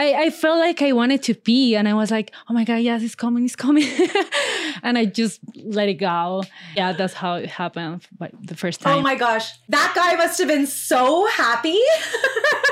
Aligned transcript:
I, 0.00 0.24
I 0.24 0.30
felt 0.30 0.58
like 0.58 0.80
I 0.80 0.92
wanted 0.92 1.22
to 1.24 1.34
pee 1.34 1.76
and 1.76 1.86
I 1.86 1.92
was 1.92 2.10
like, 2.10 2.32
oh 2.48 2.54
my 2.54 2.64
God, 2.64 2.76
yes, 2.76 3.02
it's 3.02 3.14
coming, 3.14 3.44
it's 3.44 3.54
coming. 3.54 3.84
and 4.82 4.96
I 4.96 5.04
just 5.04 5.40
let 5.62 5.90
it 5.90 5.94
go. 5.94 6.42
Yeah, 6.74 6.92
that's 6.92 7.12
how 7.12 7.34
it 7.34 7.50
happened 7.50 8.06
like, 8.18 8.32
the 8.42 8.56
first 8.56 8.80
oh 8.80 8.84
time. 8.84 8.98
Oh 8.98 9.02
my 9.02 9.14
gosh. 9.14 9.52
That 9.68 9.92
guy 9.94 10.16
must 10.16 10.38
have 10.38 10.48
been 10.48 10.66
so 10.66 11.26
happy. 11.26 11.78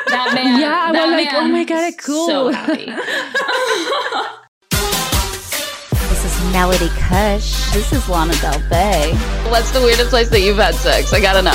that 0.07 0.33
man. 0.35 0.59
Yeah, 0.59 0.87
I 0.89 0.91
was 0.91 1.11
like, 1.11 1.35
oh 1.35 1.49
my 1.49 1.65
God, 1.65 1.93
it's 1.93 2.07
cool. 2.07 2.27
So 2.27 2.49
happy. 2.53 2.87
This 6.49 6.55
is 6.55 6.61
Melody 6.61 6.89
Kush. 6.97 7.75
This 7.75 7.93
is 7.93 8.09
Lana 8.09 8.33
Del 8.37 8.59
Bay. 8.71 9.13
What's 9.51 9.71
the 9.71 9.81
weirdest 9.81 10.09
place 10.09 10.31
that 10.31 10.41
you've 10.41 10.57
had 10.57 10.75
sex? 10.75 11.13
I 11.13 11.21
gotta 11.21 11.43
know. 11.43 11.53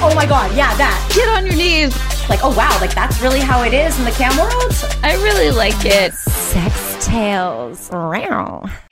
oh 0.00 0.12
my 0.14 0.24
God. 0.24 0.54
Yeah, 0.54 0.72
that. 0.76 1.12
Get 1.12 1.28
on 1.28 1.46
your 1.46 1.56
knees. 1.56 1.92
Like, 2.28 2.40
oh 2.44 2.54
wow, 2.56 2.78
like 2.80 2.94
that's 2.94 3.20
really 3.20 3.40
how 3.40 3.62
it 3.62 3.74
is 3.74 3.98
in 3.98 4.04
the 4.04 4.12
cam 4.12 4.36
world? 4.38 4.72
I 5.02 5.14
really 5.14 5.50
like 5.50 5.74
it. 5.84 6.14
Sex 6.56 7.06
Tales. 7.06 7.90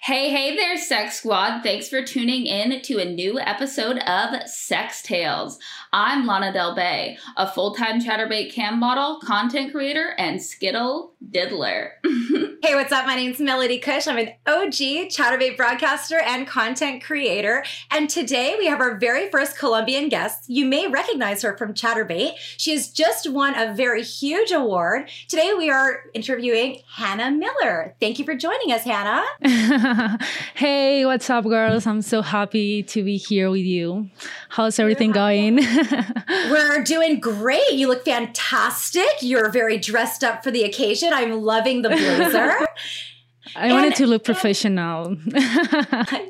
Hey, 0.01 0.29
hey 0.29 0.55
there, 0.55 0.77
Sex 0.77 1.17
Squad. 1.17 1.63
Thanks 1.63 1.89
for 1.89 2.03
tuning 2.05 2.45
in 2.45 2.83
to 2.83 2.99
a 2.99 3.07
new 3.07 3.41
episode 3.41 3.97
of 4.01 4.47
Sex 4.47 5.01
Tales. 5.01 5.59
I'm 5.91 6.27
Lana 6.27 6.53
Del 6.53 6.75
Bay, 6.75 7.17
a 7.39 7.51
full 7.51 7.75
time 7.75 8.03
Chaturbate 8.03 8.53
cam 8.53 8.79
model, 8.79 9.19
content 9.21 9.73
creator, 9.73 10.13
and 10.19 10.43
Skittle 10.43 11.15
Diddler. 11.27 11.93
Hey, 12.65 12.75
what's 12.75 12.93
up? 12.93 13.05
My 13.05 13.15
name's 13.15 13.41
Melody 13.41 13.79
Kush. 13.79 14.07
I'm 14.07 14.17
an 14.17 14.33
OG 14.47 15.11
Chaturbate 15.11 15.59
broadcaster 15.59 16.19
and 16.19 16.47
content 16.47 17.05
creator. 17.05 17.63
And 17.91 18.09
today 18.09 18.57
we 18.59 18.69
have 18.69 18.81
our 18.81 18.97
very 18.97 19.31
first 19.31 19.59
Colombian 19.59 20.09
guest. 20.09 20.49
You 20.49 20.65
may 20.65 20.89
recognize 20.89 21.43
her 21.43 21.59
from 21.59 21.75
Chaturbate. 21.75 22.37
She 22.57 22.71
has 22.71 22.89
just 22.89 23.31
won 23.31 23.55
a 23.55 23.75
very 23.75 24.03
huge 24.03 24.51
award. 24.51 25.11
Today 25.29 25.53
we 25.53 25.69
are 25.69 26.05
interviewing 26.15 26.81
Hannah 26.91 27.33
Miller. 27.33 27.54
Thank 28.01 28.19
you 28.19 28.25
for 28.25 28.35
joining 28.35 28.73
us, 28.73 28.85
Hannah. 28.85 29.25
hey, 30.55 31.07
what's 31.07 31.31
up, 31.31 31.45
girls? 31.45 31.87
I'm 31.87 32.03
so 32.03 32.21
happy 32.21 32.83
to 32.83 33.03
be 33.03 33.17
here 33.17 33.51
with 33.51 33.63
you. 33.63 34.11
How's 34.51 34.79
everything 34.79 35.13
going? 35.13 35.57
We're 36.51 36.83
doing 36.85 37.21
great. 37.21 37.73
You 37.73 37.89
look 37.89 38.05
fantastic. 38.05 39.09
You're 39.21 39.51
very 39.51 39.79
dressed 39.79 40.23
up 40.23 40.45
for 40.45 40.51
the 40.51 40.65
occasion. 40.65 41.13
I'm 41.13 41.43
loving 41.43 41.83
the 41.83 41.89
blazer. 41.89 42.67
I 43.57 43.73
wanted 43.73 43.95
to 43.97 44.07
look 44.07 44.25
professional. 44.25 45.17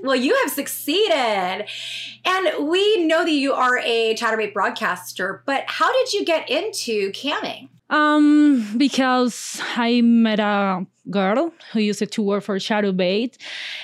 well, 0.02 0.16
you 0.16 0.36
have 0.42 0.52
succeeded. 0.52 1.66
And 2.24 2.68
we 2.68 3.04
know 3.04 3.24
that 3.24 3.30
you 3.30 3.54
are 3.54 3.78
a 3.78 4.14
Chaturbate 4.14 4.52
broadcaster, 4.52 5.42
but 5.46 5.64
how 5.66 5.92
did 5.92 6.12
you 6.12 6.24
get 6.24 6.48
into 6.50 7.10
camming? 7.12 7.68
Um, 7.90 8.76
because 8.76 9.60
I 9.76 10.00
met 10.00 10.40
a 10.40 10.86
girl 11.10 11.52
who 11.72 11.80
used 11.80 12.10
to 12.10 12.22
work 12.22 12.44
for 12.44 12.56
Chaturbate, 12.56 13.36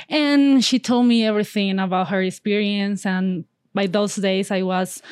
and 0.09 0.65
she 0.65 0.79
told 0.79 1.07
me 1.07 1.25
everything 1.25 1.79
about 1.79 2.09
her 2.09 2.23
experience. 2.23 3.05
And 3.05 3.45
by 3.75 3.87
those 3.87 4.17
days, 4.17 4.51
I 4.51 4.63
was 4.63 5.03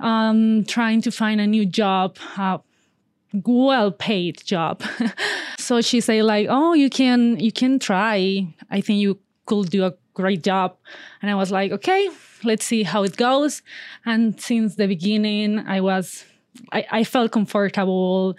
um, 0.00 0.64
trying 0.64 1.00
to 1.02 1.10
find 1.10 1.40
a 1.40 1.46
new 1.46 1.64
job, 1.64 2.16
a 2.36 2.60
well-paid 3.32 4.44
job. 4.44 4.82
so 5.58 5.80
she 5.80 6.00
said, 6.00 6.22
like, 6.24 6.46
"Oh, 6.50 6.74
you 6.74 6.90
can, 6.90 7.40
you 7.40 7.52
can 7.52 7.78
try. 7.78 8.46
I 8.70 8.80
think 8.80 9.00
you 9.00 9.18
could 9.46 9.70
do 9.70 9.84
a 9.84 9.94
great 10.12 10.42
job." 10.42 10.76
And 11.22 11.30
I 11.30 11.34
was 11.34 11.50
like, 11.50 11.72
"Okay, 11.72 12.10
let's 12.44 12.64
see 12.64 12.82
how 12.82 13.04
it 13.04 13.16
goes." 13.16 13.62
And 14.04 14.38
since 14.40 14.76
the 14.76 14.86
beginning, 14.86 15.60
I 15.60 15.80
was 15.80 16.24
I, 16.72 16.86
I 16.90 17.04
felt 17.04 17.32
comfortable. 17.32 18.36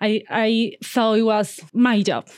I 0.00 0.22
I 0.30 0.72
thought 0.82 1.18
it 1.18 1.22
was 1.22 1.60
my 1.72 2.02
job. 2.02 2.28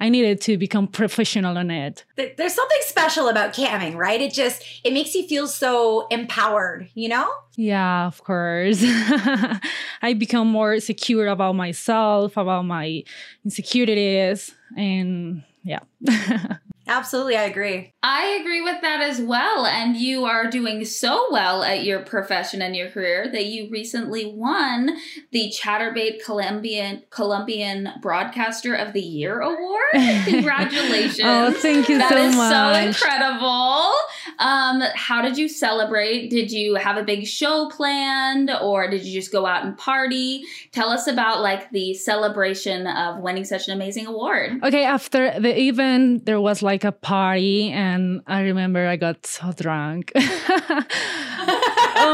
I 0.00 0.08
needed 0.08 0.40
to 0.42 0.56
become 0.58 0.88
professional 0.88 1.56
on 1.56 1.70
it. 1.70 2.04
There's 2.16 2.54
something 2.54 2.78
special 2.80 3.28
about 3.28 3.52
camming, 3.54 3.94
right? 3.94 4.20
It 4.20 4.32
just 4.32 4.64
it 4.82 4.92
makes 4.92 5.14
you 5.14 5.26
feel 5.28 5.46
so 5.46 6.08
empowered, 6.08 6.90
you 6.94 7.08
know? 7.08 7.30
Yeah, 7.56 8.06
of 8.06 8.22
course. 8.24 8.82
I 10.02 10.14
become 10.18 10.48
more 10.48 10.80
secure 10.80 11.28
about 11.28 11.54
myself, 11.54 12.36
about 12.36 12.64
my 12.64 13.04
insecurities, 13.44 14.52
and 14.76 15.44
yeah. 15.62 15.80
Absolutely, 16.92 17.36
I 17.36 17.44
agree. 17.44 17.94
I 18.02 18.38
agree 18.40 18.60
with 18.60 18.82
that 18.82 19.00
as 19.00 19.18
well. 19.18 19.64
And 19.64 19.96
you 19.96 20.26
are 20.26 20.50
doing 20.50 20.84
so 20.84 21.28
well 21.30 21.62
at 21.62 21.84
your 21.84 22.00
profession 22.00 22.60
and 22.60 22.76
your 22.76 22.90
career 22.90 23.30
that 23.32 23.46
you 23.46 23.70
recently 23.70 24.26
won 24.26 24.96
the 25.30 25.50
Chaturbate 25.50 26.22
Colombian 26.22 27.02
Colombian 27.08 27.88
Broadcaster 28.02 28.74
of 28.74 28.92
the 28.92 29.00
Year 29.00 29.40
award. 29.40 29.82
Congratulations! 30.26 31.20
oh, 31.22 31.52
thank 31.52 31.88
you 31.88 31.96
that 31.96 32.10
so 32.10 32.16
is 32.16 32.36
much. 32.36 32.52
so 32.52 33.06
incredible. 33.06 33.92
Um, 34.38 34.82
how 34.94 35.22
did 35.22 35.38
you 35.38 35.48
celebrate? 35.48 36.28
Did 36.28 36.52
you 36.52 36.74
have 36.74 36.98
a 36.98 37.04
big 37.04 37.26
show 37.26 37.70
planned, 37.70 38.50
or 38.50 38.90
did 38.90 39.04
you 39.04 39.12
just 39.12 39.32
go 39.32 39.46
out 39.46 39.64
and 39.64 39.78
party? 39.78 40.42
Tell 40.72 40.90
us 40.90 41.06
about 41.06 41.40
like 41.40 41.70
the 41.70 41.94
celebration 41.94 42.86
of 42.86 43.20
winning 43.20 43.44
such 43.44 43.68
an 43.68 43.74
amazing 43.74 44.06
award. 44.06 44.60
Okay, 44.62 44.84
after 44.84 45.38
the 45.40 45.58
event, 45.58 46.26
there 46.26 46.40
was 46.40 46.62
like 46.62 46.81
a 46.84 46.92
party, 46.92 47.70
and 47.70 48.22
I 48.26 48.40
remember 48.42 48.86
I 48.86 48.96
got 48.96 49.26
so 49.26 49.52
drunk. 49.52 50.12
oh 50.16 50.84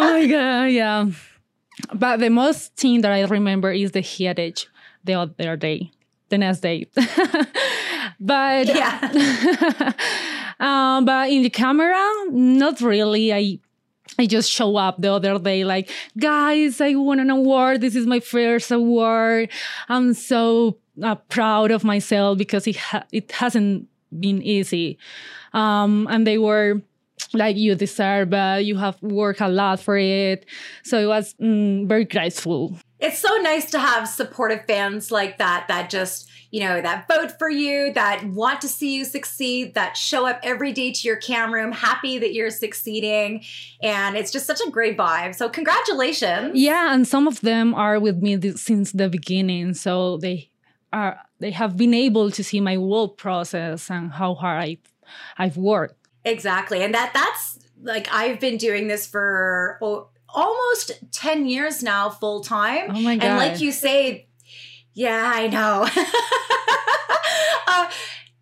my 0.01 0.27
god, 0.27 0.65
yeah. 0.67 1.07
But 1.95 2.19
the 2.19 2.31
most 2.31 2.77
thing 2.77 3.03
that 3.03 3.13
I 3.13 3.23
remember 3.25 3.73
is 3.73 3.93
the 3.93 4.03
headache 4.03 4.67
the 5.05 5.15
other 5.15 5.57
day, 5.57 5.91
the 6.29 6.39
next 6.39 6.61
day. 6.61 6.87
but 8.21 8.67
Yeah. 8.67 9.93
um, 10.61 11.05
but 11.05 11.31
in 11.31 11.43
the 11.43 11.51
camera, 11.51 11.99
not 12.31 12.81
really. 12.81 13.33
I 13.33 13.59
I 14.19 14.27
just 14.27 14.51
show 14.51 14.77
up 14.77 15.01
the 15.01 15.13
other 15.13 15.39
day 15.39 15.65
like, 15.65 15.91
guys, 16.19 16.81
I 16.81 16.95
won 16.95 17.21
an 17.21 17.31
award. 17.31 17.81
This 17.81 17.95
is 17.95 18.07
my 18.07 18.21
first 18.21 18.71
award. 18.73 19.51
I'm 19.89 20.15
so 20.15 20.79
uh, 21.03 21.15
proud 21.15 21.71
of 21.71 21.85
myself 21.85 22.39
because 22.39 22.67
it 22.67 22.77
ha- 22.77 23.05
it 23.13 23.31
hasn't 23.33 23.87
been 24.19 24.43
easy. 24.43 24.99
Um, 25.53 26.07
and 26.11 26.27
they 26.27 26.39
were 26.39 26.83
like, 27.33 27.57
you 27.57 27.75
deserve 27.75 28.33
it. 28.33 28.65
You 28.65 28.77
have 28.77 29.01
worked 29.03 29.41
a 29.41 29.49
lot 29.49 29.81
for 29.81 29.97
it. 29.97 30.47
So 30.85 30.99
it 30.99 31.07
was 31.07 31.35
mm, 31.35 31.87
very 31.87 32.05
grateful. 32.05 32.79
It's 33.01 33.19
so 33.19 33.37
nice 33.37 33.71
to 33.71 33.79
have 33.79 34.09
supportive 34.09 34.65
fans 34.67 35.13
like 35.13 35.39
that 35.39 35.67
that 35.69 35.89
just, 35.89 36.29
you 36.51 36.61
know, 36.61 36.81
that 36.81 37.07
vote 37.07 37.39
for 37.39 37.49
you, 37.49 37.93
that 37.93 38.25
want 38.25 38.61
to 38.63 38.69
see 38.69 38.97
you 38.97 39.05
succeed, 39.05 39.75
that 39.75 39.97
show 39.97 40.27
up 40.27 40.41
every 40.43 40.73
day 40.73 40.91
to 40.93 41.07
your 41.07 41.17
cam 41.17 41.53
room, 41.53 41.71
happy 41.71 42.19
that 42.19 42.35
you're 42.35 42.51
succeeding. 42.51 43.45
And 43.83 44.17
it's 44.17 44.33
just 44.33 44.47
such 44.47 44.61
a 44.67 44.71
great 44.71 44.97
vibe. 44.97 45.37
So, 45.37 45.49
congratulations. 45.49 46.59
Yeah, 46.59 46.93
and 46.93 47.07
some 47.07 47.29
of 47.29 47.41
them 47.43 47.73
are 47.75 48.01
with 48.01 48.17
me 48.17 48.37
th- 48.37 48.57
since 48.57 48.91
the 48.91 49.09
beginning. 49.09 49.75
So 49.75 50.17
they 50.17 50.51
are 50.93 51.21
they 51.39 51.51
have 51.51 51.77
been 51.77 51.95
able 51.95 52.31
to 52.31 52.43
see 52.43 52.61
my 52.61 52.75
whole 52.75 53.09
process 53.09 53.91
and 53.91 54.13
how 54.13 54.35
hard 54.35 54.63
I 54.63 54.79
I've 55.37 55.57
worked. 55.57 56.09
Exactly. 56.25 56.83
And 56.83 56.95
that 56.95 57.13
that's 57.15 57.59
like 57.83 58.09
I've 58.13 58.41
been 58.41 58.57
doing 58.57 58.89
this 58.89 59.07
for 59.07 59.79
oh, 59.81 60.09
almost 60.29 60.93
10 61.13 61.47
years 61.47 61.83
now 61.83 62.11
full 62.11 62.43
time. 62.43 62.91
Oh 62.91 63.01
my 63.01 63.17
god. 63.17 63.27
And 63.27 63.39
like 63.39 63.61
you 63.61 63.73
say, 63.73 64.27
yeah, 64.95 65.31
I 65.35 65.47
know. 65.47 65.89
uh, 67.67 67.91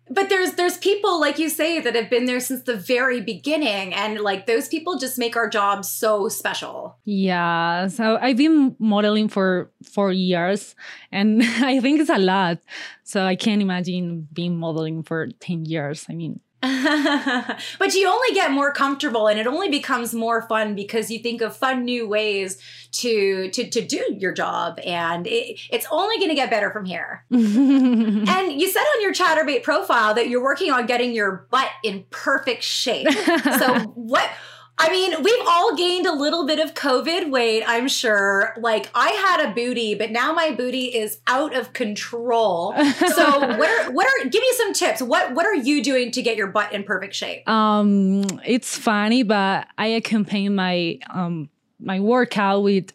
but 0.09 0.29
there's 0.29 0.53
there's 0.53 0.77
people 0.77 1.19
like 1.19 1.37
you 1.39 1.49
say 1.49 1.79
that 1.79 1.95
have 1.95 2.09
been 2.09 2.25
there 2.25 2.39
since 2.39 2.63
the 2.63 2.75
very 2.75 3.21
beginning 3.21 3.93
and 3.93 4.19
like 4.19 4.45
those 4.45 4.67
people 4.67 4.97
just 4.97 5.17
make 5.17 5.35
our 5.35 5.49
job 5.49 5.85
so 5.85 6.29
special. 6.29 6.97
Yeah, 7.05 7.87
so 7.87 8.17
I've 8.21 8.37
been 8.37 8.75
modeling 8.79 9.27
for 9.27 9.71
four 9.83 10.11
years, 10.11 10.75
and 11.11 11.43
I 11.43 11.79
think 11.79 11.99
it's 11.99 12.09
a 12.09 12.17
lot. 12.17 12.59
So 13.03 13.25
I 13.25 13.35
can't 13.35 13.61
imagine 13.61 14.27
being 14.31 14.57
modeling 14.57 15.03
for 15.03 15.27
ten 15.39 15.65
years. 15.65 16.05
I 16.09 16.13
mean, 16.13 16.39
but 16.61 17.93
you 17.93 18.07
only 18.07 18.33
get 18.33 18.49
more 18.51 18.73
comfortable 18.73 19.27
and 19.27 19.39
it 19.39 19.45
only 19.45 19.69
becomes 19.69 20.15
more 20.15 20.41
fun 20.41 20.73
because 20.73 21.11
you 21.11 21.19
think 21.19 21.39
of 21.41 21.55
fun 21.55 21.85
new 21.85 22.07
ways 22.07 22.57
to 22.91 23.51
to, 23.51 23.69
to 23.69 23.81
do 23.81 24.15
your 24.17 24.33
job 24.33 24.79
and 24.83 25.27
it, 25.27 25.59
it's 25.71 25.85
only 25.91 26.17
going 26.17 26.29
to 26.29 26.35
get 26.35 26.49
better 26.49 26.71
from 26.71 26.85
here. 26.85 27.23
And 28.27 28.61
you 28.61 28.69
said 28.69 28.81
on 28.81 29.01
your 29.01 29.13
Chaturbate 29.13 29.63
profile 29.63 30.13
that 30.15 30.29
you're 30.29 30.43
working 30.43 30.71
on 30.71 30.85
getting 30.85 31.13
your 31.13 31.47
butt 31.49 31.69
in 31.83 32.05
perfect 32.09 32.63
shape. 32.63 33.07
So 33.57 33.79
what 33.95 34.29
I 34.79 34.91
mean, 34.91 35.23
we've 35.23 35.47
all 35.47 35.75
gained 35.75 36.05
a 36.05 36.13
little 36.13 36.45
bit 36.45 36.59
of 36.59 36.75
COVID 36.75 37.31
weight, 37.31 37.63
I'm 37.65 37.87
sure. 37.87 38.53
Like, 38.57 38.89
I 38.93 39.09
had 39.09 39.49
a 39.49 39.53
booty, 39.53 39.95
but 39.95 40.11
now 40.11 40.33
my 40.33 40.51
booty 40.51 40.85
is 40.85 41.19
out 41.27 41.55
of 41.55 41.73
control. 41.73 42.73
So, 43.07 43.39
what 43.39 43.69
are 43.69 43.91
what 43.91 44.05
are 44.05 44.29
give 44.29 44.41
me 44.41 44.51
some 44.53 44.73
tips. 44.73 45.01
What 45.01 45.33
what 45.33 45.45
are 45.45 45.55
you 45.55 45.83
doing 45.83 46.11
to 46.11 46.21
get 46.21 46.35
your 46.35 46.47
butt 46.47 46.73
in 46.73 46.83
perfect 46.83 47.15
shape? 47.15 47.47
um, 47.49 48.23
it's 48.45 48.77
funny, 48.77 49.23
but 49.23 49.67
I 49.77 49.87
accompany 49.87 50.49
my 50.49 50.99
um 51.09 51.49
my 51.79 51.99
workout 51.99 52.63
with 52.63 52.91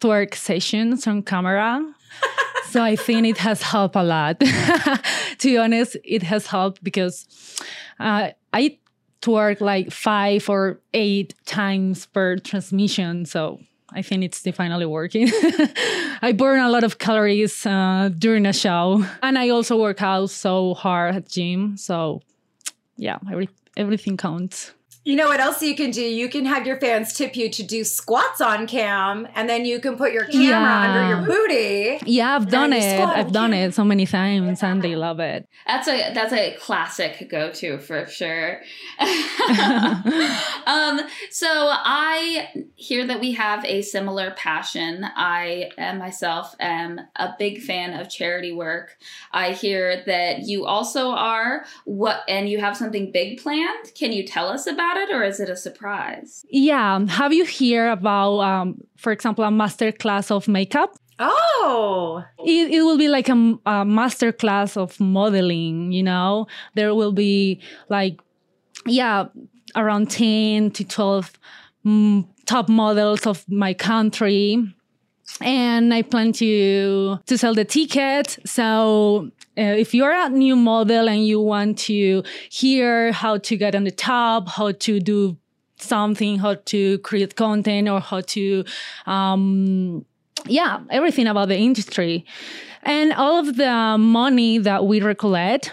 twerk 0.00 0.34
sessions 0.34 1.06
on 1.06 1.22
camera. 1.22 1.82
so 2.70 2.82
I 2.82 2.96
think 2.96 3.26
it 3.26 3.38
has 3.38 3.62
helped 3.62 3.96
a 3.96 4.02
lot. 4.02 4.40
to 5.38 5.48
be 5.48 5.58
honest, 5.58 5.96
it 6.04 6.22
has 6.22 6.46
helped 6.46 6.82
because 6.84 7.26
uh, 7.98 8.30
I 8.52 8.78
twerk 9.24 9.60
like 9.60 9.90
five 9.90 10.48
or 10.48 10.80
eight 10.92 11.34
times 11.46 12.06
per 12.06 12.36
transmission. 12.36 13.24
So 13.24 13.60
I 13.90 14.02
think 14.02 14.24
it's 14.24 14.42
definitely 14.42 14.86
working. 14.86 15.30
I 16.22 16.34
burn 16.36 16.60
a 16.60 16.68
lot 16.68 16.84
of 16.84 16.98
calories 16.98 17.64
uh, 17.64 18.10
during 18.18 18.44
a 18.44 18.52
show, 18.52 19.04
and 19.22 19.38
I 19.38 19.48
also 19.50 19.80
work 19.80 20.02
out 20.02 20.30
so 20.30 20.74
hard 20.74 21.14
at 21.14 21.28
gym. 21.28 21.76
So 21.76 22.20
yeah, 22.96 23.18
every, 23.30 23.48
everything 23.76 24.16
counts. 24.16 24.72
You 25.04 25.16
know 25.16 25.28
what 25.28 25.38
else 25.38 25.60
you 25.60 25.76
can 25.76 25.90
do? 25.90 26.00
You 26.02 26.30
can 26.30 26.46
have 26.46 26.66
your 26.66 26.80
fans 26.80 27.12
tip 27.12 27.36
you 27.36 27.50
to 27.50 27.62
do 27.62 27.84
squats 27.84 28.40
on 28.40 28.66
cam, 28.66 29.28
and 29.34 29.48
then 29.50 29.66
you 29.66 29.78
can 29.78 29.96
put 29.96 30.12
your 30.12 30.24
camera 30.24 30.48
Yeah. 30.48 30.80
under 30.80 31.08
your 31.08 31.26
booty. 31.26 31.98
Yeah, 32.06 32.34
I've 32.34 32.48
done 32.48 32.72
it. 32.72 33.00
I've 33.00 33.30
done 33.30 33.50
camera. 33.50 33.66
it 33.66 33.74
so 33.74 33.84
many 33.84 34.06
times, 34.06 34.62
and 34.62 34.80
they 34.80 34.96
love 34.96 35.20
it. 35.20 35.46
That's 35.66 35.88
a 35.88 36.12
that's 36.14 36.32
a 36.32 36.56
classic 36.58 37.28
go 37.30 37.50
to 37.52 37.78
for 37.78 38.06
sure. 38.06 38.60
um, 40.66 41.00
so 41.30 41.48
I 41.50 42.48
hear 42.76 43.06
that 43.06 43.20
we 43.20 43.32
have 43.32 43.64
a 43.66 43.82
similar 43.82 44.30
passion. 44.32 45.04
I 45.16 45.70
am 45.76 45.98
myself 45.98 46.54
am 46.58 47.00
a 47.16 47.34
big 47.38 47.60
fan 47.60 47.92
of 47.98 48.08
charity 48.08 48.52
work. 48.52 48.96
I 49.32 49.52
hear 49.52 50.02
that 50.06 50.40
you 50.44 50.64
also 50.64 51.10
are 51.10 51.66
what 51.84 52.22
and 52.26 52.48
you 52.48 52.60
have 52.60 52.76
something 52.76 53.10
big 53.12 53.42
planned. 53.42 53.92
Can 53.94 54.12
you 54.12 54.26
tell 54.26 54.48
us 54.48 54.66
about 54.66 54.93
it 54.96 55.10
or 55.10 55.22
is 55.22 55.40
it 55.40 55.48
a 55.48 55.56
surprise? 55.56 56.44
Yeah, 56.50 57.06
have 57.06 57.32
you 57.32 57.44
heard 57.46 57.92
about, 57.92 58.40
um, 58.40 58.80
for 58.96 59.12
example, 59.12 59.44
a 59.44 59.50
master 59.50 59.92
class 59.92 60.30
of 60.30 60.48
makeup? 60.48 60.96
Oh, 61.18 62.24
It, 62.40 62.72
it 62.72 62.82
will 62.82 62.98
be 62.98 63.08
like 63.08 63.28
a, 63.28 63.54
a 63.66 63.84
master 63.84 64.32
class 64.32 64.76
of 64.76 64.98
modeling. 64.98 65.92
You 65.92 66.02
know, 66.02 66.46
there 66.74 66.94
will 66.94 67.12
be 67.12 67.60
like, 67.88 68.20
yeah, 68.86 69.26
around 69.76 70.10
ten 70.10 70.70
to 70.72 70.84
twelve 70.84 71.32
mm, 71.86 72.26
top 72.46 72.68
models 72.68 73.26
of 73.26 73.48
my 73.48 73.74
country 73.74 74.73
and 75.40 75.92
I 75.92 76.02
plan 76.02 76.32
to 76.34 77.18
to 77.26 77.38
sell 77.38 77.54
the 77.54 77.64
ticket. 77.64 78.38
So 78.44 79.30
uh, 79.56 79.62
if 79.62 79.94
you're 79.94 80.12
a 80.12 80.28
new 80.28 80.56
model 80.56 81.08
and 81.08 81.26
you 81.26 81.40
want 81.40 81.78
to 81.78 82.22
hear 82.50 83.12
how 83.12 83.38
to 83.38 83.56
get 83.56 83.74
on 83.74 83.84
the 83.84 83.90
top, 83.90 84.48
how 84.48 84.72
to 84.72 85.00
do 85.00 85.36
something, 85.76 86.38
how 86.38 86.54
to 86.54 86.98
create 86.98 87.36
content, 87.36 87.88
or 87.88 88.00
how 88.00 88.20
to, 88.20 88.64
um, 89.06 90.04
yeah, 90.46 90.80
everything 90.90 91.26
about 91.26 91.48
the 91.48 91.56
industry, 91.56 92.24
and 92.82 93.12
all 93.12 93.38
of 93.38 93.56
the 93.56 93.96
money 93.98 94.58
that 94.58 94.86
we 94.86 95.00
recollect, 95.00 95.72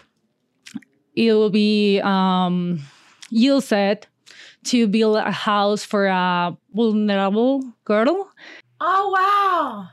it 1.15 1.33
will 1.33 1.49
be 1.49 1.99
um, 2.01 2.79
used 3.29 3.73
to 4.63 4.87
build 4.87 5.17
a 5.17 5.31
house 5.31 5.83
for 5.83 6.05
a 6.05 6.55
vulnerable 6.73 7.63
girl 7.83 8.31
oh 8.83 9.09
wow. 9.15 9.87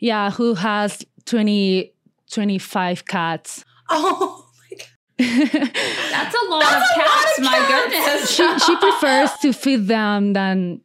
yeah, 0.00 0.30
who 0.30 0.54
has 0.54 1.04
20, 1.26 1.92
25 2.32 3.06
cats. 3.06 3.64
Oh, 3.92 4.46
my 4.70 4.76
god. 4.78 5.70
That's 6.12 6.34
a 6.34 6.46
lot 6.48 6.60
That's 6.62 6.90
of 6.90 6.96
a 6.96 7.00
lot 7.00 7.08
cats, 7.08 7.38
of 7.38 7.44
my 7.44 7.58
cats. 7.58 7.68
goodness. 7.68 8.30
she, 8.30 8.58
she 8.60 8.76
prefers 8.76 9.30
to 9.42 9.52
feed 9.52 9.88
them 9.88 10.32
than 10.32 10.80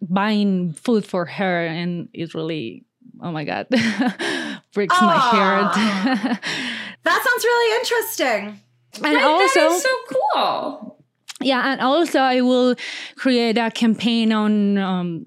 buying 0.00 0.72
food 0.72 1.06
for 1.06 1.24
her. 1.24 1.66
And 1.66 2.08
it 2.12 2.34
really, 2.34 2.84
oh 3.22 3.30
my 3.30 3.44
God, 3.44 3.68
breaks 4.74 5.00
my 5.00 5.16
heart. 5.16 5.72
that 7.04 7.20
sounds 7.24 7.44
really 7.44 7.76
interesting. 7.80 8.60
and 9.04 9.14
Right, 9.14 9.22
also, 9.24 9.60
that 9.60 9.70
is 9.70 9.82
so 9.82 9.96
cool. 10.34 11.04
yeah, 11.40 11.72
and 11.72 11.80
also 11.80 12.18
I 12.18 12.40
will 12.40 12.74
create 13.16 13.56
a 13.56 13.70
campaign 13.70 14.32
on 14.32 14.78
um, 14.78 15.26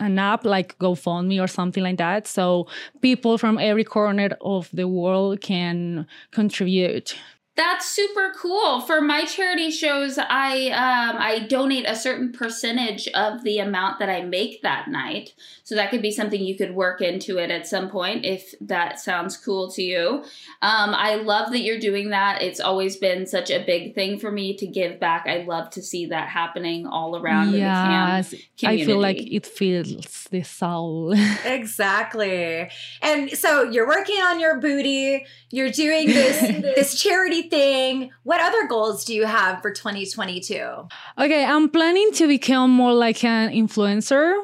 an 0.00 0.18
app 0.18 0.44
like 0.44 0.78
GoFundMe 0.78 1.40
or 1.42 1.46
something 1.46 1.82
like 1.82 1.98
that. 1.98 2.26
So 2.26 2.66
people 3.00 3.38
from 3.38 3.58
every 3.58 3.84
corner 3.84 4.30
of 4.40 4.68
the 4.72 4.88
world 4.88 5.40
can 5.40 6.06
contribute. 6.32 7.16
That's 7.60 7.86
super 7.86 8.32
cool. 8.38 8.80
For 8.80 9.02
my 9.02 9.26
charity 9.26 9.70
shows, 9.70 10.16
I 10.16 10.68
um, 10.68 11.16
I 11.18 11.40
donate 11.40 11.84
a 11.86 11.94
certain 11.94 12.32
percentage 12.32 13.06
of 13.08 13.44
the 13.44 13.58
amount 13.58 13.98
that 13.98 14.08
I 14.08 14.22
make 14.22 14.62
that 14.62 14.88
night. 14.88 15.34
So 15.62 15.74
that 15.74 15.90
could 15.90 16.00
be 16.00 16.10
something 16.10 16.42
you 16.42 16.56
could 16.56 16.74
work 16.74 17.02
into 17.02 17.36
it 17.36 17.50
at 17.50 17.66
some 17.66 17.90
point 17.90 18.24
if 18.24 18.54
that 18.62 18.98
sounds 18.98 19.36
cool 19.36 19.70
to 19.72 19.82
you. 19.82 20.24
Um, 20.62 20.94
I 20.94 21.16
love 21.16 21.52
that 21.52 21.60
you're 21.60 21.78
doing 21.78 22.08
that. 22.10 22.40
It's 22.40 22.60
always 22.60 22.96
been 22.96 23.26
such 23.26 23.50
a 23.50 23.62
big 23.62 23.94
thing 23.94 24.18
for 24.18 24.30
me 24.30 24.56
to 24.56 24.66
give 24.66 24.98
back. 24.98 25.26
I 25.26 25.42
love 25.42 25.68
to 25.72 25.82
see 25.82 26.06
that 26.06 26.28
happening 26.28 26.86
all 26.86 27.14
around 27.14 27.48
in 27.48 27.52
the 27.52 27.58
cam 27.58 28.08
Yes, 28.08 28.34
I 28.64 28.82
feel 28.86 28.98
like 28.98 29.18
it 29.18 29.44
feels 29.44 30.28
the 30.30 30.42
soul. 30.42 31.14
Exactly. 31.44 32.70
And 33.02 33.30
so 33.32 33.64
you're 33.64 33.86
working 33.86 34.20
on 34.22 34.40
your 34.40 34.58
booty, 34.60 35.26
you're 35.50 35.70
doing 35.70 36.06
this 36.06 36.40
this 36.74 37.00
charity 37.02 37.49
thing. 37.50 38.10
What 38.22 38.40
other 38.40 38.66
goals 38.68 39.04
do 39.04 39.14
you 39.14 39.26
have 39.26 39.60
for 39.62 39.70
2022? 39.72 40.88
okay, 41.18 41.44
I'm 41.44 41.68
planning 41.68 42.10
to 42.12 42.28
become 42.28 42.70
more 42.70 42.92
like 42.92 43.24
an 43.24 43.50
influencer 43.50 44.34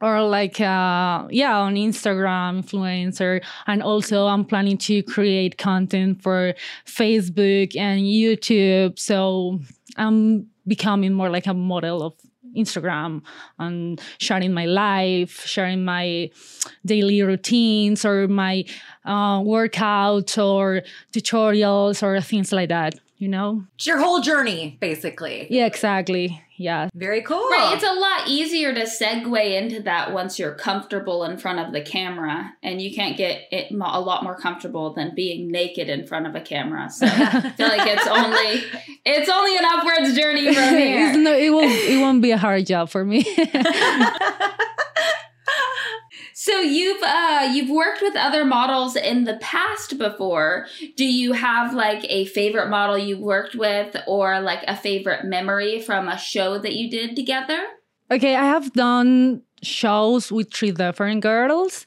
or 0.00 0.22
like 0.22 0.60
uh 0.60 1.26
yeah 1.30 1.56
on 1.56 1.74
instagram 1.74 2.62
influencer 2.62 3.42
and 3.66 3.82
also 3.82 4.26
i'm 4.26 4.44
planning 4.44 4.76
to 4.76 5.02
create 5.04 5.56
content 5.56 6.20
for 6.20 6.52
facebook 6.84 7.74
and 7.76 8.02
youtube 8.02 8.98
so 8.98 9.58
i'm 9.96 10.46
becoming 10.66 11.12
more 11.12 11.30
like 11.30 11.46
a 11.46 11.54
model 11.54 12.02
of 12.02 12.12
instagram 12.54 13.22
and 13.58 14.00
sharing 14.18 14.52
my 14.52 14.66
life 14.66 15.44
sharing 15.46 15.84
my 15.84 16.30
daily 16.84 17.22
routines 17.22 18.04
or 18.04 18.28
my 18.28 18.64
uh, 19.04 19.40
workouts 19.40 20.42
or 20.42 20.82
tutorials 21.12 22.02
or 22.02 22.20
things 22.20 22.52
like 22.52 22.68
that 22.68 22.94
you 23.24 23.30
know 23.30 23.64
It's 23.76 23.86
your 23.86 23.98
whole 24.04 24.20
journey, 24.20 24.76
basically. 24.80 25.46
yeah 25.48 25.64
exactly 25.66 26.42
yeah 26.56 26.88
Very 26.94 27.22
cool. 27.22 27.48
Right, 27.50 27.72
it's 27.74 27.82
a 27.82 27.98
lot 28.06 28.28
easier 28.28 28.70
to 28.74 28.82
segue 28.82 29.44
into 29.60 29.82
that 29.82 30.12
once 30.12 30.38
you're 30.38 30.54
comfortable 30.54 31.24
in 31.24 31.36
front 31.38 31.58
of 31.58 31.72
the 31.72 31.80
camera, 31.80 32.52
and 32.62 32.80
you 32.82 32.90
can't 32.94 33.16
get 33.16 33.48
it 33.50 33.72
a 33.72 34.00
lot 34.10 34.22
more 34.22 34.36
comfortable 34.36 34.86
than 34.94 35.14
being 35.16 35.50
naked 35.50 35.88
in 35.88 36.06
front 36.06 36.26
of 36.28 36.34
a 36.36 36.40
camera. 36.40 36.84
So 36.90 37.06
I 37.08 37.50
feel 37.56 37.68
like 37.74 37.86
it's 37.96 38.06
only 38.06 38.52
it's 39.04 39.28
only 39.38 39.56
an 39.56 39.64
upwards 39.64 40.14
journey 40.16 40.44
from 40.54 40.62
It's 40.74 40.76
here. 40.76 41.16
no, 41.26 41.32
it 41.34 41.50
won't 41.56 41.72
it 41.72 41.98
won't 42.00 42.22
be 42.22 42.30
a 42.30 42.38
hard 42.46 42.66
job 42.66 42.88
for 42.88 43.04
me. 43.04 43.24
So 46.44 46.60
you've 46.60 47.02
uh 47.02 47.48
you've 47.54 47.70
worked 47.70 48.02
with 48.02 48.16
other 48.16 48.44
models 48.44 48.96
in 48.96 49.24
the 49.24 49.38
past 49.40 49.96
before. 49.96 50.66
Do 50.94 51.06
you 51.06 51.32
have 51.32 51.72
like 51.72 52.04
a 52.10 52.26
favorite 52.26 52.68
model 52.68 52.98
you 52.98 53.16
worked 53.18 53.54
with, 53.54 53.96
or 54.06 54.40
like 54.40 54.62
a 54.68 54.76
favorite 54.76 55.24
memory 55.24 55.80
from 55.80 56.06
a 56.06 56.18
show 56.18 56.58
that 56.58 56.74
you 56.74 56.90
did 56.90 57.16
together? 57.16 57.64
okay, 58.10 58.36
I 58.36 58.44
have 58.44 58.72
done 58.74 59.42
shows 59.62 60.30
with 60.30 60.52
three 60.52 60.72
different 60.72 61.22
girls. 61.22 61.86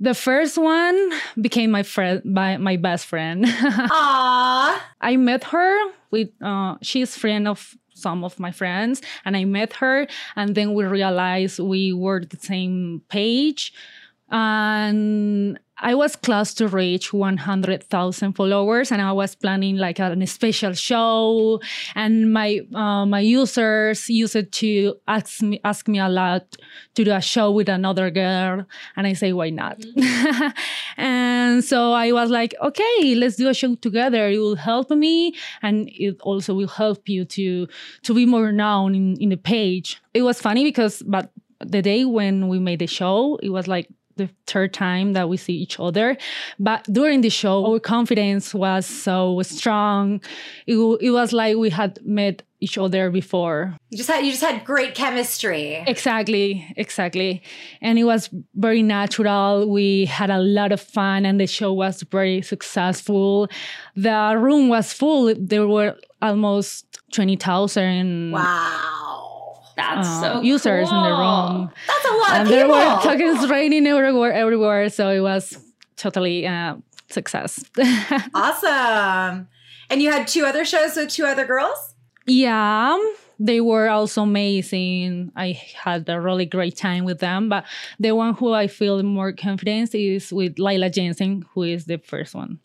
The 0.00 0.14
first 0.14 0.58
one 0.58 0.96
became 1.40 1.70
my 1.70 1.82
friend, 1.82 2.24
my, 2.24 2.56
my 2.56 2.76
best 2.76 3.06
friend. 3.06 3.44
Aww. 3.46 4.78
I 5.00 5.16
met 5.16 5.44
her 5.44 5.92
with 6.10 6.30
uh, 6.42 6.76
she's 6.82 7.16
friend 7.16 7.46
of 7.46 7.76
some 8.02 8.24
of 8.24 8.38
my 8.38 8.52
friends, 8.52 9.00
and 9.24 9.36
I 9.36 9.44
met 9.44 9.72
her, 9.74 10.06
and 10.36 10.54
then 10.54 10.74
we 10.74 10.84
realized 10.84 11.58
we 11.58 11.92
were 11.92 12.24
the 12.24 12.38
same 12.38 13.02
page, 13.08 13.72
and 14.30 15.58
I 15.82 15.96
was 15.96 16.14
close 16.14 16.54
to 16.54 16.68
reach 16.68 17.12
100,000 17.12 18.32
followers, 18.34 18.92
and 18.92 19.02
I 19.02 19.10
was 19.10 19.34
planning 19.34 19.76
like 19.76 19.98
a, 19.98 20.12
a 20.12 20.26
special 20.26 20.74
show, 20.74 21.60
and 21.96 22.32
my 22.32 22.60
uh, 22.72 23.04
my 23.04 23.18
users 23.18 24.08
used 24.08 24.52
to 24.52 24.94
ask 25.08 25.42
me 25.42 25.60
ask 25.64 25.88
me 25.88 25.98
a 25.98 26.08
lot 26.08 26.56
to 26.94 27.04
do 27.04 27.12
a 27.12 27.20
show 27.20 27.50
with 27.50 27.68
another 27.68 28.10
girl, 28.10 28.64
and 28.96 29.06
I 29.08 29.14
say 29.14 29.32
why 29.32 29.50
not, 29.50 29.82
and 30.96 31.64
so 31.64 31.92
I 31.92 32.12
was 32.12 32.30
like, 32.30 32.54
okay, 32.62 33.16
let's 33.16 33.34
do 33.34 33.48
a 33.48 33.54
show 33.54 33.74
together. 33.74 34.28
It 34.28 34.38
will 34.38 34.56
help 34.56 34.88
me, 34.90 35.34
and 35.62 35.90
it 35.92 36.20
also 36.22 36.54
will 36.54 36.68
help 36.68 37.08
you 37.08 37.24
to 37.24 37.66
to 38.02 38.14
be 38.14 38.24
more 38.24 38.52
known 38.52 38.94
in 38.94 39.16
in 39.16 39.30
the 39.30 39.36
page. 39.36 40.00
It 40.14 40.22
was 40.22 40.40
funny 40.40 40.62
because, 40.62 41.02
but 41.02 41.32
the 41.58 41.82
day 41.82 42.04
when 42.04 42.48
we 42.48 42.58
made 42.58 42.78
the 42.78 42.86
show, 42.86 43.38
it 43.42 43.50
was 43.50 43.66
like 43.66 43.88
the 44.16 44.28
third 44.46 44.72
time 44.72 45.12
that 45.14 45.28
we 45.28 45.36
see 45.36 45.54
each 45.54 45.78
other. 45.80 46.16
But 46.58 46.84
during 46.90 47.20
the 47.20 47.30
show, 47.30 47.64
our 47.66 47.80
confidence 47.80 48.54
was 48.54 48.86
so 48.86 49.40
strong. 49.42 50.20
It, 50.66 50.76
it 51.00 51.10
was 51.10 51.32
like 51.32 51.56
we 51.56 51.70
had 51.70 51.98
met 52.04 52.42
each 52.60 52.78
other 52.78 53.10
before. 53.10 53.76
You 53.90 53.98
just 53.98 54.08
had 54.08 54.24
you 54.24 54.30
just 54.30 54.42
had 54.42 54.64
great 54.64 54.94
chemistry. 54.94 55.82
Exactly, 55.86 56.64
exactly. 56.76 57.42
And 57.80 57.98
it 57.98 58.04
was 58.04 58.30
very 58.54 58.82
natural. 58.82 59.68
We 59.68 60.04
had 60.04 60.30
a 60.30 60.38
lot 60.38 60.70
of 60.70 60.80
fun 60.80 61.26
and 61.26 61.40
the 61.40 61.48
show 61.48 61.72
was 61.72 62.02
very 62.04 62.40
successful. 62.40 63.48
The 63.96 64.36
room 64.38 64.68
was 64.68 64.92
full. 64.92 65.34
There 65.36 65.66
were 65.66 65.96
almost 66.22 67.00
20,000 67.12 68.30
Wow. 68.30 69.01
That's 69.76 70.08
uh, 70.08 70.20
so 70.34 70.40
users 70.42 70.90
in 70.90 71.02
the 71.02 71.10
room. 71.10 71.70
That's 71.86 72.04
a 72.04 72.12
lot 72.14 72.30
And 72.32 72.42
of 72.42 72.48
there 72.48 72.68
were 72.68 73.00
tokens 73.02 73.48
raining 73.48 73.86
everywhere, 73.86 74.32
everywhere. 74.32 74.88
So 74.90 75.08
it 75.08 75.20
was 75.20 75.58
totally 75.96 76.46
uh, 76.46 76.76
success. 77.08 77.64
awesome. 78.34 79.48
And 79.90 80.00
you 80.02 80.10
had 80.10 80.26
two 80.26 80.44
other 80.44 80.64
shows 80.64 80.96
with 80.96 81.10
two 81.10 81.24
other 81.24 81.44
girls? 81.46 81.94
yeah, 82.26 82.98
they 83.38 83.60
were 83.60 83.88
also 83.88 84.22
amazing. 84.22 85.32
I 85.34 85.60
had 85.74 86.08
a 86.08 86.20
really 86.20 86.46
great 86.46 86.76
time 86.76 87.04
with 87.04 87.18
them. 87.18 87.48
But 87.48 87.64
the 87.98 88.12
one 88.12 88.34
who 88.34 88.52
I 88.52 88.68
feel 88.68 89.02
more 89.02 89.32
confidence 89.32 89.94
is 89.94 90.32
with 90.32 90.58
Lila 90.58 90.90
Jensen, 90.90 91.44
who 91.52 91.64
is 91.64 91.86
the 91.86 91.98
first 91.98 92.34
one, 92.34 92.60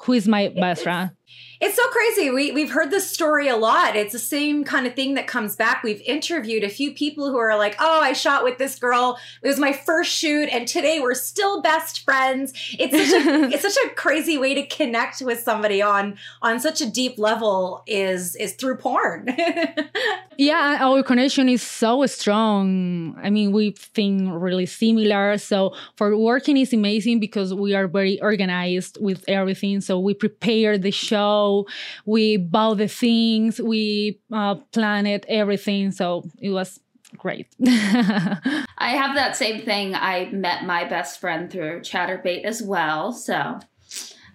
who 0.00 0.14
is 0.14 0.26
my 0.26 0.48
best 0.48 0.82
friend. 0.82 1.10
It's 1.60 1.76
so 1.76 1.88
crazy. 1.88 2.30
We 2.30 2.52
we've 2.52 2.70
heard 2.70 2.90
this 2.90 3.10
story 3.10 3.48
a 3.48 3.56
lot. 3.56 3.96
It's 3.96 4.12
the 4.12 4.18
same 4.18 4.64
kind 4.64 4.86
of 4.86 4.94
thing 4.94 5.14
that 5.14 5.26
comes 5.26 5.56
back. 5.56 5.82
We've 5.82 6.00
interviewed 6.02 6.62
a 6.62 6.68
few 6.68 6.92
people 6.92 7.30
who 7.30 7.38
are 7.38 7.56
like, 7.56 7.74
"Oh, 7.78 8.00
I 8.00 8.12
shot 8.12 8.44
with 8.44 8.58
this 8.58 8.78
girl. 8.78 9.18
It 9.42 9.48
was 9.48 9.58
my 9.58 9.72
first 9.72 10.10
shoot, 10.12 10.48
and 10.50 10.68
today 10.68 11.00
we're 11.00 11.14
still 11.14 11.60
best 11.60 12.04
friends." 12.04 12.52
It's 12.78 12.96
such 12.96 13.26
a 13.26 13.42
it's 13.52 13.62
such 13.62 13.86
a 13.86 13.94
crazy 13.94 14.38
way 14.38 14.54
to 14.54 14.66
connect 14.66 15.20
with 15.20 15.40
somebody 15.40 15.82
on 15.82 16.16
on 16.42 16.60
such 16.60 16.80
a 16.80 16.88
deep 16.88 17.18
level 17.18 17.82
is 17.86 18.36
is 18.36 18.54
through 18.54 18.76
porn. 18.76 19.28
Yeah, 20.40 20.78
our 20.78 21.02
connection 21.02 21.48
is 21.48 21.62
so 21.62 22.06
strong. 22.06 23.18
I 23.20 23.28
mean, 23.28 23.50
we 23.50 23.72
think 23.72 24.30
really 24.32 24.66
similar. 24.66 25.36
So 25.36 25.74
for 25.96 26.16
working 26.16 26.56
is 26.56 26.72
amazing 26.72 27.18
because 27.18 27.52
we 27.52 27.74
are 27.74 27.88
very 27.88 28.20
organized 28.22 28.98
with 29.00 29.24
everything. 29.26 29.80
So 29.80 29.98
we 29.98 30.14
prepare 30.14 30.78
the 30.78 30.92
show, 30.92 31.47
we 32.04 32.36
bought 32.36 32.78
the 32.78 32.88
things, 32.88 33.60
we 33.60 34.20
uh, 34.32 34.56
planned 34.72 35.24
everything. 35.28 35.92
So 35.92 36.28
it 36.38 36.50
was 36.50 36.80
great. 37.16 37.46
I 37.66 38.64
have 38.78 39.14
that 39.14 39.36
same 39.36 39.62
thing. 39.62 39.94
I 39.94 40.28
met 40.30 40.64
my 40.64 40.84
best 40.84 41.20
friend 41.20 41.50
through 41.50 41.80
Chaturbate 41.80 42.44
as 42.44 42.62
well, 42.62 43.12
so 43.12 43.60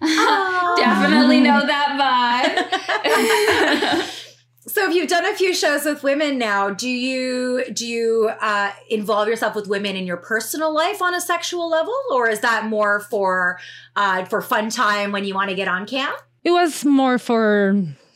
definitely 0.00 1.40
know 1.40 1.66
that 1.66 1.98
vibe. 2.00 4.10
So 4.66 4.88
if 4.88 4.96
you've 4.96 5.08
done 5.08 5.26
a 5.26 5.34
few 5.34 5.54
shows 5.54 5.84
with 5.84 6.02
women 6.02 6.38
now, 6.38 6.70
do 6.70 6.88
you 6.88 7.64
do 7.72 7.86
you 7.86 8.30
uh, 8.40 8.72
involve 8.88 9.28
yourself 9.28 9.54
with 9.54 9.68
women 9.68 9.94
in 9.94 10.06
your 10.06 10.16
personal 10.16 10.72
life 10.72 11.02
on 11.02 11.14
a 11.14 11.20
sexual 11.20 11.68
level, 11.68 11.94
or 12.10 12.30
is 12.30 12.40
that 12.40 12.64
more 12.64 13.00
for 13.00 13.60
uh, 13.94 14.24
for 14.24 14.40
fun 14.40 14.70
time 14.70 15.12
when 15.12 15.24
you 15.24 15.34
want 15.34 15.50
to 15.50 15.54
get 15.54 15.68
on 15.68 15.86
cam? 15.86 16.14
It 16.44 16.50
was 16.50 16.84
more 16.84 17.18
for 17.18 17.74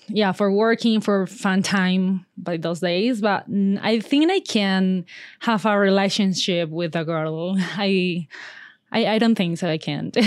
yeah 0.09 0.33
for 0.33 0.51
working 0.53 1.01
for 1.01 1.27
fun 1.27 1.63
time 1.63 2.25
by 2.37 2.57
those 2.57 2.81
days 2.81 3.21
but 3.21 3.45
i 3.83 4.01
think 4.01 4.31
i 4.31 4.41
can 4.41 5.05
have 5.41 5.67
a 5.67 5.79
relationship 5.79 6.71
with 6.71 6.95
a 6.97 7.05
girl 7.05 7.57
i 7.77 8.27
i, 8.93 9.07
I 9.07 9.19
don't 9.19 9.35
think 9.35 9.59
so 9.59 9.69
i 9.69 9.79
can't 9.79 10.17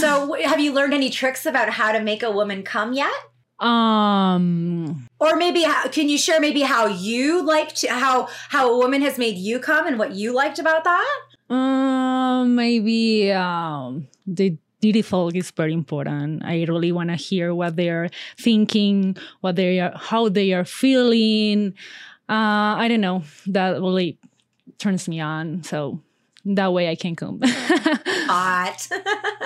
So 0.00 0.34
have 0.44 0.60
you 0.60 0.72
learned 0.72 0.94
any 0.94 1.10
tricks 1.10 1.44
about 1.44 1.68
how 1.70 1.92
to 1.92 2.00
make 2.00 2.22
a 2.22 2.30
woman 2.30 2.62
come 2.62 2.92
yet? 2.92 3.12
um 3.58 5.08
Or 5.18 5.36
maybe 5.36 5.62
how, 5.62 5.88
can 5.88 6.08
you 6.08 6.18
share 6.18 6.40
maybe 6.40 6.62
how 6.62 6.86
you 6.86 7.42
liked 7.44 7.84
how 7.86 8.28
how 8.48 8.72
a 8.72 8.76
woman 8.78 9.02
has 9.02 9.18
made 9.18 9.36
you 9.36 9.58
come 9.58 9.86
and 9.86 9.98
what 9.98 10.12
you 10.12 10.32
liked 10.34 10.58
about 10.58 10.84
that? 10.84 11.20
um 11.50 12.54
maybe 12.54 13.30
um 13.32 14.08
the 14.82 14.92
beautiful 14.92 15.30
is 15.34 15.50
very 15.52 15.72
important. 15.72 16.44
I 16.44 16.64
really 16.64 16.92
want 16.92 17.10
to 17.10 17.16
hear 17.16 17.54
what 17.54 17.76
they're 17.76 18.10
thinking 18.38 19.16
what 19.40 19.56
they 19.56 19.80
are 19.80 19.92
how 19.96 20.28
they 20.28 20.52
are 20.52 20.64
feeling. 20.64 21.74
Uh 22.28 22.74
i 22.82 22.88
don't 22.88 23.00
know. 23.00 23.22
That 23.46 23.80
really 23.80 24.18
turns 24.78 25.08
me 25.08 25.20
on. 25.20 25.62
So 25.62 26.00
that 26.44 26.72
way 26.72 26.88
i 26.88 26.96
can 26.96 27.14
come. 27.16 27.40
Hot. 27.44 28.88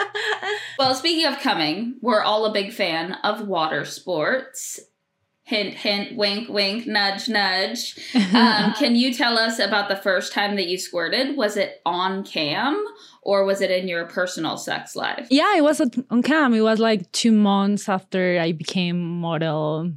well, 0.79 0.95
speaking 0.95 1.27
of 1.27 1.39
coming, 1.41 1.97
we're 2.01 2.23
all 2.23 2.47
a 2.47 2.53
big 2.53 2.73
fan 2.73 3.13
of 3.23 3.47
water 3.47 3.85
sports. 3.85 4.81
Hint, 5.47 5.75
hint, 5.75 6.17
wink, 6.17 6.49
wink, 6.49 6.87
nudge, 6.87 7.29
nudge. 7.29 7.97
Um, 8.35 8.75
can 8.75 8.97
you 8.97 9.15
tell 9.15 9.39
us 9.39 9.59
about 9.59 9.89
the 9.89 9.97
first 9.97 10.33
time 10.33 10.57
that 10.57 10.67
you 10.67 10.77
squirted? 10.77 11.37
Was 11.37 11.57
it 11.57 11.81
on 11.87 12.25
cam 12.25 12.85
or 13.23 13.45
was 13.45 13.61
it 13.61 13.71
in 13.71 13.89
your 13.89 14.07
personal 14.07 14.57
sex 14.57 14.95
life? 14.95 15.27
yeah 15.31 15.57
it 15.57 15.63
was 15.63 15.81
on 16.11 16.23
cam 16.23 16.55
it 16.55 16.61
was 16.61 16.79
like 16.79 17.11
two 17.13 17.33
months 17.33 17.89
after 17.89 18.39
i 18.41 18.53
became 18.53 19.21
model 19.21 19.91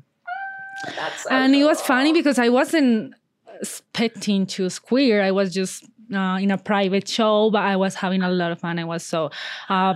That's 0.95 1.23
so 1.23 1.29
and 1.29 1.53
it 1.55 1.63
was 1.63 1.79
funny 1.81 2.11
because 2.11 2.39
i 2.39 2.49
wasn't 2.49 3.13
expecting 3.61 4.45
to 4.47 4.69
squeal 4.69 5.21
i 5.21 5.31
was 5.31 5.53
just 5.53 5.83
uh, 6.13 6.37
in 6.41 6.49
a 6.51 6.57
private 6.57 7.07
show 7.07 7.51
but 7.51 7.61
i 7.61 7.75
was 7.75 7.93
having 7.95 8.23
a 8.23 8.31
lot 8.31 8.51
of 8.51 8.59
fun 8.59 8.79
i 8.79 8.83
was 8.83 9.03
so 9.03 9.29
uh, 9.69 9.93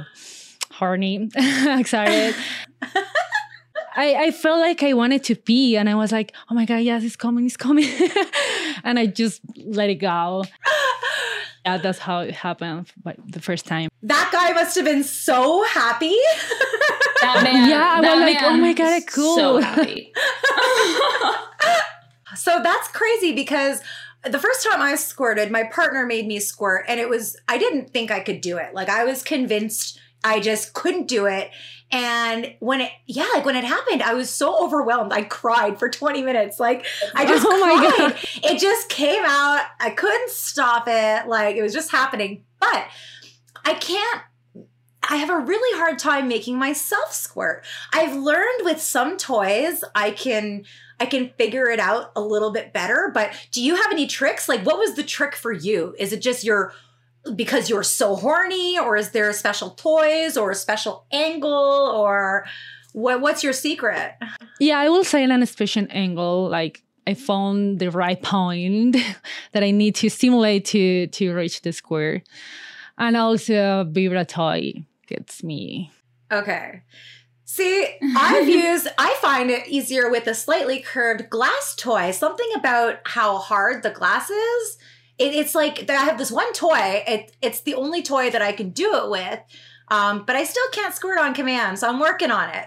horny 0.72 1.29
excited 1.36 2.36
I, 3.95 4.25
I 4.25 4.31
felt 4.31 4.59
like 4.59 4.83
I 4.83 4.93
wanted 4.93 5.23
to 5.25 5.35
pee 5.35 5.77
and 5.77 5.89
I 5.89 5.95
was 5.95 6.12
like, 6.12 6.33
oh 6.50 6.55
my 6.55 6.65
God, 6.65 6.77
yes, 6.77 7.03
it's 7.03 7.15
coming, 7.15 7.45
it's 7.45 7.57
coming. 7.57 7.85
and 8.83 8.97
I 8.97 9.05
just 9.05 9.41
let 9.57 9.89
it 9.89 9.95
go. 9.95 10.45
Yeah, 11.65 11.77
that's 11.77 12.00
how 12.00 12.19
it 12.19 12.33
happened 12.33 12.91
but 13.01 13.15
the 13.25 13.39
first 13.39 13.65
time. 13.65 13.89
that 14.01 14.29
guy 14.33 14.51
must 14.51 14.75
have 14.75 14.83
been 14.83 15.05
so 15.05 15.63
happy. 15.63 16.17
That 17.21 17.39
man. 17.45 17.69
Yeah, 17.69 18.00
I 18.00 18.01
that 18.01 18.15
was 18.15 18.33
like, 18.33 18.43
oh 18.43 18.57
my 18.57 18.73
God, 18.73 18.97
is 18.97 19.05
cool. 19.05 19.35
So 19.38 19.62
happy. 19.62 20.12
So 22.35 22.62
that's 22.62 22.89
crazy 22.89 23.31
because 23.33 23.81
the 24.29 24.39
first 24.39 24.63
time 24.63 24.81
I 24.81 24.95
squirted, 24.95 25.51
my 25.51 25.63
partner 25.63 26.05
made 26.05 26.27
me 26.27 26.39
squirt, 26.39 26.85
and 26.88 27.00
it 27.00 27.09
was, 27.09 27.38
I 27.47 27.57
didn't 27.57 27.91
think 27.91 28.12
I 28.12 28.19
could 28.19 28.41
do 28.41 28.57
it. 28.57 28.73
Like, 28.73 28.89
I 28.89 29.03
was 29.03 29.23
convinced 29.23 30.00
I 30.23 30.39
just 30.39 30.73
couldn't 30.73 31.07
do 31.07 31.25
it. 31.25 31.51
And 31.93 32.55
when 32.59 32.81
it, 32.81 32.91
yeah, 33.05 33.27
like 33.35 33.45
when 33.45 33.55
it 33.55 33.63
happened, 33.63 34.01
I 34.01 34.15
was 34.15 34.31
so 34.31 34.65
overwhelmed. 34.65 35.13
I 35.13 35.21
cried 35.21 35.77
for 35.77 35.89
20 35.89 36.23
minutes. 36.23 36.59
Like, 36.59 36.88
I 37.13 37.23
just 37.27 37.45
Oh 37.47 37.59
my 37.59 37.95
cried. 37.95 38.15
It 38.43 38.59
just 38.59 38.89
came 38.89 39.23
out. 39.23 39.63
I 39.79 39.91
couldn't 39.91 40.31
stop 40.31 40.85
it. 40.88 41.27
Like, 41.27 41.55
it 41.55 41.62
was 41.62 41.71
just 41.71 41.91
happening. 41.91 42.45
But 42.59 42.88
I 43.63 43.75
can't 43.75 44.21
I 45.09 45.17
have 45.17 45.29
a 45.29 45.38
really 45.38 45.77
hard 45.77 46.00
time 46.00 46.27
making 46.29 46.57
myself 46.57 47.13
squirt. 47.13 47.65
I've 47.91 48.15
learned 48.15 48.62
with 48.62 48.81
some 48.81 49.17
toys 49.17 49.83
I 49.93 50.12
can 50.12 50.63
I 51.00 51.05
can 51.05 51.31
figure 51.38 51.69
it 51.69 51.79
out 51.79 52.12
a 52.15 52.21
little 52.21 52.51
bit 52.51 52.71
better, 52.71 53.12
but 53.13 53.33
do 53.51 53.62
you 53.62 53.75
have 53.75 53.91
any 53.91 54.07
tricks? 54.07 54.47
Like 54.47 54.65
what 54.65 54.79
was 54.79 54.95
the 54.95 55.03
trick 55.03 55.35
for 55.35 55.51
you? 55.51 55.95
Is 56.00 56.13
it 56.13 56.21
just 56.21 56.43
your 56.43 56.73
because 57.36 57.70
you're 57.70 57.84
so 57.84 58.15
horny 58.15 58.77
or 58.77 58.98
is 58.98 59.12
there 59.12 59.30
a 59.30 59.34
special 59.34 59.72
toys 59.72 60.38
or 60.38 60.51
a 60.51 60.56
special 60.56 61.06
angle 61.12 61.51
or 61.51 62.46
what 62.94 63.22
what's 63.22 63.44
your 63.44 63.53
secret? 63.53 64.13
Yeah, 64.60 64.80
I 64.80 64.89
will 64.89 65.03
say 65.03 65.24
an 65.24 65.46
special 65.46 65.88
angle. 65.89 66.50
Like 66.50 66.84
I 67.08 67.13
found 67.13 67.80
the 67.80 67.92
right 67.92 68.22
point 68.22 68.98
that 69.51 69.63
I 69.63 69.72
need 69.72 69.96
to 69.96 70.10
stimulate 70.10 70.65
to 70.65 71.08
to 71.08 71.34
reach 71.34 71.62
the 71.62 71.74
square, 71.74 72.24
and 72.98 73.18
also 73.18 73.86
Vibra 73.86 74.27
toy 74.27 74.86
gets 75.08 75.44
me. 75.44 75.92
Okay. 76.32 76.82
See, 77.46 77.88
I've 78.18 78.48
used, 78.50 78.88
I 78.98 79.15
find 79.22 79.51
it 79.51 79.68
easier 79.68 80.10
with 80.10 80.25
a 80.25 80.34
slightly 80.34 80.80
curved 80.80 81.30
glass 81.30 81.75
toy. 81.77 82.10
Something 82.10 82.50
about 82.56 83.00
how 83.06 83.38
hard 83.38 83.84
the 83.84 83.92
glass 83.92 84.32
is. 84.32 84.77
It, 85.17 85.34
it's 85.34 85.55
like 85.55 85.88
that 85.88 85.96
I 85.96 86.03
have 86.05 86.17
this 86.17 86.32
one 86.32 86.51
toy. 86.53 87.03
It, 87.08 87.36
it's 87.41 87.62
the 87.62 87.75
only 87.75 88.01
toy 88.01 88.29
that 88.29 88.41
I 88.41 88.51
can 88.51 88.72
do 88.72 88.96
it 88.96 89.10
with. 89.10 89.39
Um, 89.89 90.24
but 90.25 90.36
I 90.36 90.43
still 90.43 90.67
can't 90.72 90.93
squirt 90.93 91.20
on 91.20 91.34
command, 91.34 91.77
so 91.77 91.88
I'm 91.88 92.00
working 92.00 92.32
on 92.32 92.50
it. 92.50 92.65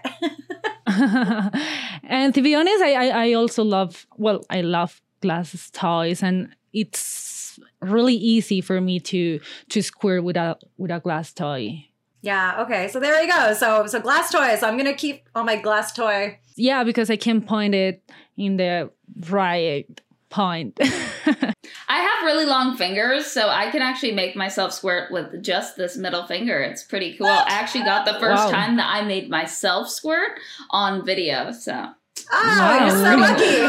and 2.04 2.34
to 2.34 2.42
be 2.42 2.54
honest, 2.54 2.82
I, 2.82 2.92
I 2.94 3.28
I 3.28 3.32
also 3.32 3.64
love 3.64 4.06
well, 4.16 4.44
I 4.50 4.60
love 4.60 5.00
glass 5.22 5.70
toys, 5.72 6.22
and 6.22 6.54
it's 6.72 7.58
really 7.80 8.14
easy 8.14 8.60
for 8.60 8.80
me 8.80 9.00
to 9.00 9.40
to 9.70 9.82
squirt 9.82 10.22
with 10.24 10.36
a 10.36 10.56
with 10.76 10.90
a 10.90 11.00
glass 11.00 11.32
toy. 11.32 11.86
yeah. 12.22 12.62
Okay. 12.62 12.88
So 12.88 13.00
there 13.00 13.20
you 13.20 13.30
go. 13.32 13.54
So 13.54 13.86
so 13.86 13.98
glass 14.00 14.30
toys. 14.30 14.62
I'm 14.62 14.76
gonna 14.76 14.94
keep 14.94 15.28
on 15.34 15.46
my 15.46 15.56
glass 15.56 15.92
toy. 15.92 16.38
Yeah, 16.56 16.84
because 16.84 17.10
I 17.10 17.16
can 17.16 17.40
point 17.40 17.74
it 17.74 18.02
in 18.36 18.56
the 18.56 18.90
right 19.30 19.86
point. 20.28 20.76
I 20.80 21.54
have 21.88 22.24
really 22.24 22.44
long 22.46 22.76
fingers, 22.76 23.26
so 23.26 23.48
I 23.48 23.70
can 23.70 23.82
actually 23.82 24.12
make 24.12 24.36
myself 24.36 24.72
squirt 24.72 25.10
with 25.10 25.42
just 25.42 25.76
this 25.76 25.96
middle 25.96 26.26
finger. 26.26 26.60
It's 26.62 26.82
pretty 26.82 27.16
cool. 27.16 27.26
I 27.28 27.44
actually 27.48 27.84
got 27.84 28.04
the 28.06 28.14
first 28.20 28.44
Wow. 28.46 28.50
time 28.50 28.76
that 28.76 28.88
I 28.92 29.02
made 29.02 29.28
myself 29.30 29.88
squirt 29.88 30.38
on 30.70 31.04
video. 31.04 31.52
So 31.52 31.86
Oh, 32.32 32.78
you're 32.80 32.90
so 32.90 33.16
Wow. 33.16 33.16
lucky. 33.18 33.62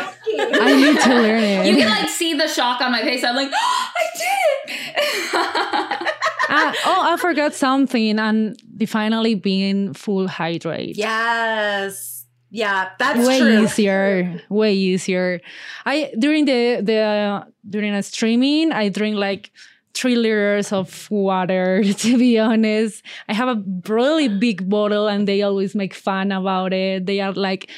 I 0.60 0.74
need 0.76 1.00
to 1.02 1.10
learn 1.14 1.44
it. 1.44 1.66
You 1.68 1.76
can 1.76 1.90
like 1.90 2.10
see 2.10 2.34
the 2.34 2.48
shock 2.48 2.82
on 2.82 2.92
my 2.92 3.02
face. 3.04 3.24
I'm 3.24 3.36
like, 3.36 3.52
oh, 3.54 3.88
I 3.96 4.06
did 4.18 4.74
it. 4.74 6.14
Ah, 6.50 6.74
oh, 6.86 7.14
I 7.14 7.18
forgot 7.18 7.54
something, 7.54 8.18
and 8.18 8.58
the 8.74 8.86
finally 8.86 9.36
being 9.36 9.94
full 9.94 10.30
hydrate. 10.30 10.96
Yes. 10.96 12.17
Yeah, 12.50 12.90
that's 12.98 13.28
way 13.28 13.40
true. 13.40 13.64
easier 13.64 14.42
way 14.50 14.74
easier. 14.74 15.42
I 15.86 16.12
during 16.18 16.46
the 16.46 16.80
the 16.82 16.98
uh, 16.98 17.44
during 17.70 17.94
a 17.94 18.02
streaming 18.02 18.72
i 18.72 18.88
drink 18.90 19.18
like 19.18 19.52
three 19.94 20.16
liters 20.16 20.72
of 20.72 21.10
water 21.10 21.84
to 21.98 22.18
be 22.18 22.40
honest. 22.40 23.04
I 23.28 23.34
have 23.34 23.50
a 23.50 23.62
really 23.90 24.30
big 24.30 24.70
bottle 24.70 25.08
and 25.08 25.28
they 25.28 25.42
always 25.42 25.76
make 25.76 25.94
fun 25.94 26.32
about 26.32 26.72
it. 26.74 27.06
They 27.06 27.20
are 27.20 27.34
like 27.34 27.70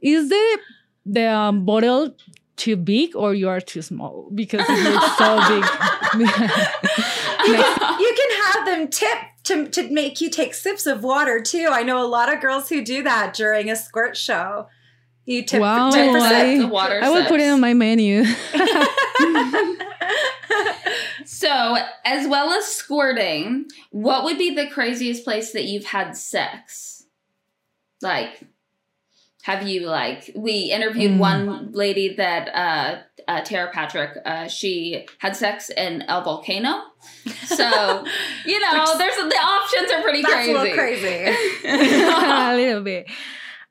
is 0.00 0.28
the 0.28 0.58
the 1.06 1.26
um, 1.26 1.64
bottle 1.64 2.14
too 2.56 2.76
big 2.76 3.16
or 3.16 3.32
you 3.34 3.48
are 3.48 3.60
too 3.60 3.80
small? 3.82 4.28
Because 4.34 4.64
it 4.68 4.84
looks 4.84 5.16
so 5.16 5.40
big. 5.48 5.64
You 8.00 8.14
can 8.16 8.30
have 8.42 8.66
them 8.66 8.88
tip 8.88 9.18
to, 9.44 9.68
to 9.68 9.90
make 9.90 10.20
you 10.20 10.30
take 10.30 10.54
sips 10.54 10.86
of 10.86 11.02
water 11.02 11.40
too. 11.40 11.68
I 11.70 11.82
know 11.82 12.04
a 12.04 12.06
lot 12.08 12.32
of 12.32 12.40
girls 12.40 12.68
who 12.68 12.84
do 12.84 13.02
that 13.04 13.34
during 13.34 13.70
a 13.70 13.76
squirt 13.76 14.16
show. 14.16 14.68
You 15.26 15.44
tip, 15.44 15.60
Wow, 15.60 15.90
tip 15.90 16.10
for 16.10 16.18
I- 16.18 16.28
sip. 16.54 16.58
the 16.62 16.66
water 16.68 16.98
i 17.02 17.08
will 17.08 17.24
put 17.26 17.40
it 17.40 17.48
on 17.48 17.60
my 17.60 17.72
menu 17.74 18.24
So, 21.24 21.76
as 22.04 22.26
well 22.28 22.50
as 22.50 22.66
squirting, 22.66 23.66
what 23.90 24.24
would 24.24 24.36
be 24.38 24.54
the 24.54 24.68
craziest 24.68 25.22
place 25.24 25.52
that 25.52 25.64
you've 25.64 25.84
had 25.86 26.16
sex? 26.16 27.04
Like, 28.02 28.42
have 29.42 29.66
you 29.66 29.86
like 29.88 30.30
we 30.34 30.70
interviewed 30.70 31.12
Mm. 31.12 31.18
one 31.18 31.72
lady 31.72 32.14
that 32.16 32.48
uh, 32.54 32.98
uh 33.28 33.40
Tara 33.42 33.70
Patrick 33.72 34.16
uh 34.24 34.48
she 34.48 35.06
had 35.18 35.34
sex 35.36 35.70
in 35.70 36.02
El 36.02 36.22
Volcano. 36.22 36.82
So, 37.46 37.64
you 38.46 38.60
know, 38.60 38.98
there's 38.98 39.16
the 39.16 39.40
options 39.42 39.90
are 39.92 40.02
pretty 40.02 40.22
crazy. 40.22 40.52
a 40.52 40.58
little 40.58 40.74
crazy. 40.76 41.36
a 41.64 42.54
little 42.56 42.82
bit. 42.82 43.08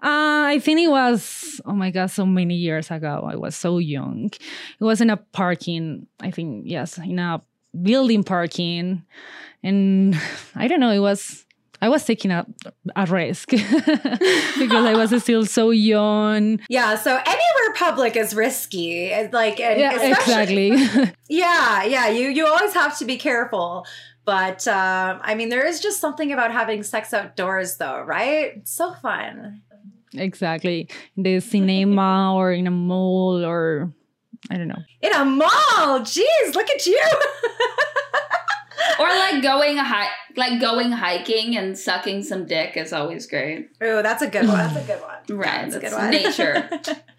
Uh, 0.01 0.47
I 0.55 0.59
think 0.63 0.79
it 0.79 0.88
was, 0.89 1.59
oh 1.65 1.73
my 1.73 1.91
God, 1.91 2.09
so 2.09 2.25
many 2.25 2.55
years 2.55 2.89
ago. 2.89 3.27
I 3.29 3.35
was 3.35 3.53
so 3.55 3.79
young. 3.79 4.31
It 4.79 4.83
was 4.83 5.01
in 5.01 5.09
a 5.09 5.17
parking, 5.17 6.07
I 6.21 6.31
think, 6.31 6.63
yes, 6.65 6.97
in 6.97 7.19
a 7.19 7.41
building 7.81 8.23
parking. 8.23 9.03
And 9.61 10.15
I 10.55 10.69
don't 10.69 10.79
know, 10.79 10.91
it 10.91 10.99
was, 10.99 11.45
I 11.81 11.89
was 11.89 12.03
taking 12.03 12.31
a, 12.31 12.45
a 12.95 13.05
risk 13.05 13.50
because 13.50 14.86
I 14.86 14.93
was 14.95 15.21
still 15.24 15.45
so 15.45 15.69
young. 15.69 16.59
Yeah, 16.69 16.95
so 16.95 17.12
anywhere 17.12 17.74
public 17.75 18.15
is 18.15 18.33
risky. 18.33 19.05
It's 19.05 19.33
Like, 19.33 19.59
and 19.59 19.79
Yeah, 19.79 20.12
exactly. 20.12 20.71
Yeah, 21.29 21.83
yeah. 21.83 22.09
You 22.09 22.29
you 22.29 22.48
always 22.48 22.74
have 22.74 22.98
to 23.00 23.05
be 23.05 23.17
careful. 23.17 23.86
But 24.25 24.67
um, 24.67 25.19
I 25.24 25.36
mean, 25.36 25.50
there 25.50 25.65
is 25.65 25.79
just 25.79 26.00
something 26.00 26.31
about 26.31 26.51
having 26.51 26.83
sex 26.83 27.13
outdoors, 27.13 27.77
though, 27.77 28.01
right? 28.01 28.57
It's 28.57 28.71
so 28.71 28.93
fun. 29.01 29.62
exactly. 30.13 30.89
In 31.15 31.24
the 31.24 31.39
cinema 31.39 32.33
or 32.38 32.51
in 32.51 32.67
a 32.67 32.71
mall 32.71 33.43
or 33.43 33.91
I 34.51 34.57
don't 34.57 34.67
know. 34.67 34.83
In 35.01 35.13
a 35.13 35.25
mall, 35.25 36.01
jeez, 36.01 36.55
look 36.55 36.69
at 36.69 36.86
you. 36.86 37.01
or 39.00 39.07
like 39.07 39.41
going 39.43 39.77
hi- 39.77 40.09
like 40.36 40.59
going 40.62 40.91
hiking 40.91 41.57
and 41.57 41.77
sucking 41.77 42.24
some 42.24 42.45
dick 42.45 42.77
is 42.77 42.93
always 42.93 43.25
great. 43.27 43.69
oh, 43.81 44.01
that's 44.01 44.21
a 44.21 44.29
good 44.29 44.48
one. 44.48 44.57
That's 44.57 44.77
a 44.89 44.93
good 44.93 45.01
one. 45.01 45.38
Right, 45.38 45.69
That's 45.71 45.75
a 45.75 45.79
that's 45.79 45.93
good 45.93 46.01
one. 46.01 46.12
nature. 46.12 46.69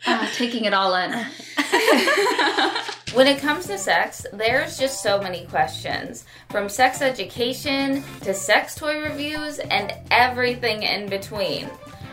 Ah, 0.07 0.31
taking 0.37 0.65
it 0.65 0.75
all 0.75 0.95
in. 0.95 1.13
When 3.15 3.27
it 3.27 3.41
comes 3.41 3.67
to 3.67 3.77
sex, 3.77 4.25
there's 4.33 4.79
just 4.79 5.03
so 5.03 5.21
many 5.21 5.45
questions. 5.47 6.25
From 6.49 6.69
sex 6.69 7.03
education 7.03 8.05
to 8.21 8.33
sex 8.33 8.77
toy 8.77 9.01
reviews 9.03 9.59
and 9.59 9.93
everything 10.13 10.85
in 10.85 11.09
between. 11.09 11.69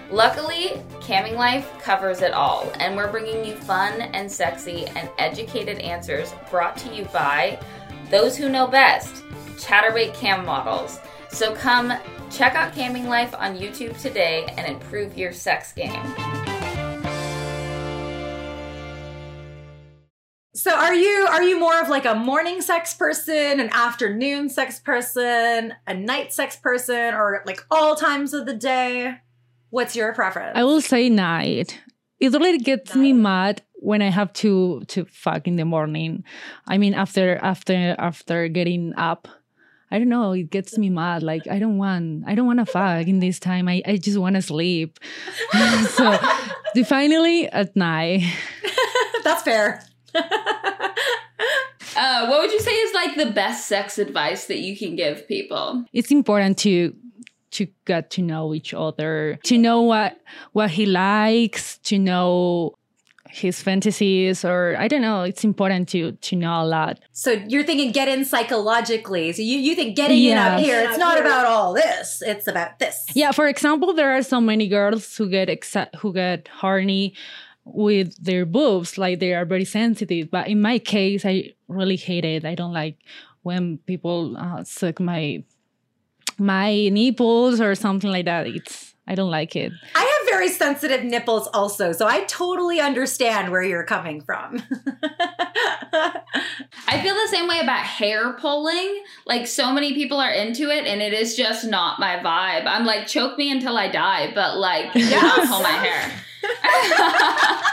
Luckily, 0.10 0.82
Camming 1.02 1.36
Life 1.36 1.72
covers 1.84 2.22
it 2.24 2.34
all, 2.34 2.72
and 2.80 2.96
we're 2.96 3.12
bringing 3.12 3.46
you 3.46 3.54
fun 3.58 4.02
and 4.02 4.32
sexy 4.32 4.86
and 4.88 5.08
educated 5.20 5.78
answers 5.80 6.34
brought 6.50 6.78
to 6.78 6.96
you 6.96 7.06
by 7.14 7.60
those 8.10 8.38
who 8.38 8.50
know 8.50 8.68
best 8.68 9.24
Chaturbate 9.58 10.14
Cam 10.14 10.46
Models. 10.46 11.00
So 11.30 11.54
come 11.56 11.94
check 12.30 12.56
out 12.56 12.74
Camming 12.74 13.06
Life 13.06 13.34
on 13.38 13.58
YouTube 13.58 14.00
today 14.02 14.46
and 14.58 14.68
improve 14.68 15.18
your 15.18 15.32
sex 15.32 15.74
game. 15.74 16.04
So 20.58 20.76
are 20.76 20.96
you 20.96 21.28
are 21.30 21.44
you 21.44 21.60
more 21.60 21.80
of 21.80 21.88
like 21.88 22.06
a 22.06 22.16
morning 22.16 22.62
sex 22.62 22.94
person, 22.94 23.60
an 23.60 23.70
afternoon 23.72 24.50
sex 24.50 24.80
person, 24.80 25.74
a 25.86 25.94
night 25.94 26.34
sex 26.34 26.56
person, 26.56 27.14
or 27.14 27.44
like 27.46 27.64
all 27.70 27.96
times 27.96 28.34
of 28.34 28.48
the 28.48 28.56
day? 28.56 29.18
What's 29.70 29.96
your 29.96 30.14
preference? 30.14 30.54
I 30.58 30.64
will 30.64 30.82
say 30.82 31.10
night. 31.10 31.80
It 32.20 32.34
really 32.34 32.58
gets 32.58 32.96
me 32.96 33.14
mad 33.14 33.62
when 33.80 34.02
I 34.02 34.10
have 34.10 34.34
to 34.34 34.84
to 34.88 35.06
fuck 35.06 35.48
in 35.48 35.56
the 35.56 35.66
morning. 35.66 36.24
I 36.68 36.78
mean 36.78 36.94
after 36.94 37.38
after 37.38 37.96
after 37.98 38.48
getting 38.48 38.94
up. 38.96 39.28
I 39.90 40.00
don't 40.00 40.10
know, 40.10 40.34
it 40.34 40.50
gets 40.50 40.78
me 40.78 40.90
mad. 40.90 41.24
Like 41.24 41.48
I 41.48 41.60
don't 41.60 41.78
want 41.78 42.26
I 42.28 42.36
don't 42.36 42.46
want 42.46 42.60
to 42.60 42.66
fuck 42.66 43.08
in 43.08 43.20
this 43.20 43.40
time. 43.40 43.70
I, 43.70 43.82
I 43.86 43.98
just 43.98 44.18
want 44.18 44.36
to 44.36 44.42
sleep. 44.42 45.00
so 45.52 46.20
the 46.76 46.84
finally 46.84 47.48
at 47.48 47.76
night. 47.76 48.24
That's 49.24 49.44
fair. 49.44 49.84
Uh, 51.98 52.28
what 52.28 52.42
would 52.42 52.52
you 52.52 52.60
say 52.60 52.72
is 52.72 52.94
like 52.94 53.16
the 53.16 53.32
best 53.32 53.68
sex 53.68 53.98
advice 53.98 54.46
that 54.46 54.60
you 54.60 54.78
can 54.78 54.96
give 54.96 55.28
people? 55.28 55.84
It's 55.94 56.12
important 56.12 56.60
to 56.60 56.96
to 57.52 57.68
get 57.86 58.12
to 58.12 58.22
know 58.22 58.54
each 58.54 58.72
other, 58.72 59.40
to 59.46 59.58
know 59.58 59.82
what 59.82 60.22
what 60.52 60.70
he 60.70 60.86
likes, 60.86 61.80
to 61.80 61.98
know 61.98 62.76
his 63.30 63.62
fantasies 63.62 64.44
or 64.46 64.76
I 64.78 64.88
don't 64.88 65.02
know, 65.02 65.24
it's 65.24 65.44
important 65.44 65.90
to 65.90 66.12
to 66.14 66.36
know 66.36 66.64
a 66.64 66.66
lot. 66.66 67.00
So 67.12 67.32
you're 67.48 67.64
thinking 67.64 67.92
get 67.92 68.08
in 68.08 68.26
psychologically. 68.26 69.32
So 69.34 69.42
you, 69.42 69.58
you 69.58 69.76
think 69.76 69.96
getting 69.96 70.24
in 70.24 70.38
up 70.38 70.60
here, 70.60 70.82
it's 70.82 70.98
not 70.98 71.20
about 71.20 71.46
all 71.46 71.74
this. 71.74 72.22
It's 72.26 72.48
about 72.48 72.80
this. 72.80 73.06
Yeah, 73.14 73.32
for 73.32 73.48
example, 73.48 73.94
there 73.94 74.16
are 74.16 74.24
so 74.24 74.40
many 74.42 74.68
girls 74.68 75.16
who 75.18 75.30
get 75.30 75.48
exa- 75.50 75.94
who 75.96 76.14
get 76.14 76.48
horny 76.48 77.14
with 77.66 78.16
their 78.24 78.46
boobs, 78.46 78.98
like 78.98 79.20
they 79.20 79.34
are 79.34 79.46
very 79.46 79.66
sensitive. 79.66 80.32
But 80.32 80.48
in 80.48 80.62
my 80.62 80.80
case, 80.80 81.26
I 81.26 81.54
really 81.68 81.98
hate 81.98 82.26
it. 82.26 82.46
I 82.46 82.56
don't 82.56 82.74
like 82.74 82.98
when 83.44 83.78
people 83.80 84.38
uh, 84.38 84.64
suck 84.64 85.00
my 85.00 85.44
my 86.38 86.90
nipples 86.90 87.60
or 87.60 87.76
something 87.76 88.12
like 88.12 88.26
that. 88.26 88.48
It's 88.48 88.96
I 89.08 89.16
don't 89.16 89.32
like 89.32 89.56
it. 89.56 89.72
I 89.96 90.04
very 90.30 90.50
sensitive 90.50 91.04
nipples 91.04 91.48
also, 91.54 91.92
so 91.92 92.08
I 92.08 92.24
totally 92.26 92.80
understand 92.80 93.52
where 93.52 93.64
you're 93.64 93.84
coming 93.84 94.22
from. 94.22 94.62
I 96.90 97.02
feel 97.02 97.16
the 97.16 97.28
same 97.30 97.48
way 97.48 97.60
about 97.60 97.80
hair 97.86 98.34
pulling. 98.34 99.04
Like 99.26 99.48
so 99.48 99.72
many 99.72 99.94
people 99.94 100.20
are 100.20 100.32
into 100.32 100.70
it 100.70 100.86
and 100.86 101.02
it 101.02 101.14
is 101.14 101.36
just 101.36 101.66
not 101.66 102.00
my 102.00 102.18
vibe. 102.18 102.66
I'm 102.66 102.86
like 102.86 103.08
choke 103.08 103.38
me 103.38 103.52
until 103.52 103.78
I 103.78 103.90
die, 103.90 104.32
but 104.34 104.58
like 104.58 104.94
do 104.94 105.00
not 105.10 105.10
Yes. 105.38 105.50
pull 105.50 105.62
my 105.62 105.70
hair. 105.70 106.24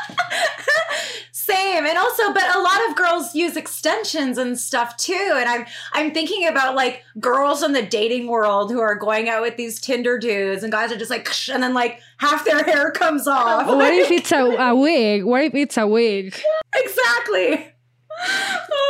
Same. 1.33 1.85
And 1.85 1.99
also, 1.99 2.33
but 2.33 2.57
a 2.57 2.61
lot 2.61 2.79
of 2.89 2.97
girls 2.97 3.35
use 3.35 3.55
extensions 3.57 4.39
and 4.39 4.59
stuff 4.59 4.97
too. 4.97 5.33
And 5.37 5.47
I'm 5.49 5.67
I'm 5.93 6.13
thinking 6.15 6.47
about 6.49 6.75
like 6.75 7.03
girls 7.21 7.63
in 7.63 7.73
the 7.73 7.83
dating 7.83 8.29
world 8.29 8.71
who 8.73 8.81
are 8.81 8.95
going 8.95 9.29
out 9.29 9.43
with 9.43 9.57
these 9.59 9.79
Tinder 9.81 10.19
dudes 10.19 10.63
and 10.63 10.73
guys 10.73 10.91
are 10.91 10.97
just 10.97 11.11
like 11.11 11.29
and 11.51 11.63
then 11.63 11.75
like 11.75 12.01
half 12.17 12.44
their 12.45 12.63
hair 12.65 12.91
comes 12.91 13.27
off. 13.27 13.67
what 13.67 13.93
if 13.93 14.11
it's 14.11 14.33
a, 14.33 14.45
a 14.45 14.75
wig? 14.75 15.25
What 15.25 15.45
if 15.45 15.55
it's 15.55 15.77
a 15.77 15.87
wig? 15.87 16.35
exactly. 16.75 17.51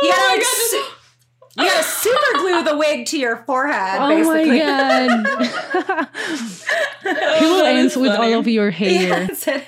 You 0.03 0.09
gotta, 0.11 0.35
like, 0.37 0.43
su- 0.43 0.85
you 1.57 1.65
gotta 1.65 1.83
super 1.83 2.37
glue 2.39 2.63
the 2.63 2.77
wig 2.77 3.05
to 3.07 3.17
your 3.17 3.37
forehead, 3.37 3.99
Oh 4.01 4.09
basically. 4.09 4.59
my 4.59 6.03
god! 6.03 6.09
People 7.39 7.61
ends 7.61 7.95
with 7.97 8.11
all 8.11 8.33
of 8.39 8.47
your 8.47 8.71
hair. 8.71 8.89
Yeah, 9.09 9.25
that's 9.27 9.47
it. 9.47 9.63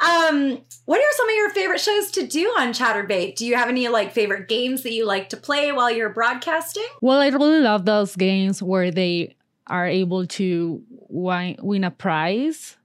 um, 0.00 0.60
what 0.86 1.00
are 1.00 1.12
some 1.16 1.28
of 1.28 1.34
your 1.34 1.50
favorite 1.50 1.80
shows 1.80 2.10
to 2.12 2.26
do 2.26 2.46
on 2.58 2.72
Chaturbate? 2.72 3.36
Do 3.36 3.46
you 3.46 3.56
have 3.56 3.68
any 3.68 3.88
like 3.88 4.12
favorite 4.12 4.48
games 4.48 4.82
that 4.82 4.92
you 4.92 5.06
like 5.06 5.28
to 5.30 5.36
play 5.36 5.72
while 5.72 5.90
you're 5.90 6.10
broadcasting? 6.10 6.86
Well, 7.00 7.20
I 7.20 7.28
really 7.28 7.60
love 7.60 7.84
those 7.84 8.14
games 8.16 8.62
where 8.62 8.90
they 8.90 9.36
are 9.66 9.86
able 9.86 10.26
to 10.26 10.82
win, 10.90 11.56
win 11.60 11.84
a 11.84 11.90
prize. 11.90 12.76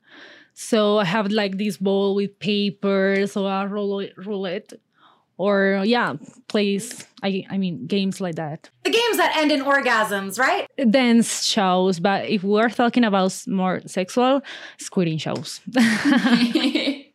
So 0.54 1.00
I 1.00 1.06
have 1.06 1.32
like 1.32 1.58
this 1.58 1.78
bowl 1.78 2.15
with 2.15 2.38
paper, 2.39 3.26
so 3.28 3.46
a 3.48 3.68
roll 3.68 4.00
it, 4.00 4.13
roll 4.18 4.46
it 4.46 4.74
or 5.39 5.82
yeah, 5.86 6.15
plays. 6.50 7.08
I 7.24 7.46
I 7.50 7.58
mean 7.58 7.88
games 7.88 8.22
like 8.22 8.36
that. 8.36 8.70
The 8.84 8.92
games 8.92 9.18
that 9.18 9.36
end 9.38 9.52
in 9.52 9.62
orgasms, 9.62 10.38
right? 10.38 10.68
Dance 10.92 11.46
shows, 11.46 12.00
but 12.00 12.30
if 12.30 12.44
we're 12.44 12.70
talking 12.70 13.06
about 13.06 13.42
more 13.48 13.82
sexual, 13.88 14.42
squirting 14.78 15.18
shows. 15.18 15.62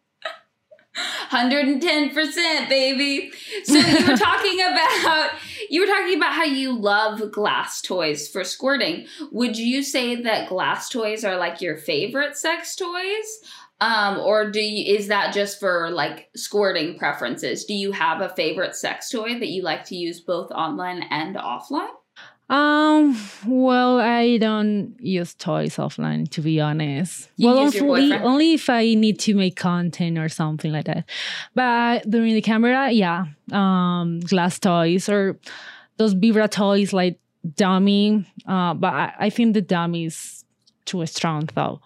110% 1.31 2.68
baby 2.68 3.33
so 3.64 3.74
you 3.74 4.07
were 4.07 4.16
talking 4.16 4.61
about 4.61 5.31
you 5.70 5.81
were 5.81 5.87
talking 5.87 6.16
about 6.16 6.35
how 6.35 6.44
you 6.44 6.79
love 6.79 7.31
glass 7.33 7.81
toys 7.81 8.29
for 8.29 8.44
squirting. 8.44 9.07
Would 9.33 9.57
you 9.57 9.83
say 9.83 10.22
that 10.22 10.48
glass 10.48 10.88
toys 10.88 11.24
are 11.24 11.37
like 11.37 11.61
your 11.61 11.77
favorite 11.77 12.37
sex 12.37 12.77
toys? 12.77 13.40
Um 13.81 14.18
or 14.18 14.50
do 14.50 14.61
you 14.61 14.96
is 14.96 15.09
that 15.09 15.35
just 15.35 15.59
for 15.59 15.90
like 15.90 16.31
squirting 16.37 16.98
preferences? 16.98 17.64
Do 17.64 17.74
you 17.74 17.92
have 17.92 18.20
a 18.20 18.35
favorite 18.35 18.77
sex 18.77 19.11
toy 19.11 19.38
that 19.38 19.48
you 19.48 19.62
like 19.62 19.85
to 19.87 19.96
use 19.96 20.20
both 20.20 20.50
online 20.53 21.03
and 21.11 21.37
offline 21.37 21.88
Um, 22.50 23.18
well, 23.46 24.00
I 24.00 24.37
don't 24.37 24.96
use 25.00 25.35
toys 25.35 25.76
offline 25.76 26.28
to 26.30 26.42
be 26.42 26.61
honest. 26.61 27.30
You 27.37 27.48
well, 27.48 27.59
only, 27.59 28.12
only 28.12 28.52
if 28.54 28.68
I 28.68 28.94
need 28.94 29.18
to 29.20 29.35
make 29.35 29.57
content 29.57 30.18
or 30.18 30.28
something 30.28 30.70
like 30.70 30.85
that. 30.85 31.09
But 31.54 32.09
during 32.09 32.35
the 32.35 32.42
camera, 32.42 32.90
yeah, 32.90 33.26
um, 33.50 34.20
glass 34.20 34.59
toys 34.59 35.09
or 35.09 35.38
those 35.96 36.14
Vibra 36.14 36.50
toys 36.50 36.92
like 36.92 37.18
Domi. 37.57 38.26
Uh, 38.46 38.74
but 38.74 38.92
I, 38.92 39.14
I 39.18 39.30
think 39.30 39.54
the 39.54 39.62
Domi 39.62 40.04
is 40.04 40.44
too 40.85 41.04
strong 41.07 41.48
though. 41.54 41.80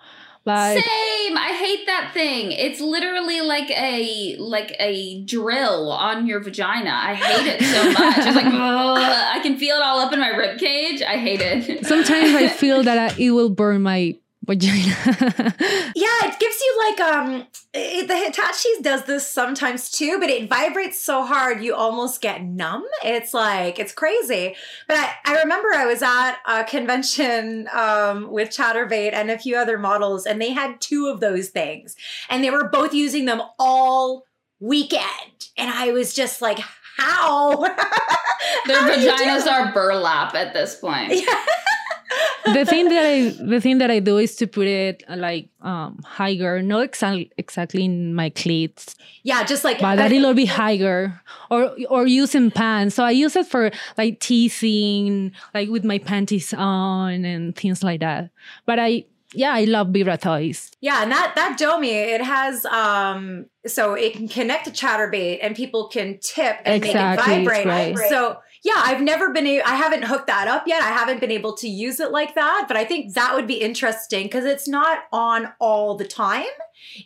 Same. 0.57 1.37
I 1.37 1.53
hate 1.59 1.87
that 1.87 2.11
thing. 2.15 2.53
It's 2.53 2.81
literally 2.81 3.41
like 3.41 3.71
a 3.71 4.37
like 4.39 4.75
a 4.79 5.23
drill 5.25 5.93
on 5.93 6.27
your 6.27 6.41
vagina. 6.41 6.91
I 6.91 7.15
hate 7.15 7.47
it 7.47 7.63
so 7.63 7.93
much. 7.93 8.19
It's 8.19 8.37
like 8.37 8.47
I 8.47 9.41
can 9.43 9.57
feel 9.59 9.77
it 9.77 9.83
all 9.83 10.01
up 10.01 10.13
in 10.13 10.21
my 10.21 10.29
rib 10.29 10.59
cage. 10.59 11.03
I 11.03 11.17
hate 11.17 11.41
it. 11.41 11.87
sometimes 11.87 12.35
I 12.35 12.49
feel 12.49 12.83
that 12.83 12.99
I, 12.99 13.17
it 13.19 13.31
will 13.31 13.51
burn 13.51 13.83
my 13.83 14.17
vagina. 14.49 15.55
Yeah, 15.95 16.27
it 16.27 16.39
gives 16.39 16.61
you 16.61 16.79
like 16.87 17.01
um 17.01 17.47
it, 17.75 18.09
the 18.09 18.17
Hitachi 18.17 18.69
does 18.83 19.05
this 19.05 19.27
sometimes 19.27 19.91
too, 19.91 20.19
but 20.21 20.31
it 20.31 20.49
vibrates 20.49 21.01
so 21.01 21.25
hard 21.25 21.63
you 21.63 21.75
almost 21.75 22.21
get 22.21 22.43
numb. 22.43 22.85
It's 23.05 23.35
like 23.35 23.79
it's 23.79 23.93
crazy. 23.93 24.55
But 24.87 24.97
I, 24.99 25.13
I 25.25 25.39
remember 25.41 25.69
I 25.75 25.87
was 25.87 26.03
at 26.03 26.37
a 26.47 26.65
convention 26.65 27.69
um 27.73 28.31
with 28.31 28.51
Chaturbate 28.51 29.13
and 29.13 29.31
a 29.31 29.39
few 29.39 29.57
other 29.57 29.79
models, 29.79 30.25
and 30.25 30.41
they 30.41 30.51
had 30.53 30.81
two 30.81 31.09
of 31.09 31.21
those 31.21 31.49
things, 31.49 31.97
and 32.31 32.43
they 32.45 32.51
were 32.51 32.69
both 32.69 32.95
using 32.95 33.25
them 33.25 33.43
all 33.59 34.25
weekend, 34.61 35.49
and 35.57 35.71
I 35.71 35.93
was 35.93 36.15
just 36.15 36.41
like, 36.41 36.61
how? 36.97 37.61
Their 38.67 38.81
How 38.81 38.95
do 38.95 39.01
you 39.01 39.17
do 39.17 39.25
vaginas 39.25 39.47
are 39.47 39.73
burlap 39.73 40.35
at 40.35 40.53
this 40.55 40.77
point. 40.77 41.13
Yeah. 41.27 41.45
The 42.55 42.65
thing 42.65 42.89
that 42.89 43.05
I 43.05 43.29
the 43.45 43.61
thing 43.61 43.79
that 43.79 43.91
I 43.91 43.99
do 44.01 44.17
is 44.19 44.37
to 44.37 44.47
put 44.47 44.67
it 44.67 45.03
uh, 45.09 45.17
like 45.17 45.49
um 45.61 46.01
higher, 46.05 46.63
not 46.63 46.85
exactly 46.85 47.31
exactly 47.37 47.85
in 47.85 48.15
my 48.15 48.31
cleats, 48.31 48.95
Yeah, 49.23 49.45
just 49.45 49.65
like 49.65 49.81
but 49.81 49.99
a 49.99 50.09
little 50.09 50.35
bit 50.35 50.49
higher, 50.49 51.21
or 51.51 51.77
or 51.91 52.07
using 52.07 52.51
pants. 52.51 52.95
So 52.95 53.05
I 53.05 53.11
use 53.11 53.37
it 53.37 53.47
for 53.47 53.71
like 53.97 54.21
teasing, 54.21 55.33
like 55.55 55.69
with 55.69 55.85
my 55.85 55.99
panties 55.99 56.55
on 56.55 57.25
and 57.25 57.55
things 57.55 57.83
like 57.83 58.01
that. 58.01 58.31
But 58.65 58.79
I 58.79 59.05
yeah, 59.35 59.53
I 59.53 59.65
love 59.65 59.89
Vibra 59.89 60.19
toys. 60.19 60.71
Yeah, 60.81 61.03
and 61.03 61.13
that 61.13 61.35
that 61.37 61.59
Domi, 61.59 61.91
it 61.91 62.23
has 62.23 62.65
um 62.67 63.47
so 63.67 63.95
it 63.95 64.15
can 64.15 64.29
connect 64.29 64.65
to 64.65 64.71
Chaturbate 64.71 65.41
and 65.43 65.55
people 65.55 65.89
can 65.89 66.19
tip 66.23 66.57
and 66.65 66.83
Exactly, 66.83 67.39
make 67.39 67.47
it 67.47 67.65
vibrate. 67.65 67.95
great. 67.95 68.09
So 68.09 68.39
yeah, 68.69 68.83
I've 68.85 69.01
never 69.01 69.33
been 69.33 69.47
a- 69.47 69.63
I 69.63 69.77
haven't 69.77 70.05
hooked 70.05 70.27
that 70.27 70.47
up 70.47 70.65
yet. 70.67 70.83
I 70.83 70.91
haven't 70.91 71.21
been 71.21 71.31
able 71.31 71.55
to 71.55 71.69
use 71.69 72.01
it 72.01 72.11
like 72.11 72.35
that, 72.35 72.67
but 72.69 72.77
I 72.77 72.85
think 72.85 73.15
that 73.15 73.35
would 73.35 73.47
be 73.47 73.55
interesting 73.55 74.25
because 74.25 74.45
it's 74.45 74.69
not 74.69 75.05
on 75.11 75.49
all 75.59 75.97
the 75.97 76.05
time. 76.07 76.45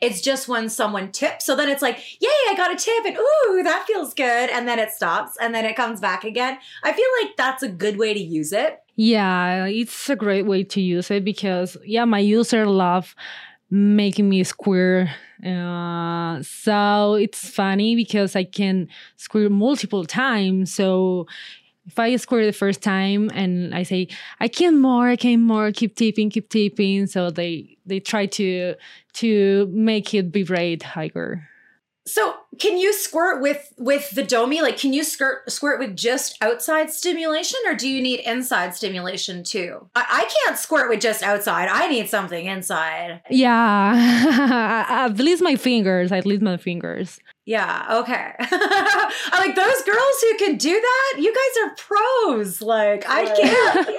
It's 0.01 0.20
just 0.20 0.48
when 0.48 0.68
someone 0.68 1.12
tips. 1.12 1.46
So 1.46 1.55
then 1.55 1.68
it's 1.68 1.83
like, 1.83 1.98
yay, 2.20 2.29
I 2.51 2.55
got 2.57 2.72
a 2.72 2.77
tip 2.77 3.05
and 3.07 3.16
ooh, 3.16 3.62
that 3.62 3.85
feels 3.87 4.12
good. 4.12 4.51
And 4.51 4.66
then 4.66 4.79
it 4.81 4.90
stops 4.90 5.37
and 5.40 5.55
then 5.55 5.64
it 5.64 5.77
comes 5.77 6.01
back 6.01 6.25
again. 6.25 6.59
I 6.83 6.92
feel 6.92 7.07
like 7.22 7.37
that's 7.37 7.62
a 7.62 7.68
good 7.68 7.96
way 7.96 8.12
to 8.12 8.20
use 8.20 8.53
it. 8.53 8.81
Yeah, 8.96 9.66
it's 9.66 10.11
a 10.11 10.16
great 10.16 10.46
way 10.46 10.64
to 10.64 10.81
use 10.81 11.11
it 11.11 11.25
because 11.25 11.77
yeah, 11.85 12.05
my 12.05 12.18
user 12.18 12.66
love 12.66 13.14
making 13.73 14.29
me 14.29 14.45
square. 14.45 15.15
Uh, 15.45 16.43
so 16.43 17.15
it's 17.15 17.49
funny 17.49 17.97
because 17.97 18.37
I 18.37 18.45
can 18.45 18.87
square 19.17 19.49
multiple 19.49 20.05
times. 20.05 20.73
So 20.75 21.27
if 21.87 21.99
I 21.99 22.15
square 22.17 22.45
the 22.45 22.53
first 22.53 22.83
time 22.83 23.31
and 23.35 23.75
I 23.75 23.83
say 23.83 24.09
I 24.41 24.49
can 24.49 24.79
more, 24.79 25.09
I 25.09 25.17
can 25.17 25.41
more, 25.43 25.73
keep 25.73 25.97
tipping, 25.97 26.29
keep 26.29 26.51
tipping, 26.51 27.07
so 27.07 27.31
they 27.31 27.79
they 27.87 27.99
try 27.99 28.27
to 28.27 28.75
to 29.15 29.67
make 29.73 30.13
it 30.13 30.27
vibrate 30.27 30.83
higher. 30.83 31.49
So 32.05 32.35
can 32.59 32.79
you 32.79 32.93
squirt 32.93 33.41
with 33.41 33.73
with 33.79 34.11
the 34.11 34.23
Domi? 34.23 34.61
Like, 34.61 34.77
can 34.77 34.93
you 34.93 35.05
squirt 35.05 35.51
squirt 35.51 35.79
with 35.79 35.97
just 35.97 36.37
outside 36.43 36.91
stimulation, 36.91 37.59
or 37.67 37.75
do 37.75 37.88
you 37.88 38.03
need 38.03 38.21
inside 38.21 38.75
stimulation 38.75 39.45
too? 39.45 39.88
I, 39.95 40.05
I 40.09 40.35
can't 40.45 40.59
squirt 40.59 40.88
with 40.88 41.01
just 41.01 41.23
outside. 41.23 41.69
I 41.69 41.88
need 41.88 42.09
something 42.09 42.47
inside. 42.47 43.23
Yeah, 43.31 43.95
at 45.07 45.17
least 45.19 45.43
my 45.43 45.57
fingers, 45.57 46.11
at 46.11 46.27
least 46.27 46.43
my 46.43 46.57
fingers. 46.57 47.21
Yeah. 47.44 47.87
Okay. 47.90 48.33
I 48.38 49.38
like 49.38 49.57
those 49.57 49.83
girls 49.83 50.20
who 50.20 50.37
can 50.38 50.57
do 50.57 50.81
that. 50.81 51.14
You 51.20 51.35
guys 51.35 51.57
are 51.64 51.74
pros. 51.76 52.62
Like 52.62 53.05
I 53.09 53.24
can't. 53.24 53.88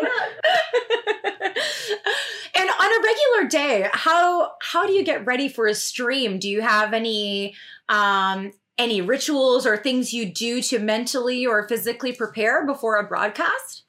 and 2.56 2.70
on 2.70 2.92
a 2.92 3.02
regular 3.04 3.44
day, 3.50 3.90
how 3.92 4.54
how 4.62 4.88
do 4.88 4.94
you 4.94 5.04
get 5.04 5.26
ready 5.26 5.50
for 5.50 5.68
a 5.68 5.76
stream? 5.76 6.40
Do 6.40 6.48
you 6.50 6.62
have 6.62 6.94
any 6.94 7.54
um 7.90 8.54
any 8.78 9.02
rituals 9.02 9.66
or 9.66 9.76
things 9.76 10.14
you 10.14 10.26
do 10.26 10.62
to 10.62 10.80
mentally 10.80 11.46
or 11.46 11.68
physically 11.68 12.14
prepare 12.14 12.66
before 12.66 12.96
a 12.98 13.04
broadcast? 13.04 13.84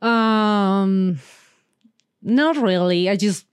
Um, 0.00 1.18
not 2.22 2.56
really. 2.56 3.10
I 3.10 3.16
just 3.16 3.46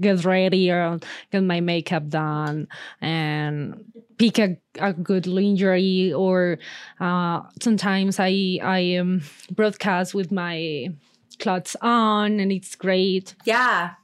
get 0.00 0.24
ready 0.24 0.70
or 0.70 1.00
get 1.32 1.42
my 1.42 1.58
makeup 1.60 2.08
done 2.08 2.68
and 3.00 3.84
pick 4.20 4.38
a, 4.38 4.58
a 4.78 4.92
good 4.92 5.26
lingerie 5.26 6.12
or 6.12 6.58
uh, 7.00 7.40
sometimes 7.62 8.20
I 8.20 8.60
I 8.62 8.96
um, 8.96 9.22
broadcast 9.50 10.14
with 10.14 10.30
my 10.30 10.90
clothes 11.38 11.74
on 11.80 12.38
and 12.38 12.52
it's 12.52 12.74
great. 12.76 13.34
Yeah. 13.46 13.94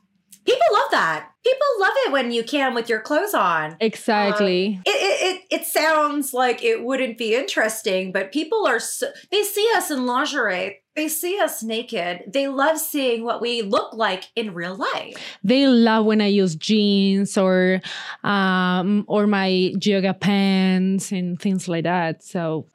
People 0.46 0.66
love 0.72 0.90
that. 0.92 1.30
People 1.44 1.66
love 1.80 1.92
it 2.06 2.12
when 2.12 2.30
you 2.30 2.44
can 2.44 2.74
with 2.74 2.88
your 2.88 3.00
clothes 3.00 3.34
on. 3.34 3.76
Exactly. 3.80 4.80
It, 4.84 4.88
it, 4.88 5.34
it, 5.50 5.60
it 5.60 5.66
sounds 5.66 6.32
like 6.32 6.62
it 6.62 6.82
wouldn't 6.84 7.18
be 7.18 7.34
interesting, 7.34 8.12
but 8.12 8.32
people 8.32 8.66
are 8.66 8.78
so, 8.80 9.08
they 9.30 9.42
see 9.42 9.68
us 9.76 9.90
in 9.90 10.06
lingerie. 10.06 10.80
They 10.94 11.08
see 11.08 11.38
us 11.38 11.62
naked. 11.62 12.22
They 12.26 12.48
love 12.48 12.78
seeing 12.78 13.22
what 13.22 13.42
we 13.42 13.60
look 13.60 13.92
like 13.92 14.24
in 14.34 14.54
real 14.54 14.74
life. 14.76 15.16
they 15.44 15.66
love 15.66 16.06
when 16.06 16.22
I 16.22 16.26
use 16.28 16.54
jeans 16.54 17.36
or 17.36 17.82
um 18.24 19.04
or 19.06 19.26
my 19.26 19.74
yoga 19.82 20.14
pants 20.14 21.12
and 21.12 21.38
things 21.38 21.68
like 21.68 21.84
that. 21.84 22.24
So 22.24 22.66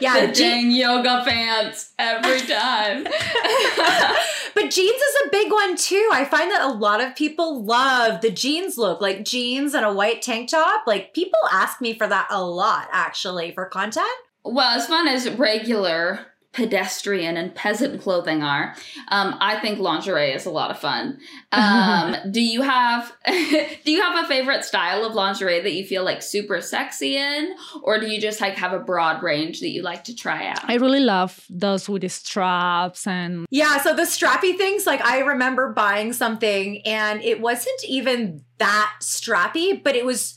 Yeah, 0.00 0.26
the 0.26 0.32
je- 0.32 0.42
dang 0.42 0.70
yoga 0.70 1.22
pants 1.24 1.92
every 1.98 2.40
time. 2.40 3.04
but 4.54 4.70
jeans 4.70 5.00
is 5.00 5.16
a 5.24 5.30
big 5.30 5.52
one 5.52 5.76
too. 5.76 6.08
I 6.12 6.24
find 6.24 6.50
that 6.50 6.62
a 6.62 6.72
lot 6.72 7.00
of 7.00 7.14
people 7.16 7.62
love 7.62 8.20
the 8.20 8.30
jeans 8.30 8.76
look, 8.76 9.00
like 9.00 9.24
jeans 9.24 9.74
and 9.74 9.84
a 9.84 9.92
white 9.92 10.22
tank 10.22 10.50
top. 10.50 10.86
Like 10.86 11.14
people 11.14 11.38
ask 11.52 11.80
me 11.80 11.94
for 11.94 12.06
that 12.06 12.26
a 12.30 12.44
lot 12.44 12.88
actually 12.92 13.52
for 13.52 13.66
content. 13.66 14.06
Well, 14.44 14.76
as 14.76 14.86
fun 14.86 15.08
as 15.08 15.30
regular 15.30 16.26
pedestrian 16.54 17.36
and 17.36 17.54
peasant 17.54 18.00
clothing 18.00 18.42
are, 18.42 18.74
um, 19.08 19.36
I 19.40 19.58
think 19.58 19.80
lingerie 19.80 20.30
is 20.30 20.46
a 20.46 20.50
lot 20.50 20.70
of 20.70 20.78
fun. 20.78 21.18
Um, 21.54 22.16
do 22.32 22.40
you 22.40 22.62
have 22.62 23.12
do 23.26 23.92
you 23.92 24.02
have 24.02 24.24
a 24.24 24.26
favorite 24.26 24.64
style 24.64 25.04
of 25.04 25.14
lingerie 25.14 25.60
that 25.60 25.72
you 25.72 25.86
feel 25.86 26.02
like 26.02 26.20
super 26.20 26.60
sexy 26.60 27.16
in, 27.16 27.54
or 27.84 28.00
do 28.00 28.08
you 28.08 28.20
just 28.20 28.40
like 28.40 28.56
have 28.56 28.72
a 28.72 28.80
broad 28.80 29.22
range 29.22 29.60
that 29.60 29.68
you 29.68 29.82
like 29.82 30.02
to 30.04 30.16
try 30.16 30.48
out? 30.48 30.68
I 30.68 30.74
really 30.74 30.98
love 30.98 31.44
those 31.48 31.88
with 31.88 32.02
the 32.02 32.08
straps 32.08 33.06
and 33.06 33.46
Yeah, 33.50 33.80
so 33.82 33.94
the 33.94 34.02
strappy 34.02 34.56
things, 34.56 34.84
like 34.84 35.00
I 35.04 35.20
remember 35.20 35.72
buying 35.72 36.12
something 36.12 36.82
and 36.84 37.22
it 37.22 37.40
wasn't 37.40 37.84
even 37.84 38.42
that 38.58 38.92
strappy, 39.00 39.80
but 39.80 39.94
it 39.94 40.04
was 40.04 40.36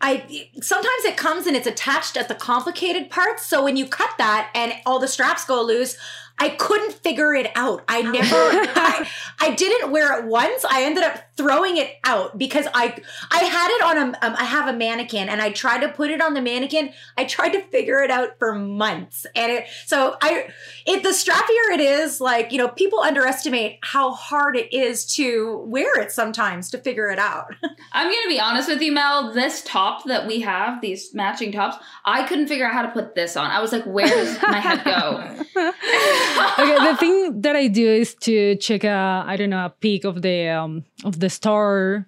I 0.00 0.50
sometimes 0.60 1.04
it 1.04 1.16
comes 1.16 1.46
and 1.46 1.56
it's 1.56 1.66
attached 1.66 2.16
at 2.16 2.28
the 2.28 2.34
complicated 2.34 3.10
parts. 3.10 3.46
So 3.46 3.64
when 3.64 3.76
you 3.76 3.86
cut 3.86 4.10
that 4.18 4.50
and 4.54 4.74
all 4.84 4.98
the 4.98 5.08
straps 5.08 5.44
go 5.44 5.62
loose, 5.62 5.96
I 6.38 6.50
couldn't 6.50 6.92
figure 6.92 7.34
it 7.34 7.50
out. 7.54 7.82
I 7.88 8.02
never, 8.02 8.36
I, 8.78 9.08
I 9.40 9.54
didn't 9.54 9.90
wear 9.90 10.18
it 10.18 10.26
once. 10.26 10.64
I 10.64 10.82
ended 10.82 11.02
up 11.02 11.25
throwing 11.36 11.76
it 11.76 11.96
out 12.04 12.38
because 12.38 12.66
I, 12.74 12.96
I 13.30 13.38
had 13.44 13.70
it 13.70 13.82
on 13.82 13.98
a, 13.98 14.26
um, 14.26 14.36
I 14.36 14.44
have 14.44 14.68
a 14.68 14.76
mannequin 14.76 15.28
and 15.28 15.40
I 15.42 15.50
tried 15.50 15.80
to 15.80 15.88
put 15.88 16.10
it 16.10 16.20
on 16.20 16.34
the 16.34 16.40
mannequin. 16.40 16.92
I 17.16 17.24
tried 17.24 17.50
to 17.50 17.60
figure 17.62 18.00
it 18.02 18.10
out 18.10 18.38
for 18.38 18.54
months. 18.54 19.26
And 19.34 19.52
it, 19.52 19.66
so 19.84 20.16
I, 20.22 20.48
it, 20.86 21.02
the 21.02 21.10
strappier 21.10 21.74
it 21.74 21.80
is, 21.80 22.20
like, 22.20 22.52
you 22.52 22.58
know, 22.58 22.68
people 22.68 23.00
underestimate 23.00 23.78
how 23.82 24.12
hard 24.12 24.56
it 24.56 24.72
is 24.72 25.04
to 25.16 25.58
wear 25.66 26.00
it 26.00 26.10
sometimes 26.10 26.70
to 26.70 26.78
figure 26.78 27.10
it 27.10 27.18
out. 27.18 27.54
I'm 27.92 28.10
gonna 28.10 28.28
be 28.28 28.40
honest 28.40 28.68
with 28.68 28.80
you, 28.80 28.92
Mel. 28.92 29.32
This 29.32 29.62
top 29.62 30.04
that 30.04 30.26
we 30.26 30.40
have, 30.40 30.80
these 30.80 31.12
matching 31.14 31.52
tops, 31.52 31.76
I 32.04 32.26
couldn't 32.26 32.48
figure 32.48 32.66
out 32.66 32.72
how 32.72 32.82
to 32.82 32.90
put 32.90 33.14
this 33.14 33.36
on. 33.36 33.50
I 33.50 33.60
was 33.60 33.72
like, 33.72 33.84
where 33.84 34.08
does 34.08 34.40
my 34.42 34.60
head 34.60 34.84
go? 34.84 35.44
okay, 36.58 36.90
the 36.90 36.96
thing 36.98 37.40
that 37.40 37.56
I 37.56 37.68
do 37.68 37.86
is 37.86 38.14
to 38.26 38.56
check 38.56 38.84
a 38.84 39.24
I 39.26 39.36
don't 39.36 39.50
know 39.50 39.64
a 39.64 39.70
peek 39.70 40.04
of 40.04 40.22
the 40.22 40.48
um, 40.48 40.84
of 41.04 41.20
the 41.20 41.25
store 41.28 42.06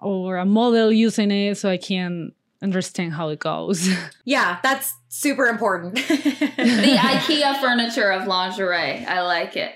or 0.00 0.36
a 0.36 0.44
model 0.44 0.92
using 0.92 1.30
it 1.30 1.56
so 1.56 1.70
I 1.70 1.76
can 1.76 2.32
understand 2.62 3.12
how 3.12 3.28
it 3.28 3.38
goes. 3.38 3.88
yeah, 4.24 4.58
that's 4.62 4.94
super 5.08 5.46
important. 5.46 5.94
the 5.96 6.96
IKEA 6.98 7.60
furniture 7.60 8.10
of 8.10 8.26
lingerie. 8.26 9.04
I 9.04 9.22
like 9.22 9.56
it. 9.56 9.74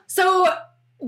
so 0.06 0.46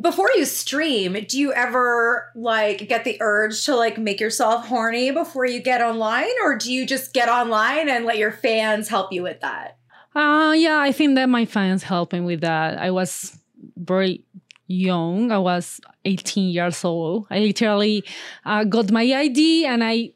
before 0.01 0.31
you 0.37 0.45
stream, 0.45 1.17
do 1.29 1.39
you 1.39 1.53
ever 1.53 2.31
like 2.35 2.89
get 2.89 3.05
the 3.05 3.17
urge 3.21 3.65
to 3.65 3.75
like 3.75 3.99
make 3.99 4.21
yourself 4.21 4.67
horny 4.67 5.11
before 5.11 5.47
you 5.47 5.61
get 5.61 5.81
online 5.81 6.31
or 6.45 6.57
do 6.57 6.73
you 6.73 6.87
just 6.87 7.13
get 7.13 7.29
online 7.29 7.89
and 7.89 8.05
let 8.05 8.19
your 8.19 8.31
fans 8.33 8.89
help 8.89 9.13
you 9.13 9.23
with 9.23 9.41
that? 9.41 9.77
Uh 10.15 10.55
yeah, 10.57 10.79
I 10.79 10.93
think 10.93 11.15
that 11.17 11.29
my 11.29 11.45
fans 11.45 11.83
help 11.83 12.13
me 12.13 12.21
with 12.21 12.41
that. 12.41 12.79
I 12.79 12.91
was 12.91 13.39
very 13.77 14.25
young. 14.67 15.33
I 15.33 15.39
was 15.39 15.81
18 16.05 16.51
years 16.51 16.85
old. 16.85 17.27
I 17.31 17.39
literally 17.41 18.05
uh, 18.45 18.65
got 18.65 18.91
my 18.91 19.03
ID 19.03 19.67
and 19.67 19.85
I 19.85 20.13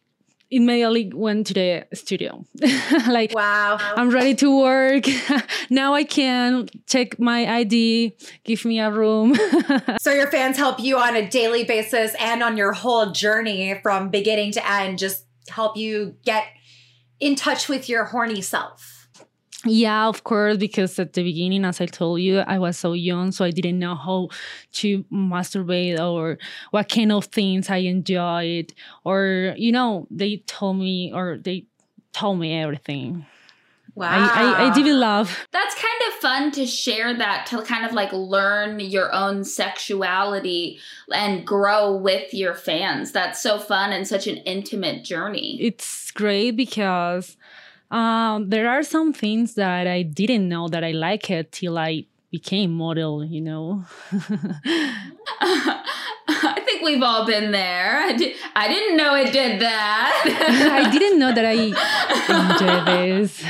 immediately 0.51 1.11
went 1.12 1.49
to 1.49 1.55
the 1.55 1.87
studio. 1.94 2.44
like, 3.09 3.35
wow, 3.35 3.77
I'm 3.81 4.11
ready 4.11 4.35
to 4.37 4.61
work. 4.61 5.05
now 5.70 5.94
I 5.94 6.05
can 6.05 6.68
check 6.87 7.18
my 7.18 7.47
ID, 7.47 8.16
give 8.44 8.64
me 8.64 8.79
a 8.79 8.90
room. 8.90 9.35
so 10.01 10.12
your 10.12 10.31
fans 10.31 10.57
help 10.57 10.79
you 10.79 10.99
on 10.99 11.16
a 11.16 11.29
daily 11.29 11.64
basis 11.64 12.14
and 12.20 12.42
on 12.42 12.57
your 12.57 12.73
whole 12.73 13.11
journey 13.11 13.79
from 13.83 14.11
beginning 14.11 14.53
to 14.53 14.70
end, 14.70 14.99
just 14.99 15.25
help 15.49 15.77
you 15.77 16.14
get 16.25 16.44
in 17.20 17.35
touch 17.35 17.68
with 17.68 17.88
your 17.88 18.05
horny 18.05 18.40
self. 18.40 18.93
Yeah, 19.66 20.09
of 20.09 20.24
course, 20.24 20.59
because 20.59 20.98
at 20.98 21.14
the 21.14 21.22
beginning, 21.22 21.64
as 21.64 21.81
I 21.81 21.87
told 21.87 22.20
you, 22.20 22.40
I 22.40 22.59
was 22.59 22.77
so 22.77 22.92
young, 22.92 23.33
so 23.33 23.44
I 23.44 23.50
didn't 23.50 23.79
know 23.79 23.94
how 23.94 24.29
to 24.72 25.05
masturbate 25.05 25.98
or 25.98 26.38
what 26.70 26.88
kind 26.88 27.12
of 27.12 27.27
things 27.27 27.70
I 27.70 27.79
enjoyed. 27.79 28.74
Or, 29.05 29.55
you 29.57 29.72
know, 29.72 30.07
they 30.11 30.38
told 30.46 30.79
me 30.79 31.12
or 31.14 31.38
they 31.38 31.64
told 32.12 32.38
me 32.40 32.59
everything. 32.59 33.24
Wow. 33.96 34.09
I, 34.11 34.64
I, 34.64 34.70
I 34.70 34.74
did 34.74 34.87
love. 34.87 35.46
That's 35.53 35.74
kind 35.77 36.03
of 36.09 36.14
fun 36.14 36.50
to 36.53 36.66
share 36.66 37.16
that, 37.16 37.46
to 37.46 37.62
kind 37.62 37.87
of 37.87 37.92
like 37.92 38.12
learn 38.12 38.81
your 38.81 39.14
own 39.14 39.44
sexuality 39.44 40.81
and 41.12 41.46
grow 41.46 41.94
with 41.94 42.35
your 42.35 42.55
fans. 42.55 43.12
That's 43.12 43.40
so 43.40 43.59
fun 43.59 43.92
and 43.92 44.07
such 44.07 44.27
an 44.27 44.38
intimate 44.38 45.05
journey. 45.05 45.59
It's 45.61 46.11
great 46.11 46.57
because 46.57 47.37
um, 47.90 48.49
there 48.51 48.68
are 48.68 48.83
some 48.83 49.12
things 49.12 49.55
that 49.55 49.87
I 49.87 50.03
didn't 50.03 50.49
know 50.49 50.68
that 50.68 50.85
I 50.85 50.92
like 50.92 51.31
it 51.31 51.53
till 51.53 51.79
I 51.79 52.07
became 52.31 52.73
model, 52.73 53.25
you 53.25 53.40
know. 53.40 53.85
I 56.27 56.61
think 56.64 56.83
we've 56.83 57.03
all 57.03 57.27
been 57.27 57.53
there. 57.53 58.01
I, 58.01 58.12
did, 58.12 58.37
I 58.57 58.66
didn't 58.66 58.97
know 58.97 59.14
it 59.14 59.33
did 59.33 59.61
that. 59.61 60.23
I 60.85 60.90
didn't 60.90 61.18
know 61.18 61.33
that 61.33 61.44
I 61.44 61.53
enjoy 61.53 62.85
this. 62.85 63.44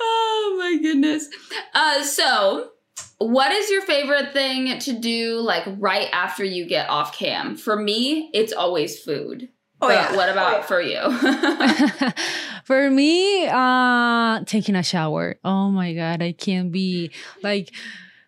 Oh 0.00 0.56
my 0.58 0.78
goodness. 0.80 1.28
Uh, 1.74 2.02
so, 2.02 2.70
what 3.18 3.52
is 3.52 3.70
your 3.70 3.82
favorite 3.82 4.32
thing 4.32 4.78
to 4.78 4.92
do 4.98 5.40
like 5.40 5.64
right 5.78 6.08
after 6.12 6.44
you 6.44 6.66
get 6.66 6.88
off 6.88 7.16
cam? 7.16 7.56
For 7.56 7.76
me, 7.76 8.30
it's 8.32 8.52
always 8.52 9.00
food. 9.00 9.48
Oh, 9.84 9.88
but 9.88 9.94
yeah. 9.94 10.16
what 10.16 10.28
about 10.28 10.54
oh, 10.54 10.56
yeah. 10.58 10.62
for 10.64 10.80
you? 10.80 12.12
for 12.64 12.90
me, 12.90 13.46
uh 13.46 14.44
taking 14.44 14.76
a 14.76 14.82
shower. 14.82 15.36
Oh 15.44 15.70
my 15.70 15.92
god, 15.94 16.22
I 16.22 16.32
can't 16.32 16.72
be 16.72 17.10
like 17.42 17.70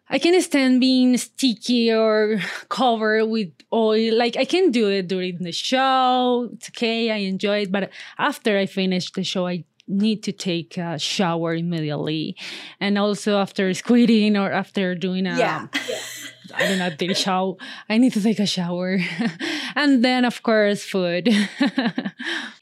I 0.08 0.18
can't 0.18 0.42
stand 0.42 0.80
being 0.80 1.16
sticky 1.16 1.92
or 1.92 2.38
covered 2.68 3.26
with 3.26 3.50
oil. 3.72 4.16
Like 4.16 4.36
I 4.36 4.44
can 4.44 4.70
do 4.70 4.88
it 4.88 5.08
during 5.08 5.38
the 5.38 5.52
show. 5.52 6.48
It's 6.52 6.68
okay, 6.70 7.10
I 7.10 7.16
enjoy 7.26 7.62
it. 7.62 7.72
But 7.72 7.90
after 8.18 8.56
I 8.56 8.66
finish 8.66 9.10
the 9.10 9.24
show, 9.24 9.46
I 9.46 9.64
need 9.88 10.22
to 10.24 10.32
take 10.32 10.76
a 10.76 10.98
shower 10.98 11.54
immediately. 11.54 12.36
And 12.80 12.98
also 12.98 13.38
after 13.38 13.72
squatting 13.74 14.36
or 14.36 14.50
after 14.52 14.94
doing 14.94 15.26
a 15.26 15.38
yeah. 15.38 15.66
I 16.56 16.68
don't 16.68 16.78
know, 16.78 16.90
dirty 16.90 17.14
shower. 17.14 17.56
I 17.88 17.98
need 17.98 18.12
to 18.14 18.22
take 18.22 18.38
a 18.38 18.46
shower. 18.46 18.98
and 19.74 20.04
then 20.04 20.24
of 20.24 20.42
course 20.42 20.84
food. 20.84 21.28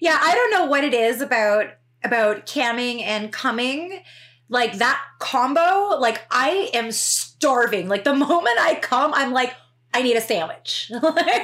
yeah, 0.01 0.19
I 0.21 0.35
don't 0.35 0.51
know 0.51 0.67
what 0.67 0.85
it 0.85 0.95
is 0.95 1.21
about 1.21 1.67
about 2.03 2.47
camming 2.47 3.03
and 3.03 3.33
coming. 3.33 4.03
Like 4.49 4.75
that 4.75 5.01
combo, 5.21 5.99
like 5.99 6.23
I 6.31 6.71
am 6.75 6.93
starving. 6.93 7.89
Like 7.89 8.05
the 8.05 8.15
moment 8.29 8.59
I 8.61 8.79
come, 8.81 9.13
I'm 9.15 9.33
like, 9.33 9.55
I 9.95 10.03
need 10.03 10.17
a 10.17 10.21
sandwich. 10.21 10.91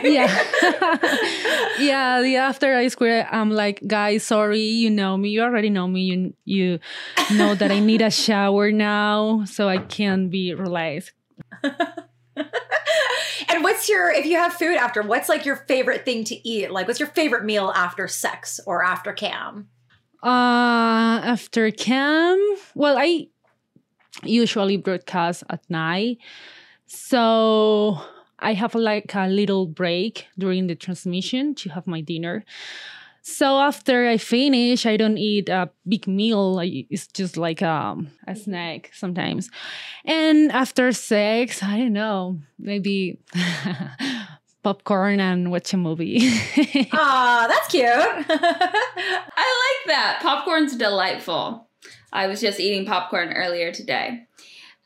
yeah. 0.02 0.44
yeah. 1.78 2.20
The 2.20 2.36
after 2.36 2.74
I 2.74 2.88
square, 2.88 3.28
I'm 3.30 3.52
like, 3.52 3.80
guys, 3.86 4.24
sorry, 4.24 4.60
you 4.60 4.90
know 4.90 5.16
me. 5.16 5.30
You 5.30 5.42
already 5.42 5.70
know 5.70 5.86
me. 5.86 6.00
You 6.00 6.34
you 6.44 6.80
know 7.30 7.54
that 7.54 7.70
I 7.70 7.78
need 7.78 8.02
a 8.02 8.10
shower 8.10 8.72
now, 8.72 9.44
so 9.44 9.68
I 9.68 9.78
can 9.78 10.30
be 10.30 10.52
relaxed. 10.52 11.12
and 13.48 13.62
what's 13.62 13.88
your 13.88 14.11
if 14.11 14.26
you 14.26 14.37
have 14.37 14.53
food 14.53 14.76
after, 14.76 15.03
what's 15.03 15.29
like 15.29 15.44
your 15.44 15.57
favorite 15.57 16.05
thing 16.05 16.24
to 16.24 16.48
eat? 16.48 16.70
Like 16.70 16.87
what's 16.87 17.00
your 17.00 17.09
favorite 17.09 17.44
meal 17.44 17.72
after 17.74 18.09
sex 18.09 18.61
or 18.66 18.85
after 18.85 19.12
cam? 19.12 19.68
Uh 20.22 21.20
after 21.24 21.70
cam, 21.70 22.38
well, 22.74 22.96
I 22.98 23.29
usually 24.22 24.76
broadcast 24.76 25.44
at 25.50 25.62
night. 25.70 26.18
So 26.87 27.98
I 28.38 28.55
have 28.55 28.74
like 28.74 29.14
a 29.14 29.29
little 29.29 29.66
break 29.66 30.26
during 30.38 30.66
the 30.66 30.74
transmission 30.74 31.55
to 31.57 31.70
have 31.70 31.87
my 31.87 32.00
dinner. 32.00 32.44
So 33.22 33.59
after 33.59 34.09
I 34.09 34.16
finish, 34.16 34.87
I 34.87 34.96
don't 34.96 35.18
eat 35.18 35.48
a 35.48 35.70
big 35.87 36.06
meal. 36.06 36.59
It's 36.62 37.06
just 37.09 37.37
like 37.37 37.62
um, 37.62 38.09
a 38.26 38.35
snack 38.35 38.90
sometimes. 38.94 39.50
And 40.04 40.50
after 40.52 40.90
sex, 40.92 41.62
I 41.62 41.78
don't 41.78 41.92
know, 41.92 42.38
maybe 42.59 43.18
popcorn 44.62 45.20
and 45.20 45.50
watch 45.50 45.72
a 45.74 45.76
movie. 45.76 46.18
Aw, 46.92 47.46
that's 47.48 47.68
cute. 47.68 47.85
I 47.88 49.78
like 49.85 49.87
that. 49.87 50.20
Popcorn's 50.22 50.76
delightful. 50.76 51.68
I 52.12 52.26
was 52.26 52.40
just 52.40 52.59
eating 52.59 52.87
popcorn 52.87 53.33
earlier 53.33 53.72
today. 53.72 54.26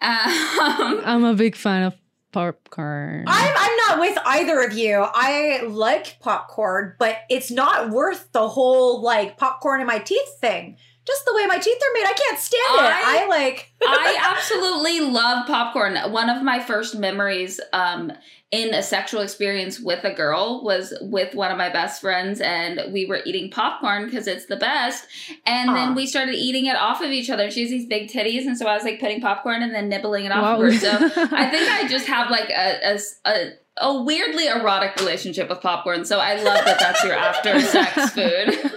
Um, 0.00 1.00
I'm 1.04 1.24
a 1.24 1.34
big 1.34 1.56
fan 1.56 1.84
of 1.84 1.94
popcorn. 2.34 3.24
I'm, 3.28 3.54
I'm 3.56 3.76
not 3.76 4.00
with 4.00 4.18
either 4.26 4.60
of 4.60 4.72
you. 4.72 5.06
I 5.14 5.62
like 5.68 6.18
popcorn, 6.18 6.96
but 6.98 7.18
it's 7.30 7.50
not 7.50 7.90
worth 7.90 8.32
the 8.32 8.48
whole 8.48 9.00
like 9.00 9.38
popcorn 9.38 9.80
in 9.80 9.86
my 9.86 9.98
teeth 10.00 10.40
thing. 10.40 10.76
Just 11.06 11.24
the 11.26 11.34
way 11.34 11.46
my 11.46 11.58
teeth 11.58 11.76
are 11.76 11.94
made, 11.94 12.06
I 12.06 12.14
can't 12.14 12.38
stand 12.38 12.62
I, 12.80 12.86
it. 12.86 13.22
I 13.22 13.26
like. 13.28 13.72
I 13.82 14.16
absolutely 14.20 15.00
love 15.00 15.46
popcorn. 15.46 15.96
One 16.10 16.30
of 16.30 16.42
my 16.42 16.60
first 16.60 16.96
memories 16.96 17.60
um, 17.74 18.10
in 18.54 18.72
a 18.72 18.82
sexual 18.82 19.20
experience 19.20 19.80
with 19.80 20.04
a 20.04 20.14
girl 20.14 20.62
was 20.64 20.94
with 21.00 21.34
one 21.34 21.50
of 21.50 21.58
my 21.58 21.68
best 21.70 22.00
friends 22.00 22.40
and 22.40 22.92
we 22.92 23.04
were 23.04 23.20
eating 23.26 23.50
popcorn 23.50 24.04
because 24.04 24.28
it's 24.28 24.46
the 24.46 24.56
best 24.56 25.06
and 25.44 25.70
Aww. 25.70 25.74
then 25.74 25.94
we 25.96 26.06
started 26.06 26.36
eating 26.36 26.66
it 26.66 26.76
off 26.76 27.00
of 27.00 27.10
each 27.10 27.30
other 27.30 27.50
she 27.50 27.62
has 27.62 27.70
these 27.70 27.86
big 27.86 28.08
titties 28.08 28.46
and 28.46 28.56
so 28.56 28.68
i 28.68 28.74
was 28.74 28.84
like 28.84 29.00
putting 29.00 29.20
popcorn 29.20 29.64
and 29.64 29.74
then 29.74 29.88
nibbling 29.88 30.24
it 30.24 30.30
off 30.30 30.42
wow. 30.42 30.54
of 30.54 30.60
her 30.60 30.72
so 30.72 30.88
i 31.32 31.50
think 31.50 31.68
i 31.68 31.88
just 31.88 32.06
have 32.06 32.30
like 32.30 32.48
a, 32.50 32.94
a, 32.94 32.98
a 33.24 33.52
a 33.76 34.02
weirdly 34.02 34.46
erotic 34.46 34.94
relationship 34.96 35.48
with 35.48 35.60
popcorn, 35.60 36.04
so 36.04 36.18
I 36.20 36.36
love 36.36 36.64
that 36.64 36.78
that's 36.78 37.02
your 37.02 37.14
after 37.14 37.60
sex 37.60 38.10
food. 38.14 38.70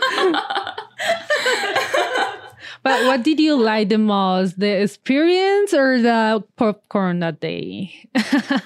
But 2.84 3.06
what 3.06 3.24
did 3.24 3.40
you 3.40 3.62
like 3.62 3.90
the 3.90 3.98
most? 3.98 4.60
The 4.60 4.82
experience 4.82 5.74
or 5.74 6.02
the 6.02 6.42
popcorn 6.56 7.20
that 7.20 7.42
day? 7.42 7.94
the 8.14 8.62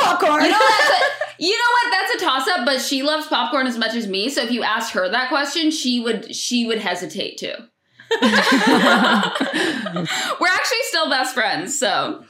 popcorn. 0.00 0.44
You 0.44 0.50
know, 0.50 0.58
a, 0.58 1.00
you 1.40 1.52
know 1.52 1.70
what? 1.72 1.90
That's 1.90 2.14
a 2.14 2.18
toss 2.24 2.46
up, 2.46 2.64
but 2.64 2.80
she 2.80 3.02
loves 3.02 3.26
popcorn 3.26 3.66
as 3.66 3.76
much 3.78 3.96
as 3.96 4.06
me. 4.06 4.28
So 4.28 4.42
if 4.42 4.52
you 4.52 4.62
asked 4.62 4.92
her 4.92 5.08
that 5.08 5.28
question, 5.28 5.72
she 5.72 5.98
would 5.98 6.34
she 6.34 6.64
would 6.64 6.78
hesitate 6.78 7.38
to. 7.38 7.68
We're 8.22 8.28
actually 10.48 10.82
still 10.82 11.08
best 11.10 11.34
friends, 11.34 11.76
so. 11.78 12.22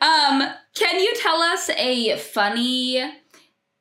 Um, 0.00 0.42
can 0.74 1.00
you 1.00 1.12
tell 1.16 1.42
us 1.42 1.68
a 1.70 2.16
funny 2.18 3.02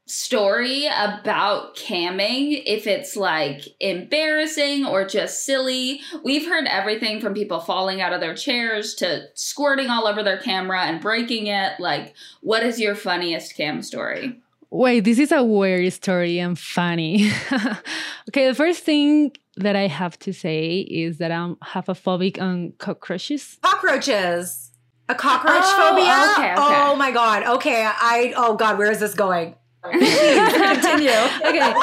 story 0.07 0.85
about 0.87 1.75
camming 1.75 2.61
if 2.65 2.85
it's 2.87 3.15
like 3.15 3.61
embarrassing 3.79 4.85
or 4.85 5.05
just 5.05 5.45
silly? 5.45 6.01
We've 6.23 6.45
heard 6.47 6.65
everything 6.67 7.19
from 7.21 7.33
people 7.33 7.59
falling 7.59 8.01
out 8.01 8.13
of 8.13 8.21
their 8.21 8.35
chairs 8.35 8.93
to 8.95 9.23
squirting 9.33 9.89
all 9.89 10.07
over 10.07 10.23
their 10.23 10.37
camera 10.37 10.81
and 10.83 11.01
breaking 11.01 11.47
it. 11.47 11.79
Like, 11.79 12.13
what 12.41 12.63
is 12.63 12.79
your 12.79 12.95
funniest 12.95 13.55
cam 13.55 13.81
story? 13.81 14.39
Wait, 14.69 15.01
this 15.01 15.19
is 15.19 15.31
a 15.31 15.43
weird 15.43 15.91
story 15.93 16.37
and 16.39 16.57
funny. 16.59 17.29
okay, 18.29 18.47
the 18.47 18.53
first 18.55 18.83
thing 18.83 19.31
that 19.57 19.75
I 19.75 19.87
have 19.87 20.19
to 20.19 20.33
say 20.33 20.79
is 20.81 21.17
that 21.19 21.31
I'm 21.31 21.55
have 21.63 21.87
a 21.87 21.93
phobic 21.93 22.41
on 22.41 22.73
cockroaches. 22.77 23.57
Cockroaches. 23.61 24.71
A 25.07 25.15
cockroach 25.15 25.61
Oh, 25.63 25.89
phobia? 25.95 26.33
okay, 26.45 26.51
okay. 26.53 26.81
Oh 26.89 26.95
my 26.95 27.11
god. 27.11 27.43
Okay. 27.57 27.85
I 27.85 28.33
oh 28.35 28.55
god, 28.55 28.77
where 28.77 28.91
is 28.91 28.99
this 28.99 29.13
going? 29.13 29.55
Continue. 29.91 31.09
okay. 31.45 31.73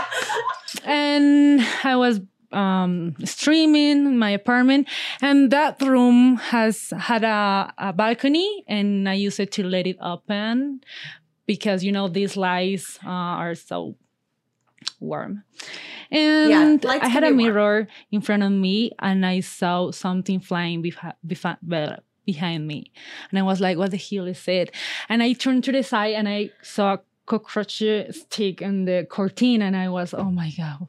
And 0.84 1.60
I 1.84 1.96
was 1.96 2.20
um, 2.52 3.14
streaming 3.24 4.06
in 4.06 4.18
my 4.18 4.30
apartment, 4.30 4.88
and 5.20 5.50
that 5.50 5.80
room 5.80 6.36
has 6.36 6.92
had 6.98 7.24
a, 7.24 7.72
a 7.78 7.92
balcony, 7.92 8.64
and 8.68 9.08
I 9.08 9.14
use 9.14 9.40
it 9.40 9.52
to 9.52 9.62
let 9.62 9.86
it 9.86 9.96
open 10.00 10.82
because 11.46 11.82
you 11.84 11.92
know 11.92 12.08
these 12.08 12.36
lights 12.36 12.98
uh, 13.04 13.08
are 13.08 13.54
so 13.54 13.96
warm. 15.00 15.44
And 16.10 16.84
lights 16.84 17.04
I 17.04 17.08
had 17.08 17.24
a 17.24 17.28
be 17.28 17.32
warm. 17.32 17.36
mirror 17.44 17.88
in 18.10 18.20
front 18.20 18.42
of 18.42 18.52
me, 18.52 18.92
and 18.98 19.24
I 19.24 19.40
saw 19.40 19.90
something 19.90 20.40
flying 20.40 20.82
behind, 20.82 21.14
behind 22.26 22.66
me, 22.66 22.92
and 23.30 23.38
I 23.38 23.42
was 23.42 23.60
like, 23.60 23.78
"What 23.78 23.90
the 23.92 23.96
hell 23.96 24.26
is 24.26 24.46
it?" 24.46 24.74
And 25.08 25.22
I 25.22 25.32
turned 25.32 25.64
to 25.64 25.72
the 25.72 25.82
side, 25.82 26.14
and 26.14 26.28
I 26.28 26.50
saw 26.62 26.94
a 26.94 27.00
cockroach 27.38 27.82
stick 28.10 28.60
in 28.60 28.84
the 28.84 29.06
curtain, 29.08 29.62
and 29.62 29.74
I 29.74 29.88
was, 29.88 30.12
"Oh 30.12 30.30
my 30.30 30.50
god, 30.56 30.86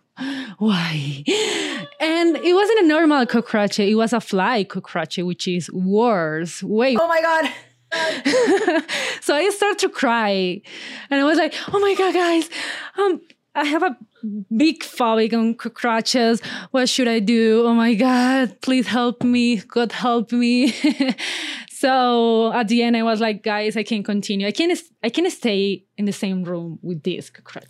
why?" 0.58 1.23
And 1.99 2.36
it 2.36 2.53
wasn't 2.53 2.79
a 2.84 2.88
normal 2.88 3.25
cockroach; 3.25 3.79
it 3.79 3.95
was 3.95 4.12
a 4.13 4.19
fly 4.19 4.65
cockroach, 4.65 5.17
which 5.17 5.47
is 5.47 5.71
worse. 5.71 6.62
Way 6.62 6.97
Oh 6.99 7.08
my 7.08 7.21
god. 7.21 7.45
so 9.21 9.36
I 9.36 9.49
started 9.51 9.79
to 9.79 9.89
cry, 9.89 10.62
and 11.10 11.21
I 11.21 11.23
was 11.23 11.38
like, 11.38 11.53
"Oh 11.71 11.79
my 11.79 11.93
god, 11.95 12.13
guys, 12.13 12.49
um, 12.97 13.21
I 13.56 13.65
have 13.65 13.84
a 13.84 13.95
big 14.63 14.84
phobic 14.84 15.34
on 15.34 15.53
cockroaches. 15.56 16.41
What 16.71 16.89
should 16.89 17.08
I 17.08 17.19
do? 17.19 17.63
Oh 17.65 17.73
my 17.73 17.93
god, 17.93 18.60
please 18.62 18.88
help 18.88 19.23
me! 19.23 19.58
God 19.58 19.91
help 19.93 20.32
me!" 20.34 20.73
so 21.84 22.54
at 22.54 22.69
the 22.69 22.82
end, 22.82 22.96
I 22.96 23.04
was 23.04 23.19
like, 23.19 23.43
"Guys, 23.43 23.76
I 23.76 23.84
can't 23.84 24.06
continue. 24.06 24.48
I 24.48 24.52
can't. 24.52 24.80
I 25.04 25.10
can't 25.10 25.30
stay 25.30 25.84
in 25.98 26.06
the 26.06 26.13
same 26.13 26.46
room 26.46 26.80
with 26.82 27.04
this 27.04 27.30
cockroach." 27.30 27.67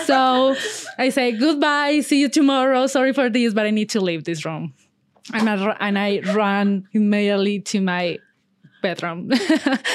so 0.06 0.56
I 0.96 1.10
say 1.10 1.32
goodbye. 1.32 2.00
See 2.00 2.18
you 2.22 2.30
tomorrow. 2.30 2.86
Sorry 2.86 3.12
for 3.12 3.28
this, 3.28 3.52
but 3.52 3.66
I 3.66 3.70
need 3.72 3.90
to 3.90 4.00
leave 4.00 4.24
this 4.24 4.46
room. 4.46 4.72
And 5.34 5.50
I, 5.50 5.76
and 5.80 5.98
I 5.98 6.20
ran 6.32 6.88
immediately 6.94 7.60
to 7.60 7.82
my 7.82 8.18
bedroom. 8.80 9.30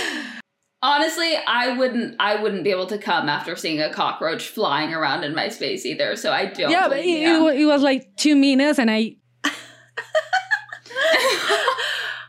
Honestly, 0.83 1.33
I 1.47 1.75
wouldn't 1.75 2.17
I 2.19 2.39
wouldn't 2.43 2.63
be 2.63 2.69
able 2.69 2.87
to 2.87 2.99
come 2.99 3.27
after 3.27 3.55
seeing 3.55 3.81
a 3.81 3.91
cockroach 3.91 4.49
flying 4.49 4.93
around 4.93 5.23
in 5.23 5.33
my 5.33 5.49
space 5.49 5.83
either, 5.83 6.15
so 6.15 6.31
I 6.31 6.45
don't 6.45 6.69
yeah, 6.69 6.87
but 6.87 6.99
it, 6.99 7.59
it 7.59 7.65
was 7.65 7.81
like 7.81 8.15
two 8.17 8.35
minutes, 8.35 8.77
and 8.77 8.91
I 8.91 9.15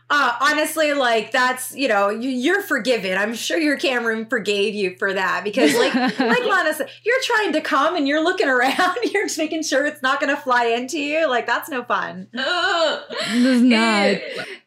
Uh, 0.09 0.37
honestly, 0.41 0.93
like 0.93 1.31
that's 1.31 1.75
you 1.75 1.87
know 1.87 2.09
you, 2.09 2.29
you're 2.29 2.61
forgiven. 2.61 3.17
I'm 3.17 3.33
sure 3.33 3.57
your 3.57 3.77
Cameron 3.77 4.25
forgave 4.25 4.75
you 4.75 4.95
for 4.97 5.13
that 5.13 5.43
because 5.43 5.75
like 5.75 5.95
like 5.95 6.45
Lana 6.45 6.73
said, 6.73 6.89
you're 7.03 7.21
trying 7.23 7.53
to 7.53 7.61
come 7.61 7.95
and 7.95 8.07
you're 8.07 8.23
looking 8.23 8.47
around. 8.47 8.97
You're 9.13 9.25
just 9.25 9.37
making 9.37 9.63
sure 9.63 9.85
it's 9.85 10.01
not 10.01 10.19
going 10.19 10.33
to 10.35 10.41
fly 10.41 10.65
into 10.65 10.99
you. 10.99 11.27
Like 11.27 11.45
that's 11.45 11.69
no 11.69 11.83
fun. 11.83 12.27
Ugh. 12.37 13.01
was 13.09 13.61
not. 13.61 14.17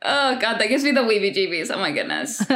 Oh 0.02 0.38
god, 0.38 0.58
that 0.58 0.68
gives 0.68 0.84
me 0.84 0.92
the 0.92 1.00
weebie 1.00 1.34
jeebies. 1.34 1.70
Oh 1.72 1.78
my 1.78 1.92
goodness. 1.92 2.42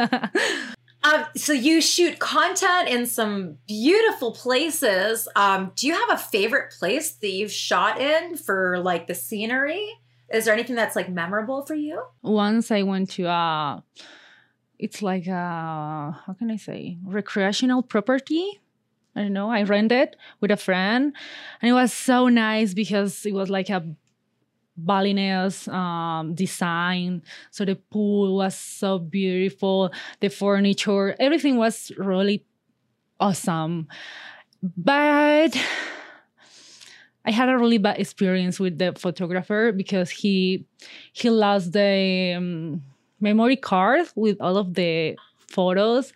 Um, 1.03 1.25
so 1.35 1.51
you 1.51 1.81
shoot 1.81 2.19
content 2.19 2.87
in 2.87 3.07
some 3.07 3.57
beautiful 3.67 4.33
places. 4.33 5.27
Um, 5.35 5.71
do 5.75 5.87
you 5.87 5.93
have 5.93 6.11
a 6.11 6.17
favorite 6.17 6.75
place 6.77 7.13
that 7.13 7.31
you've 7.31 7.51
shot 7.51 7.99
in 7.99 8.37
for 8.37 8.77
like 8.79 9.07
the 9.07 9.15
scenery? 9.15 9.83
Is 10.33 10.45
there 10.45 10.53
anything 10.53 10.75
that's 10.75 10.95
like 10.95 11.09
memorable 11.09 11.65
for 11.65 11.75
you? 11.75 12.03
Once 12.21 12.71
I 12.71 12.83
went 12.83 13.09
to 13.11 13.25
a, 13.25 13.83
it's 14.79 15.01
like 15.01 15.27
a 15.27 16.21
how 16.25 16.33
can 16.37 16.51
I 16.51 16.57
say 16.57 16.97
recreational 17.03 17.83
property. 17.83 18.61
I 19.15 19.23
don't 19.23 19.33
know. 19.33 19.51
I 19.51 19.63
rented 19.63 20.15
with 20.39 20.51
a 20.51 20.57
friend, 20.57 21.13
and 21.61 21.69
it 21.69 21.73
was 21.73 21.91
so 21.91 22.29
nice 22.29 22.73
because 22.73 23.25
it 23.25 23.33
was 23.33 23.49
like 23.49 23.69
a 23.69 23.85
Balinese 24.77 25.67
um, 25.67 26.33
design. 26.33 27.21
So 27.51 27.65
the 27.65 27.75
pool 27.75 28.37
was 28.37 28.55
so 28.55 28.99
beautiful. 28.99 29.91
The 30.21 30.29
furniture, 30.29 31.15
everything 31.19 31.57
was 31.57 31.91
really 31.97 32.45
awesome. 33.19 33.87
But 34.63 35.57
I 37.25 37.31
had 37.31 37.49
a 37.49 37.57
really 37.57 37.77
bad 37.77 37.99
experience 37.99 38.59
with 38.59 38.77
the 38.79 38.93
photographer 38.97 39.71
because 39.71 40.09
he 40.09 40.65
he 41.13 41.29
lost 41.29 41.73
the 41.73 42.33
um, 42.37 42.81
memory 43.19 43.55
card 43.57 44.07
with 44.15 44.37
all 44.41 44.57
of 44.57 44.73
the 44.73 45.15
photos. 45.47 46.13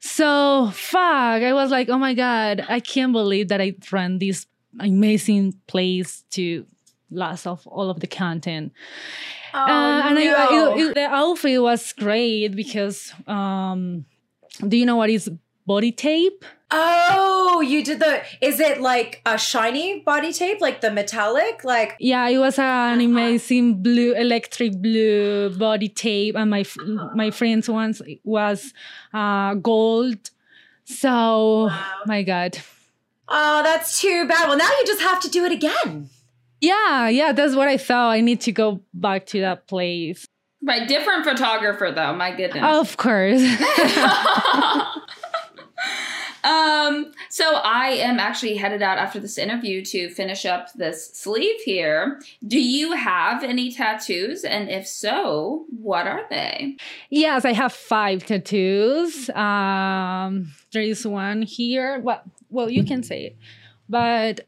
So 0.00 0.70
fuck, 0.74 1.42
I 1.42 1.52
was 1.52 1.70
like, 1.70 1.88
oh 1.88 1.98
my 1.98 2.12
god, 2.14 2.64
I 2.68 2.80
can't 2.80 3.12
believe 3.12 3.48
that 3.48 3.60
I 3.60 3.74
ran 3.90 4.18
this 4.18 4.46
amazing 4.80 5.54
place 5.68 6.24
to 6.32 6.66
loss 7.10 7.46
of 7.46 7.66
all 7.66 7.88
of 7.90 8.00
the 8.00 8.06
content. 8.06 8.72
Oh, 9.54 9.58
Uh, 9.58 10.02
and 10.08 10.18
I, 10.18 10.24
no. 10.24 10.76
it- 10.76 10.80
it- 10.88 10.94
the 10.94 11.06
outfit 11.06 11.60
was 11.62 11.92
great 11.92 12.48
because 12.56 13.12
um, 13.26 14.04
do 14.66 14.76
you 14.76 14.86
know 14.86 14.96
what 14.96 15.10
is 15.10 15.30
body 15.66 15.92
tape? 15.92 16.44
Oh, 16.74 17.60
you 17.60 17.84
did 17.84 18.00
the. 18.00 18.22
Is 18.40 18.58
it 18.58 18.80
like 18.80 19.20
a 19.26 19.36
shiny 19.36 20.00
body 20.00 20.32
tape, 20.32 20.60
like 20.60 20.80
the 20.80 20.90
metallic? 20.90 21.64
Like 21.64 21.96
Yeah, 22.00 22.26
it 22.28 22.38
was 22.38 22.58
an 22.58 22.64
Uh-huh. 22.64 23.04
amazing 23.04 23.82
blue, 23.82 24.14
electric 24.14 24.80
blue 24.80 25.50
body 25.50 25.88
tape, 25.90 26.34
and 26.36 26.48
my 26.50 26.60
f- 26.60 26.76
my 27.14 27.30
friend's 27.30 27.68
ones 27.68 28.00
was 28.24 28.72
uh, 29.12 29.54
gold. 29.54 30.30
So, 30.84 31.70
my 32.06 32.22
God, 32.22 32.58
oh, 33.28 33.62
that's 33.62 34.00
too 34.00 34.26
bad. 34.26 34.48
Well, 34.48 34.56
now 34.58 34.68
you 34.80 34.86
just 34.86 35.00
have 35.02 35.20
to 35.20 35.28
do 35.30 35.44
it 35.44 35.52
again. 35.52 36.08
yeah, 36.60 37.08
yeah, 37.08 37.32
that's 37.32 37.54
what 37.54 37.68
I 37.68 37.76
thought. 37.76 38.10
I 38.10 38.20
need 38.20 38.40
to 38.42 38.52
go 38.52 38.80
back 38.94 39.26
to 39.26 39.40
that 39.40 39.66
place. 39.68 40.26
By 40.64 40.86
different 40.86 41.24
photographer 41.24 41.92
though, 41.94 42.14
my 42.14 42.30
goodness. 42.34 42.64
Of 42.64 42.96
course. 42.96 43.42
um, 46.44 47.12
so 47.28 47.44
I 47.56 47.90
am 47.90 48.18
actually 48.18 48.56
headed 48.56 48.82
out 48.82 48.98
after 48.98 49.20
this 49.20 49.38
interview 49.38 49.84
to 49.86 50.10
finish 50.10 50.44
up 50.44 50.72
this 50.74 51.10
sleeve 51.14 51.60
here. 51.60 52.20
Do 52.46 52.60
you 52.60 52.92
have 52.92 53.42
any 53.42 53.72
tattoos? 53.72 54.44
And 54.44 54.68
if 54.68 54.86
so, 54.86 55.66
what 55.70 56.06
are 56.06 56.26
they? 56.30 56.76
yes, 57.10 57.44
I 57.44 57.52
have 57.52 57.72
five 57.72 58.24
tattoos. 58.24 59.30
Um, 59.30 60.52
there 60.72 60.82
is 60.82 61.06
one 61.06 61.42
here. 61.42 62.00
Well, 62.00 62.22
well, 62.50 62.70
you 62.70 62.84
can 62.84 63.02
say 63.02 63.26
it, 63.26 63.36
but 63.88 64.46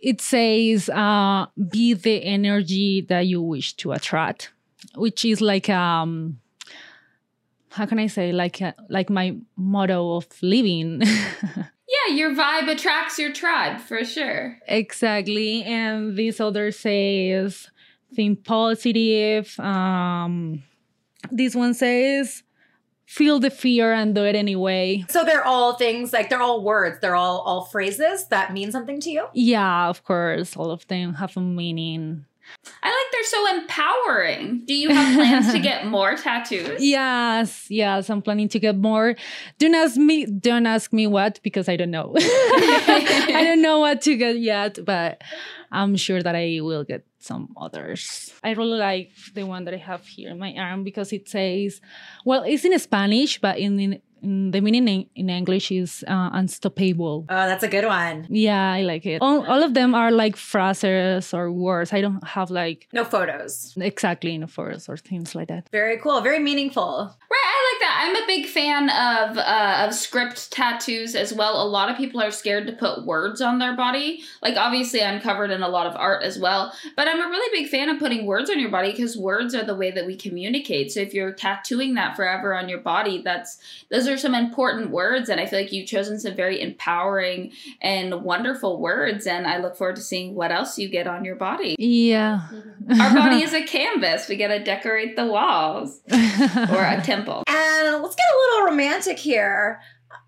it 0.00 0.20
says 0.20 0.88
uh, 0.88 1.46
be 1.68 1.94
the 1.94 2.24
energy 2.24 3.02
that 3.08 3.26
you 3.26 3.42
wish 3.42 3.74
to 3.74 3.92
attract 3.92 4.52
which 4.94 5.24
is 5.24 5.40
like 5.40 5.68
um 5.68 6.38
how 7.78 7.86
can 7.86 7.98
i 7.98 8.06
say 8.08 8.32
like 8.32 8.60
uh, 8.60 8.72
like 8.90 9.08
my 9.10 9.36
motto 9.56 10.16
of 10.16 10.26
living 10.42 11.00
Yeah, 12.06 12.14
your 12.20 12.30
vibe 12.34 12.68
attracts 12.68 13.18
your 13.18 13.32
tribe 13.32 13.80
for 13.80 14.04
sure. 14.04 14.58
exactly 14.68 15.62
and 15.64 16.16
this 16.18 16.38
other 16.40 16.70
says 16.70 17.70
think 18.14 18.44
positive 18.44 19.58
um 19.60 20.62
this 21.30 21.54
one 21.54 21.72
says 21.74 22.42
feel 23.06 23.40
the 23.40 23.48
fear 23.50 23.92
and 23.92 24.14
do 24.14 24.22
it 24.24 24.36
anyway 24.36 25.04
So 25.08 25.24
they're 25.24 25.44
all 25.46 25.76
things 25.76 26.12
like 26.12 26.28
they're 26.28 26.42
all 26.42 26.62
words. 26.62 26.98
They're 27.00 27.16
all 27.16 27.38
all 27.48 27.64
phrases 27.64 28.26
that 28.28 28.52
mean 28.52 28.70
something 28.70 29.00
to 29.00 29.10
you. 29.10 29.24
yeah 29.32 29.88
of 29.88 30.04
course 30.04 30.56
all 30.58 30.70
of 30.70 30.86
them 30.88 31.14
have 31.14 31.36
a 31.36 31.40
meaning 31.40 32.26
I 32.82 32.88
like 32.88 33.12
they're 33.12 33.24
so 33.24 33.56
empowering. 33.56 34.62
Do 34.64 34.74
you 34.74 34.90
have 34.90 35.14
plans 35.14 35.52
to 35.52 35.58
get 35.70 35.86
more 35.86 36.16
tattoos? 36.16 36.80
Yes, 36.80 37.66
yes, 37.70 38.10
I'm 38.10 38.22
planning 38.22 38.48
to 38.50 38.58
get 38.58 38.76
more. 38.76 39.14
Don't 39.58 39.74
ask 39.74 39.96
me, 39.96 40.26
don't 40.26 40.66
ask 40.66 40.92
me 40.92 41.06
what 41.06 41.40
because 41.42 41.68
I 41.68 41.76
don't 41.76 41.90
know. 41.90 42.14
I 42.18 43.42
don't 43.44 43.62
know 43.62 43.80
what 43.80 44.02
to 44.02 44.16
get 44.16 44.38
yet, 44.38 44.78
but 44.84 45.22
I'm 45.70 45.96
sure 45.96 46.22
that 46.22 46.34
I 46.34 46.60
will 46.60 46.84
get 46.84 47.04
some 47.18 47.54
others. 47.56 48.32
I 48.42 48.52
really 48.52 48.78
like 48.78 49.12
the 49.34 49.44
one 49.44 49.64
that 49.64 49.74
I 49.74 49.78
have 49.78 50.06
here 50.06 50.30
in 50.30 50.38
my 50.38 50.54
arm 50.54 50.84
because 50.84 51.12
it 51.12 51.28
says, 51.28 51.80
well, 52.24 52.42
it's 52.42 52.64
in 52.64 52.78
Spanish, 52.78 53.40
but 53.40 53.58
in, 53.58 53.78
in, 53.78 53.92
in 53.94 54.00
the 54.22 54.60
meaning 54.60 54.88
in, 54.88 55.06
in 55.14 55.30
English 55.30 55.70
is 55.70 56.04
uh, 56.08 56.30
unstoppable. 56.32 57.26
Oh, 57.28 57.46
that's 57.46 57.62
a 57.62 57.68
good 57.68 57.84
one. 57.86 58.26
Yeah, 58.28 58.72
I 58.72 58.82
like 58.82 59.06
it. 59.06 59.20
All, 59.22 59.44
all 59.46 59.62
of 59.62 59.74
them 59.74 59.94
are 59.94 60.10
like 60.10 60.36
phrases 60.36 61.32
or 61.34 61.50
words. 61.52 61.92
I 61.92 62.00
don't 62.00 62.22
have 62.26 62.50
like 62.50 62.88
No 62.92 63.04
photos. 63.04 63.74
exactly 63.80 64.34
in 64.34 64.42
a 64.42 64.46
photos 64.46 64.88
or 64.88 64.96
things 64.96 65.34
like 65.34 65.48
that. 65.48 65.68
Very 65.70 65.98
cool. 65.98 66.20
Very 66.20 66.38
meaningful. 66.38 67.14
Right, 67.30 67.46
I 67.46 67.72
like 67.72 67.80
that. 67.80 68.04
I'm 68.04 68.16
a 68.22 68.26
big 68.26 68.46
fan 68.46 68.90
of 68.90 69.38
uh, 69.38 69.84
of 69.86 69.94
script 69.94 70.50
tattoos 70.52 71.14
as 71.14 71.32
well. 71.32 71.62
A 71.62 71.68
lot 71.68 71.90
of 71.90 71.96
people 71.96 72.20
are 72.22 72.30
scared 72.30 72.66
to 72.66 72.72
put 72.72 73.04
words 73.06 73.40
on 73.40 73.58
their 73.58 73.76
body. 73.76 74.22
Like 74.42 74.56
obviously, 74.56 75.02
I'm 75.02 75.20
covered 75.20 75.50
in 75.50 75.62
a 75.62 75.68
lot 75.68 75.86
of 75.86 75.94
art 75.96 76.22
as 76.22 76.38
well, 76.38 76.72
but 76.96 77.06
I'm 77.08 77.20
a 77.20 77.28
really 77.28 77.60
big 77.62 77.70
fan 77.70 77.88
of 77.88 77.98
putting 77.98 78.26
words 78.26 78.50
on 78.50 78.58
your 78.58 78.70
body 78.70 78.90
because 78.90 79.16
words 79.16 79.54
are 79.54 79.64
the 79.64 79.74
way 79.74 79.90
that 79.90 80.06
we 80.06 80.16
communicate. 80.16 80.90
So 80.92 81.00
if 81.00 81.12
you're 81.14 81.32
tattooing 81.32 81.94
that 81.94 82.16
forever 82.16 82.54
on 82.54 82.68
your 82.68 82.80
body, 82.80 83.22
that's 83.22 83.58
those 83.90 84.07
are 84.08 84.16
some 84.18 84.34
important 84.34 84.90
words, 84.90 85.28
and 85.28 85.40
I 85.40 85.46
feel 85.46 85.60
like 85.60 85.72
you've 85.72 85.86
chosen 85.86 86.18
some 86.18 86.34
very 86.34 86.60
empowering 86.60 87.52
and 87.80 88.22
wonderful 88.22 88.80
words. 88.80 89.26
And 89.26 89.46
I 89.46 89.58
look 89.58 89.76
forward 89.76 89.96
to 89.96 90.02
seeing 90.02 90.34
what 90.34 90.50
else 90.50 90.78
you 90.78 90.88
get 90.88 91.06
on 91.06 91.24
your 91.24 91.36
body. 91.36 91.76
Yeah. 91.78 92.48
Our 93.00 93.14
body 93.14 93.42
is 93.42 93.54
a 93.54 93.62
canvas. 93.64 94.28
We 94.28 94.36
got 94.36 94.48
to 94.48 94.62
decorate 94.62 95.16
the 95.16 95.26
walls 95.26 96.00
or 96.10 96.82
a 96.82 97.00
temple. 97.04 97.44
And 97.46 98.02
let's 98.02 98.16
get 98.16 98.26
a 98.26 98.38
little 98.38 98.66
romantic 98.66 99.18
here. 99.18 99.80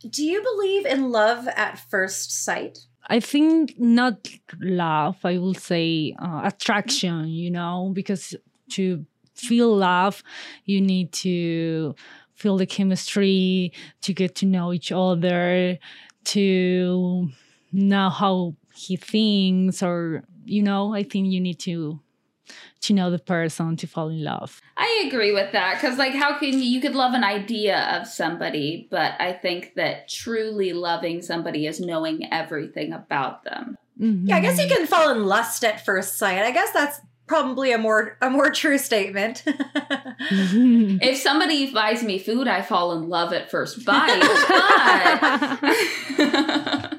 Do 0.09 0.25
you 0.25 0.43
believe 0.43 0.87
in 0.87 1.11
love 1.11 1.49
at 1.49 1.79
first 1.91 2.45
sight? 2.45 2.79
I 3.09 3.21
think 3.21 3.75
not 3.79 4.29
love, 4.61 5.17
I 5.25 5.39
will 5.39 5.55
say 5.55 6.15
uh, 6.23 6.43
attraction, 6.45 7.27
you 7.29 7.51
know, 7.51 7.91
because 7.93 8.37
to 8.73 9.05
feel 9.35 9.77
love, 9.77 10.23
you 10.65 10.81
need 10.81 11.13
to 11.13 11.95
feel 12.41 12.57
the 12.57 12.67
chemistry, 12.67 13.73
to 14.01 14.15
get 14.15 14.35
to 14.37 14.47
know 14.47 14.73
each 14.73 14.91
other, 14.91 15.79
to 16.25 17.29
know 17.71 18.09
how 18.09 18.55
he 18.75 18.97
thinks, 18.97 19.83
or, 19.83 20.25
you 20.45 20.63
know, 20.63 20.95
I 20.95 21.03
think 21.03 21.29
you 21.29 21.41
need 21.41 21.61
to 21.61 22.01
to 22.81 22.95
know 22.95 23.11
the 23.11 23.19
person 23.19 23.77
to 23.77 23.87
fall 23.87 24.09
in 24.09 24.25
love. 24.25 24.61
I 24.77 25.05
agree 25.07 25.33
with 25.33 25.53
that 25.53 25.75
because, 25.75 25.99
like, 25.99 26.15
how 26.15 26.39
can 26.39 26.55
you, 26.55 26.65
you 26.65 26.81
could 26.81 26.95
love 26.95 27.13
an 27.13 27.23
idea 27.23 27.79
of 27.97 28.09
somebody, 28.09 28.89
but 28.91 29.13
I 29.21 29.35
think 29.35 29.75
that 29.77 30.09
truly 30.09 30.73
loving 30.73 31.23
somebody 31.23 31.67
is 31.67 31.79
knowing 31.79 32.33
everything 32.33 32.93
about 32.93 33.45
them. 33.45 33.77
Mm-hmm. 34.01 34.29
Yeah, 34.29 34.37
I 34.37 34.41
guess 34.41 34.59
you 34.59 34.67
can 34.67 34.87
fall 34.87 35.11
in 35.11 35.27
lust 35.27 35.63
at 35.63 35.85
first 35.85 36.17
sight. 36.17 36.39
I 36.39 36.51
guess 36.53 36.73
that's 36.73 37.01
probably 37.31 37.71
a 37.71 37.79
more 37.79 38.17
a 38.21 38.29
more 38.29 38.51
true 38.51 38.79
statement. 38.79 39.45
Mhm. 40.21 40.99
If 41.03 41.17
somebody 41.17 41.73
buys 41.73 42.03
me 42.03 42.19
food, 42.19 42.47
I 42.47 42.61
fall 42.61 42.93
in 42.93 43.09
love 43.09 43.33
at 43.33 43.51
first 43.51 43.87
bite. 43.87 44.21
but 44.21 45.61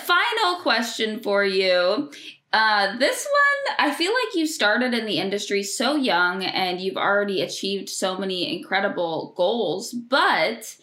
final 0.00 0.56
question 0.60 1.20
for 1.20 1.44
you. 1.44 2.10
Uh, 2.52 2.96
this 2.98 3.26
one, 3.26 3.76
I 3.78 3.94
feel 3.94 4.10
like 4.12 4.34
you 4.34 4.46
started 4.46 4.92
in 4.92 5.06
the 5.06 5.18
industry 5.18 5.62
so 5.62 5.94
young 5.94 6.42
and 6.44 6.80
you've 6.80 6.96
already 6.96 7.40
achieved 7.42 7.88
so 7.88 8.18
many 8.18 8.58
incredible 8.58 9.32
goals. 9.36 9.92
But 9.92 10.76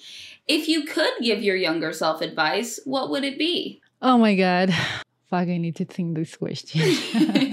if 0.47 0.69
you 0.69 0.85
could 0.85 1.11
give 1.21 1.43
your 1.43 1.57
younger 1.57 1.91
self 1.91 2.21
advice, 2.21 2.79
what 2.85 3.09
would 3.09 3.25
it 3.25 3.37
be? 3.37 3.81
oh 4.01 4.17
my 4.17 4.33
god. 4.35 4.73
Fuck, 5.29 5.49
I 5.49 5.57
need 5.57 5.75
to 5.75 5.85
think 5.85 6.15
this 6.15 6.37
question. 6.37 6.81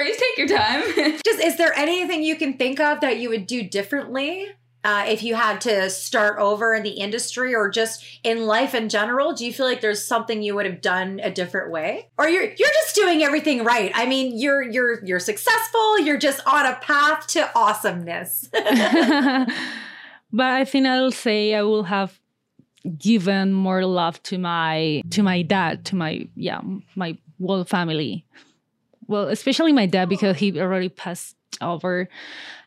no 0.00 0.06
worries, 0.06 0.16
take 0.16 0.38
your 0.38 0.58
time. 0.58 0.82
Just 1.24 1.40
is 1.40 1.56
there 1.56 1.72
anything 1.76 2.22
you 2.22 2.36
can 2.36 2.54
think 2.54 2.80
of 2.80 3.00
that 3.00 3.18
you 3.18 3.28
would 3.28 3.46
do 3.46 3.62
differently 3.62 4.46
uh, 4.82 5.04
if 5.08 5.22
you 5.22 5.34
had 5.34 5.60
to 5.60 5.90
start 5.90 6.38
over 6.38 6.74
in 6.74 6.82
the 6.82 6.90
industry 6.90 7.54
or 7.54 7.68
just 7.68 8.02
in 8.24 8.46
life 8.46 8.74
in 8.74 8.88
general? 8.88 9.34
Do 9.34 9.44
you 9.44 9.52
feel 9.52 9.66
like 9.66 9.80
there's 9.80 10.04
something 10.04 10.42
you 10.42 10.54
would 10.54 10.66
have 10.66 10.80
done 10.80 11.20
a 11.22 11.30
different 11.30 11.70
way, 11.70 12.08
or 12.18 12.28
you're 12.28 12.44
you're 12.44 12.54
just 12.54 12.94
doing 12.94 13.22
everything 13.22 13.64
right? 13.64 13.92
I 13.94 14.06
mean, 14.06 14.38
you're 14.38 14.62
you're 14.62 15.04
you're 15.04 15.20
successful. 15.20 15.98
You're 16.00 16.18
just 16.18 16.46
on 16.46 16.66
a 16.66 16.76
path 16.76 17.26
to 17.28 17.50
awesomeness. 17.54 18.48
but 18.52 20.46
I 20.46 20.64
think 20.64 20.86
I'll 20.86 21.12
say 21.12 21.54
I 21.54 21.62
will 21.62 21.84
have 21.84 22.18
given 22.96 23.52
more 23.52 23.84
love 23.84 24.22
to 24.24 24.38
my 24.38 25.02
to 25.10 25.22
my 25.22 25.42
dad, 25.42 25.84
to 25.86 25.96
my 25.96 26.26
yeah, 26.34 26.60
my 26.96 27.18
whole 27.38 27.64
family. 27.64 28.24
Well, 29.10 29.28
especially 29.28 29.72
my 29.72 29.86
dad 29.86 30.08
because 30.08 30.36
he 30.38 30.60
already 30.60 30.88
passed 30.88 31.34
over. 31.60 32.08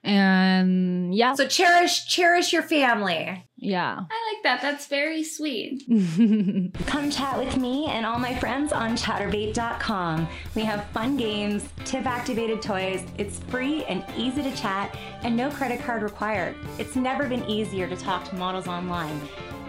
And 0.03 1.15
yeah. 1.15 1.35
so 1.35 1.47
cherish 1.47 2.05
cherish 2.07 2.51
your 2.51 2.63
family. 2.63 3.47
yeah. 3.55 3.99
I 4.11 4.33
like 4.33 4.43
that. 4.43 4.61
That's 4.61 4.87
very 4.87 5.23
sweet. 5.23 5.83
Come 6.85 7.09
chat 7.09 7.39
with 7.39 7.55
me 7.55 7.85
and 7.85 8.05
all 8.05 8.19
my 8.19 8.35
friends 8.35 8.73
on 8.73 8.97
chaturbate.com. 8.97 10.27
We 10.53 10.63
have 10.63 10.83
fun 10.87 11.15
games, 11.15 11.69
tip 11.85 12.05
activated 12.05 12.61
toys. 12.61 13.05
It's 13.17 13.39
free 13.39 13.85
and 13.85 14.03
easy 14.17 14.43
to 14.43 14.53
chat, 14.53 14.97
and 15.21 15.37
no 15.37 15.49
credit 15.49 15.79
card 15.81 16.03
required. 16.03 16.57
It's 16.77 16.97
never 16.97 17.25
been 17.29 17.45
easier 17.49 17.87
to 17.87 17.95
talk 17.95 18.25
to 18.25 18.35
models 18.35 18.67
online. 18.67 19.21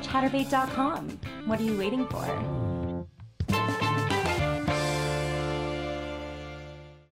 Chaturbate.com. 0.02 1.20
What 1.46 1.60
are 1.60 1.64
you 1.64 1.78
waiting 1.78 2.08
for? 2.08 2.73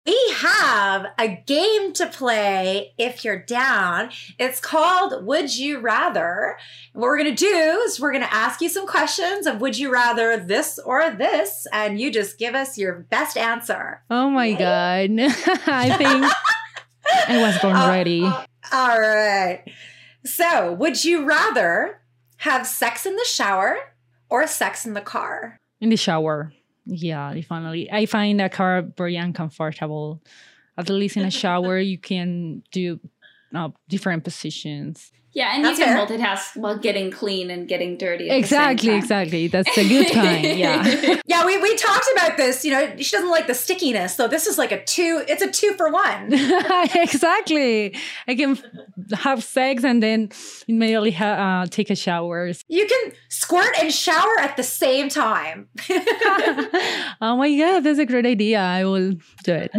We 0.07 0.19
have 0.37 1.07
a 1.19 1.43
game 1.47 1.95
to 1.95 2.07
play 2.07 2.93
if 2.99 3.25
you're 3.25 3.39
down. 3.43 4.11
It's 4.39 4.61
called 4.61 5.25
Would 5.25 5.57
You 5.57 5.79
Rather. 5.81 6.59
What 6.93 7.03
we're 7.05 7.17
going 7.19 7.35
to 7.35 7.45
do 7.51 7.83
is 7.87 7.99
we're 7.99 8.13
going 8.13 8.23
to 8.25 8.35
ask 8.35 8.61
you 8.61 8.69
some 8.69 8.87
questions 8.87 9.47
of 9.47 9.63
Would 9.63 9.79
you 9.79 9.91
rather 9.91 10.37
this 10.37 10.79
or 10.85 11.11
this, 11.11 11.67
and 11.73 11.99
you 11.99 12.11
just 12.11 12.39
give 12.39 12.55
us 12.55 12.77
your 12.77 12.93
best 13.11 13.39
answer. 13.39 14.03
oh 14.11 14.29
my 14.29 14.53
god. 14.53 15.11
I 15.67 15.97
think 15.97 16.25
I 17.29 17.43
was 17.43 17.59
born 17.63 17.77
Uh, 17.77 17.89
ready. 17.89 18.23
All 18.73 19.01
right. 19.01 19.63
So, 20.27 20.73
would 20.75 21.03
you 21.05 21.25
rather 21.25 22.01
have 22.39 22.67
sex 22.67 23.07
in 23.07 23.17
the 23.17 23.25
shower 23.27 23.77
or 24.29 24.47
sex 24.47 24.85
in 24.85 24.93
the 24.93 25.01
car? 25.01 25.61
In 25.81 25.89
the 25.89 25.97
shower. 25.97 26.53
Yeah, 26.87 27.33
definitely. 27.35 27.91
I 27.91 28.07
find 28.07 28.41
that 28.41 28.53
car 28.53 28.83
very 28.97 29.17
uncomfortable. 29.17 30.23
At 30.77 30.89
least 30.89 31.17
in 31.17 31.25
a 31.25 31.31
shower, 31.31 31.79
you 31.79 31.99
can 31.99 32.63
do 32.73 33.01
uh, 33.55 33.71
different 33.89 34.25
positions. 34.25 35.13
Yeah, 35.35 35.51
and 35.55 35.65
That's 35.65 35.79
you 35.79 35.85
can 35.85 36.07
fair. 36.07 36.07
multitask 36.19 36.57
while 36.57 36.79
getting 36.79 37.11
clean 37.11 37.51
and 37.51 37.67
getting 37.67 37.99
dirty. 37.99 38.31
At 38.31 38.43
the 38.43 38.47
same 38.47 38.61
Exactly, 38.61 38.95
exactly. 38.95 39.47
That's 39.49 39.77
a 39.77 39.89
good 39.89 40.13
time. 40.13 40.45
Yeah. 40.45 41.21
Yeah, 41.27 41.45
we, 41.47 41.61
we 41.61 41.75
talked 41.75 42.07
about 42.15 42.37
this. 42.37 42.65
You 42.65 42.71
know, 42.71 42.97
she 42.99 43.11
doesn't 43.11 43.31
like 43.31 43.49
the 43.49 43.55
stickiness. 43.55 44.15
So, 44.15 44.29
this 44.29 44.47
is 44.47 44.57
like 44.57 44.71
a 44.71 44.85
two, 44.85 45.25
it's 45.27 45.43
a 45.43 45.51
two 45.51 45.73
for 45.77 45.91
one. 45.91 46.33
exactly. 46.95 47.97
I 48.29 48.35
can 48.37 48.57
have 49.15 49.43
sex 49.43 49.83
and 49.85 50.01
then 50.01 50.31
immediately 50.69 51.11
ha- 51.11 51.63
uh, 51.63 51.67
take 51.67 51.91
a 51.91 51.97
shower. 51.97 52.53
You 52.69 52.87
can 52.87 53.13
squirt 53.29 53.75
and 53.81 53.93
shower 53.93 54.39
at 54.39 54.57
the 54.57 54.63
same 54.63 55.09
time. 55.09 55.69
oh 57.21 57.37
my 57.37 57.57
god, 57.57 57.81
that's 57.81 57.99
a 57.99 58.07
great 58.07 58.27
idea. 58.27 58.61
I 58.61 58.85
will 58.85 59.15
do 59.43 59.53
it. 59.55 59.73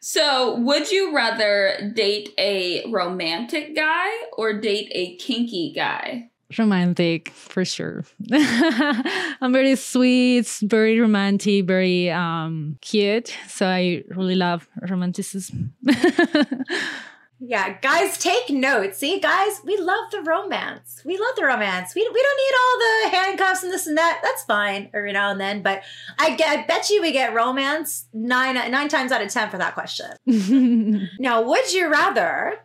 So, 0.00 0.56
would 0.60 0.90
you 0.90 1.14
rather 1.14 1.92
date 1.94 2.30
a 2.38 2.84
romantic 2.90 3.76
guy 3.76 4.08
or 4.36 4.47
date 4.52 4.90
a 4.92 5.16
kinky 5.16 5.72
guy? 5.74 6.30
romantic 6.56 7.28
for 7.30 7.64
sure. 7.64 8.04
I'm 8.32 9.52
very 9.52 9.76
sweet, 9.76 10.46
very 10.62 10.98
romantic, 10.98 11.66
very 11.66 12.10
um 12.10 12.78
cute. 12.80 13.36
So 13.48 13.66
I 13.66 14.04
really 14.08 14.34
love 14.34 14.68
romanticism. 14.88 15.74
yeah, 17.40 17.78
guys, 17.80 18.18
take 18.18 18.50
notes. 18.50 18.98
See, 18.98 19.20
guys, 19.20 19.60
we 19.64 19.76
love 19.76 20.10
the 20.10 20.22
romance. 20.22 21.02
We 21.04 21.18
love 21.18 21.36
the 21.36 21.44
romance. 21.44 21.94
We, 21.94 22.02
we 22.02 22.22
don't 22.22 22.38
need 22.38 22.54
all 22.58 22.78
the 22.78 23.16
handcuffs 23.16 23.62
and 23.62 23.72
this 23.72 23.86
and 23.86 23.98
that. 23.98 24.20
That's 24.22 24.44
fine 24.44 24.90
every 24.94 25.12
now 25.12 25.30
and 25.30 25.40
then. 25.40 25.62
But 25.62 25.82
I, 26.18 26.34
get, 26.34 26.58
I 26.58 26.66
bet 26.66 26.88
you 26.90 27.02
we 27.02 27.12
get 27.12 27.34
romance 27.34 28.06
nine, 28.12 28.54
nine 28.70 28.88
times 28.88 29.12
out 29.12 29.22
of 29.22 29.28
10 29.30 29.50
for 29.50 29.58
that 29.58 29.74
question. 29.74 30.10
Now, 31.20 31.42
would 31.42 31.72
you 31.72 31.88
rather 31.88 32.58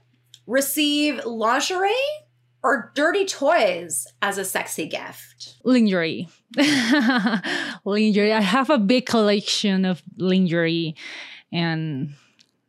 receive 0.47 1.23
lingerie 1.25 1.91
or 2.63 2.91
dirty 2.95 3.25
toys 3.25 4.07
as 4.21 4.37
a 4.37 4.45
sexy 4.45 4.87
gift? 4.87 5.55
lingerie. 5.63 6.27
lingerie. 7.85 8.33
I 8.33 8.41
have 8.41 8.69
a 8.69 8.77
big 8.77 9.05
collection 9.05 9.85
of 9.85 10.01
lingerie, 10.17 10.95
and 11.51 12.13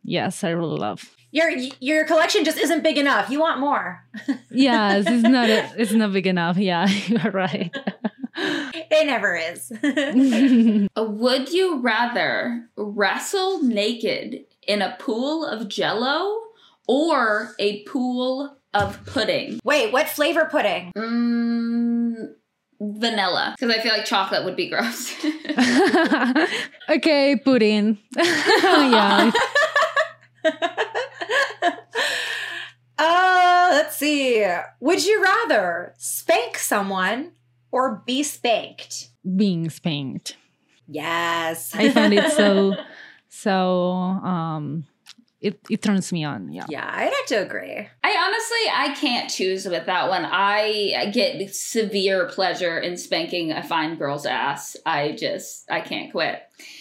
yes, 0.03 0.45
I 0.45 0.51
really 0.51 0.79
love. 0.79 1.15
Your 1.31 1.51
your 1.81 2.05
collection 2.07 2.45
just 2.45 2.59
isn't 2.59 2.83
big 2.83 2.97
enough. 2.97 3.29
You 3.31 3.41
want 3.41 3.61
more. 3.61 4.05
Yes, 4.51 5.05
it's 5.09 5.25
not. 5.25 5.51
A, 5.51 5.69
it's 5.77 5.93
not 5.93 6.13
big 6.13 6.29
enough. 6.29 6.57
Yeah, 6.57 6.87
you're 7.07 7.33
right. 7.33 7.75
It 8.37 9.07
never 9.07 9.35
is. 9.37 9.73
Would 10.97 11.53
you 11.53 11.81
rather 11.81 12.69
wrestle 12.77 13.63
naked 13.63 14.45
in 14.63 14.81
a 14.83 14.97
pool 14.99 15.45
of 15.45 15.69
jello 15.69 16.39
or 16.87 17.55
a 17.59 17.83
pool 17.85 18.57
of 18.73 19.05
pudding? 19.07 19.61
Wait, 19.65 19.93
what 19.93 20.09
flavor 20.09 20.47
pudding? 20.51 20.93
Mm, 20.97 22.35
vanilla. 22.81 23.55
Because 23.59 23.75
I 23.75 23.81
feel 23.81 23.93
like 23.93 24.05
chocolate 24.05 24.45
would 24.45 24.57
be 24.57 24.69
gross. 24.69 25.15
okay, 26.89 27.37
pudding. 27.37 27.99
yeah. 28.17 29.31
Uh, 32.97 33.71
let's 33.73 33.97
see. 33.97 34.47
Would 34.81 35.05
you 35.05 35.21
rather 35.21 35.95
spank 35.99 36.57
someone 36.59 37.33
or 37.73 38.03
be 38.07 38.23
spanked? 38.23 39.09
Being 39.37 39.69
spanked. 39.69 40.37
Yes. 40.87 41.75
I 41.75 41.91
find 41.91 42.15
it 42.15 42.31
so 42.33 42.75
so 43.29 43.91
um 43.91 44.87
it, 45.45 45.61
it 45.69 45.83
turns 45.83 46.11
me 46.13 46.25
on. 46.25 46.51
Yeah. 46.51 46.65
yeah, 46.69 46.91
I'd 46.91 47.13
have 47.13 47.27
to 47.27 47.35
agree. 47.37 47.87
I 48.03 48.17
honestly, 48.17 48.65
I 48.73 48.95
can't 48.99 49.31
choose 49.31 49.67
with 49.67 49.85
that 49.87 50.09
one. 50.09 50.25
I 50.25 51.11
get 51.13 51.55
severe 51.55 52.27
pleasure 52.29 52.79
in 52.79 52.97
spanking 52.97 53.53
a 53.53 53.63
fine 53.63 53.97
girl's 53.97 54.25
ass. 54.25 54.77
I 54.87 55.13
just, 55.13 55.71
I 55.71 55.81
can't 55.81 56.11
quit. 56.11 56.43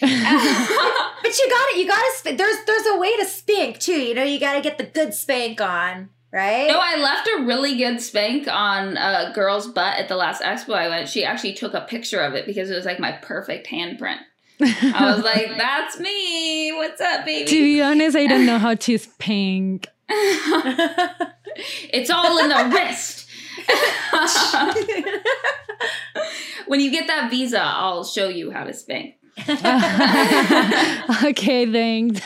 But 1.24 1.38
you 1.38 1.48
got 1.48 1.68
it. 1.70 1.78
You 1.78 1.88
got 1.88 1.96
to. 1.96 2.12
Sp- 2.20 2.36
there's 2.36 2.56
there's 2.66 2.86
a 2.86 2.98
way 2.98 3.16
to 3.16 3.24
spank 3.24 3.78
too. 3.78 3.98
You 3.98 4.14
know, 4.14 4.24
you 4.24 4.38
got 4.38 4.54
to 4.54 4.60
get 4.60 4.76
the 4.76 4.84
good 4.84 5.14
spank 5.14 5.58
on, 5.58 6.10
right? 6.30 6.68
No, 6.68 6.78
I 6.78 6.96
left 6.96 7.26
a 7.28 7.44
really 7.46 7.78
good 7.78 8.02
spank 8.02 8.46
on 8.46 8.98
a 8.98 9.32
girl's 9.34 9.66
butt 9.66 9.98
at 9.98 10.08
the 10.08 10.16
last 10.16 10.42
expo 10.42 10.74
I 10.74 10.88
went. 10.88 11.08
She 11.08 11.24
actually 11.24 11.54
took 11.54 11.72
a 11.72 11.80
picture 11.80 12.20
of 12.20 12.34
it 12.34 12.44
because 12.44 12.68
it 12.70 12.74
was 12.74 12.84
like 12.84 13.00
my 13.00 13.12
perfect 13.12 13.68
handprint. 13.68 14.18
I 14.60 15.12
was 15.14 15.24
like, 15.24 15.56
that's 15.58 15.98
me. 15.98 16.72
What's 16.72 17.00
up, 17.00 17.24
baby? 17.24 17.50
to 17.50 17.62
be 17.62 17.82
honest, 17.82 18.16
I 18.16 18.26
don't 18.26 18.46
know 18.46 18.58
how 18.58 18.74
to 18.74 18.98
spank. 18.98 19.88
it's 20.08 22.10
all 22.10 22.38
in 22.38 22.48
the 22.48 22.70
wrist. 22.72 23.26
when 26.66 26.80
you 26.80 26.90
get 26.90 27.06
that 27.06 27.30
visa, 27.30 27.60
I'll 27.60 28.04
show 28.04 28.28
you 28.28 28.50
how 28.50 28.64
to 28.64 28.72
spank. 28.72 29.16
okay, 31.24 31.70
thanks. 31.70 32.20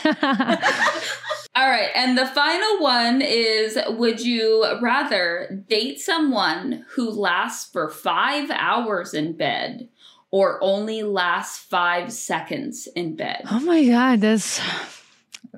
All 1.55 1.67
right, 1.67 1.89
and 1.95 2.17
the 2.17 2.27
final 2.27 2.79
one 2.79 3.21
is 3.21 3.77
Would 3.89 4.21
you 4.21 4.65
rather 4.81 5.63
date 5.67 5.99
someone 5.99 6.85
who 6.91 7.09
lasts 7.09 7.69
for 7.71 7.89
five 7.89 8.49
hours 8.51 9.13
in 9.13 9.33
bed 9.33 9.89
or 10.31 10.63
only 10.63 11.03
last 11.03 11.61
five 11.61 12.11
seconds 12.11 12.87
in 12.95 13.15
bed? 13.15 13.41
oh 13.49 13.59
my 13.61 13.85
god, 13.85 14.21
that's 14.21 14.59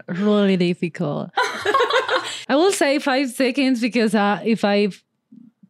really 0.07 0.57
difficult. 0.57 1.32
I 2.47 2.55
will 2.55 2.72
say 2.72 2.99
five 2.99 3.30
seconds 3.30 3.82
because 3.82 4.15
uh, 4.15 4.41
if 4.43 4.65
I, 4.65 4.89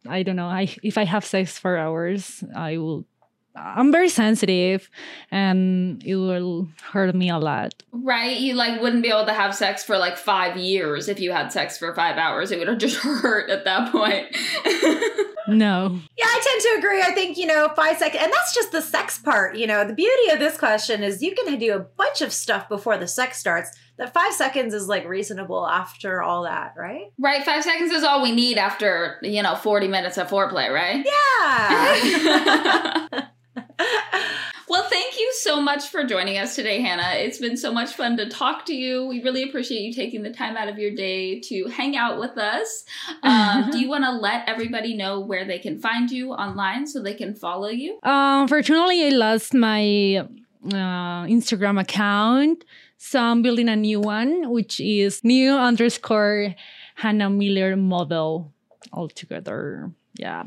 I 0.08 0.22
don't 0.22 0.36
know, 0.36 0.46
I 0.46 0.74
if 0.82 0.98
I 0.98 1.04
have 1.04 1.24
sex 1.24 1.58
for 1.58 1.76
hours, 1.76 2.42
I 2.54 2.78
will. 2.78 3.06
I'm 3.54 3.92
very 3.92 4.08
sensitive, 4.08 4.88
and 5.30 6.02
it 6.04 6.16
will 6.16 6.68
hurt 6.90 7.14
me 7.14 7.28
a 7.28 7.38
lot. 7.38 7.74
Right? 7.92 8.38
You 8.38 8.54
like 8.54 8.80
wouldn't 8.80 9.02
be 9.02 9.10
able 9.10 9.26
to 9.26 9.34
have 9.34 9.54
sex 9.54 9.84
for 9.84 9.98
like 9.98 10.16
five 10.16 10.56
years 10.56 11.06
if 11.08 11.20
you 11.20 11.32
had 11.32 11.52
sex 11.52 11.76
for 11.76 11.94
five 11.94 12.16
hours. 12.16 12.50
It 12.50 12.58
would 12.58 12.68
have 12.68 12.78
just 12.78 12.96
hurt 13.02 13.50
at 13.50 13.64
that 13.64 13.92
point. 13.92 14.34
No. 15.48 15.98
Yeah, 16.16 16.26
I 16.26 16.40
tend 16.44 16.62
to 16.62 16.78
agree. 16.78 17.02
I 17.02 17.12
think, 17.12 17.36
you 17.36 17.46
know, 17.46 17.68
five 17.74 17.98
seconds, 17.98 18.22
and 18.22 18.32
that's 18.32 18.54
just 18.54 18.72
the 18.72 18.82
sex 18.82 19.18
part. 19.18 19.56
You 19.56 19.66
know, 19.66 19.86
the 19.86 19.94
beauty 19.94 20.32
of 20.32 20.38
this 20.38 20.56
question 20.56 21.02
is 21.02 21.22
you 21.22 21.34
can 21.34 21.58
do 21.58 21.74
a 21.74 21.80
bunch 21.80 22.20
of 22.20 22.32
stuff 22.32 22.68
before 22.68 22.98
the 22.98 23.08
sex 23.08 23.38
starts. 23.38 23.70
That 23.98 24.14
five 24.14 24.32
seconds 24.32 24.74
is 24.74 24.88
like 24.88 25.06
reasonable 25.06 25.66
after 25.66 26.22
all 26.22 26.44
that, 26.44 26.74
right? 26.76 27.12
right? 27.18 27.44
Five 27.44 27.62
seconds 27.62 27.92
is 27.92 28.04
all 28.04 28.22
we 28.22 28.32
need 28.32 28.58
after, 28.58 29.18
you 29.22 29.42
know, 29.42 29.54
40 29.54 29.88
minutes 29.88 30.18
of 30.18 30.28
foreplay, 30.28 30.72
right? 30.72 31.04
Yeah. 31.04 33.28
Well, 34.72 34.88
thank 34.88 35.18
you 35.18 35.30
so 35.34 35.60
much 35.60 35.88
for 35.88 36.02
joining 36.02 36.38
us 36.38 36.56
today, 36.56 36.80
Hannah. 36.80 37.12
It's 37.16 37.36
been 37.36 37.58
so 37.58 37.70
much 37.70 37.92
fun 37.92 38.16
to 38.16 38.26
talk 38.26 38.64
to 38.64 38.74
you. 38.74 39.04
We 39.04 39.22
really 39.22 39.42
appreciate 39.42 39.82
you 39.82 39.92
taking 39.92 40.22
the 40.22 40.32
time 40.32 40.56
out 40.56 40.66
of 40.66 40.78
your 40.78 40.92
day 40.92 41.40
to 41.40 41.66
hang 41.66 41.94
out 41.94 42.18
with 42.18 42.38
us. 42.38 42.84
Um, 43.22 43.70
do 43.70 43.78
you 43.78 43.90
want 43.90 44.04
to 44.04 44.12
let 44.12 44.48
everybody 44.48 44.96
know 44.96 45.20
where 45.20 45.44
they 45.44 45.58
can 45.58 45.78
find 45.78 46.10
you 46.10 46.32
online 46.32 46.86
so 46.86 47.02
they 47.02 47.12
can 47.12 47.34
follow 47.34 47.68
you? 47.68 47.98
Um, 48.02 48.44
Unfortunately, 48.44 49.04
I 49.04 49.10
lost 49.10 49.52
my 49.52 50.26
uh, 50.64 51.26
Instagram 51.28 51.78
account, 51.78 52.64
so 52.96 53.20
I'm 53.20 53.42
building 53.42 53.68
a 53.68 53.76
new 53.76 54.00
one, 54.00 54.48
which 54.48 54.80
is 54.80 55.22
new 55.22 55.52
underscore 55.52 56.54
Hannah 56.94 57.28
Miller 57.28 57.76
model 57.76 58.54
altogether. 58.90 59.92
Yeah, 60.14 60.44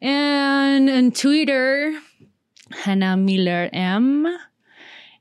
and 0.00 0.90
on 0.90 1.12
Twitter, 1.12 1.94
Hannah 2.70 3.16
Miller 3.16 3.68
M, 3.72 4.26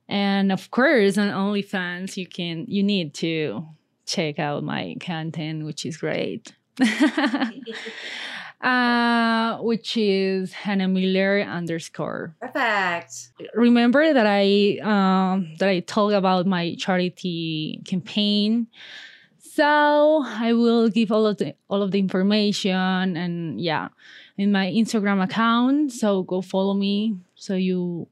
and 0.07 0.51
of 0.51 0.71
course 0.71 1.17
on 1.17 1.29
OnlyFans, 1.29 2.17
you 2.17 2.27
can 2.27 2.65
you 2.67 2.83
need 2.83 3.13
to 3.15 3.65
check 4.05 4.39
out 4.39 4.63
my 4.63 4.95
content, 4.99 5.65
which 5.65 5.85
is 5.85 5.97
great. 5.97 6.53
uh, 8.61 9.57
which 9.57 9.97
is 9.97 10.53
Hannah 10.53 10.87
Miller 10.87 11.41
underscore. 11.41 12.35
Perfect. 12.39 13.31
Remember 13.53 14.13
that 14.13 14.25
I 14.25 14.79
um, 14.81 15.53
that 15.59 15.69
I 15.69 15.81
talked 15.81 16.13
about 16.13 16.45
my 16.47 16.75
charity 16.75 17.81
campaign. 17.85 18.67
So 19.39 20.23
I 20.25 20.53
will 20.53 20.89
give 20.89 21.11
all 21.11 21.27
of 21.27 21.37
the 21.37 21.55
all 21.69 21.83
of 21.83 21.91
the 21.91 21.99
information 21.99 23.17
and 23.17 23.61
yeah, 23.61 23.89
in 24.37 24.51
my 24.51 24.65
Instagram 24.65 25.23
account. 25.23 25.91
So 25.91 26.23
go 26.23 26.41
follow 26.41 26.73
me 26.73 27.17
so 27.43 27.55
you 27.55 28.07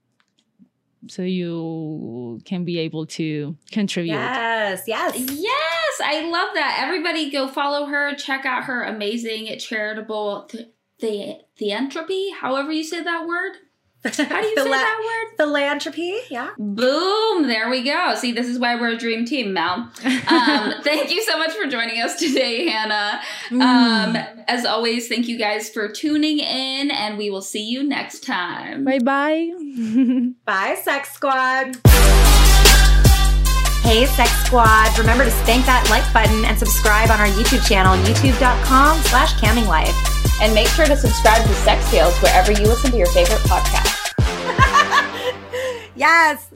so 1.07 1.21
you 1.21 2.41
can 2.43 2.65
be 2.65 2.79
able 2.79 3.05
to 3.07 3.55
contribute. 3.71 4.11
Yes, 4.11 4.83
yes. 4.85 5.15
Yes, 5.17 6.01
I 6.03 6.29
love 6.29 6.53
that. 6.53 6.81
Everybody 6.83 7.31
go 7.31 7.47
follow 7.47 7.85
her, 7.85 8.13
check 8.15 8.45
out 8.45 8.65
her 8.65 8.83
amazing 8.83 9.57
charitable 9.57 10.47
th- 10.49 10.67
the 10.99 11.39
the 11.57 11.71
entropy, 11.71 12.31
however 12.31 12.73
you 12.73 12.83
say 12.83 13.01
that 13.01 13.25
word. 13.25 13.53
How 14.03 14.09
do 14.11 14.21
you 14.23 14.23
say 14.55 14.63
Phila- 14.63 14.69
that 14.69 14.99
word? 14.99 15.37
Philanthropy, 15.37 16.17
yeah. 16.29 16.49
Boom! 16.57 17.47
There 17.47 17.69
we 17.69 17.83
go. 17.83 18.15
See, 18.15 18.31
this 18.31 18.47
is 18.47 18.59
why 18.59 18.75
we're 18.75 18.89
a 18.91 18.97
dream 18.97 19.25
team, 19.25 19.53
Mel. 19.53 19.91
Um, 20.27 20.73
thank 20.83 21.11
you 21.11 21.21
so 21.23 21.37
much 21.37 21.51
for 21.51 21.67
joining 21.67 22.01
us 22.01 22.17
today, 22.19 22.67
Hannah. 22.69 23.21
Um, 23.51 24.15
as 24.47 24.65
always, 24.65 25.07
thank 25.07 25.27
you 25.27 25.37
guys 25.37 25.69
for 25.69 25.87
tuning 25.87 26.39
in, 26.39 26.91
and 26.91 27.17
we 27.17 27.29
will 27.29 27.41
see 27.41 27.63
you 27.63 27.83
next 27.83 28.23
time. 28.23 28.83
Bye 28.85 28.99
bye. 28.99 29.49
Bye, 30.45 30.79
Sex 30.83 31.13
Squad. 31.13 31.77
Hey, 33.83 34.05
Sex 34.05 34.31
Squad. 34.45 34.97
Remember 34.99 35.25
to 35.25 35.31
spank 35.31 35.65
that 35.65 35.87
like 35.89 36.05
button 36.13 36.45
and 36.45 36.57
subscribe 36.57 37.09
on 37.09 37.19
our 37.19 37.27
YouTube 37.27 37.67
channel, 37.67 37.97
youtube.com 38.05 38.99
slash 39.09 39.33
camming 39.35 39.67
And 40.39 40.53
make 40.53 40.67
sure 40.69 40.85
to 40.85 40.95
subscribe 40.95 41.41
to 41.43 41.53
Sex 41.55 41.89
Tales 41.89 42.15
wherever 42.21 42.51
you 42.51 42.67
listen 42.67 42.91
to 42.91 42.97
your 42.97 43.07
favorite 43.07 43.41
podcast. 43.49 43.90
Yes. 45.95 46.53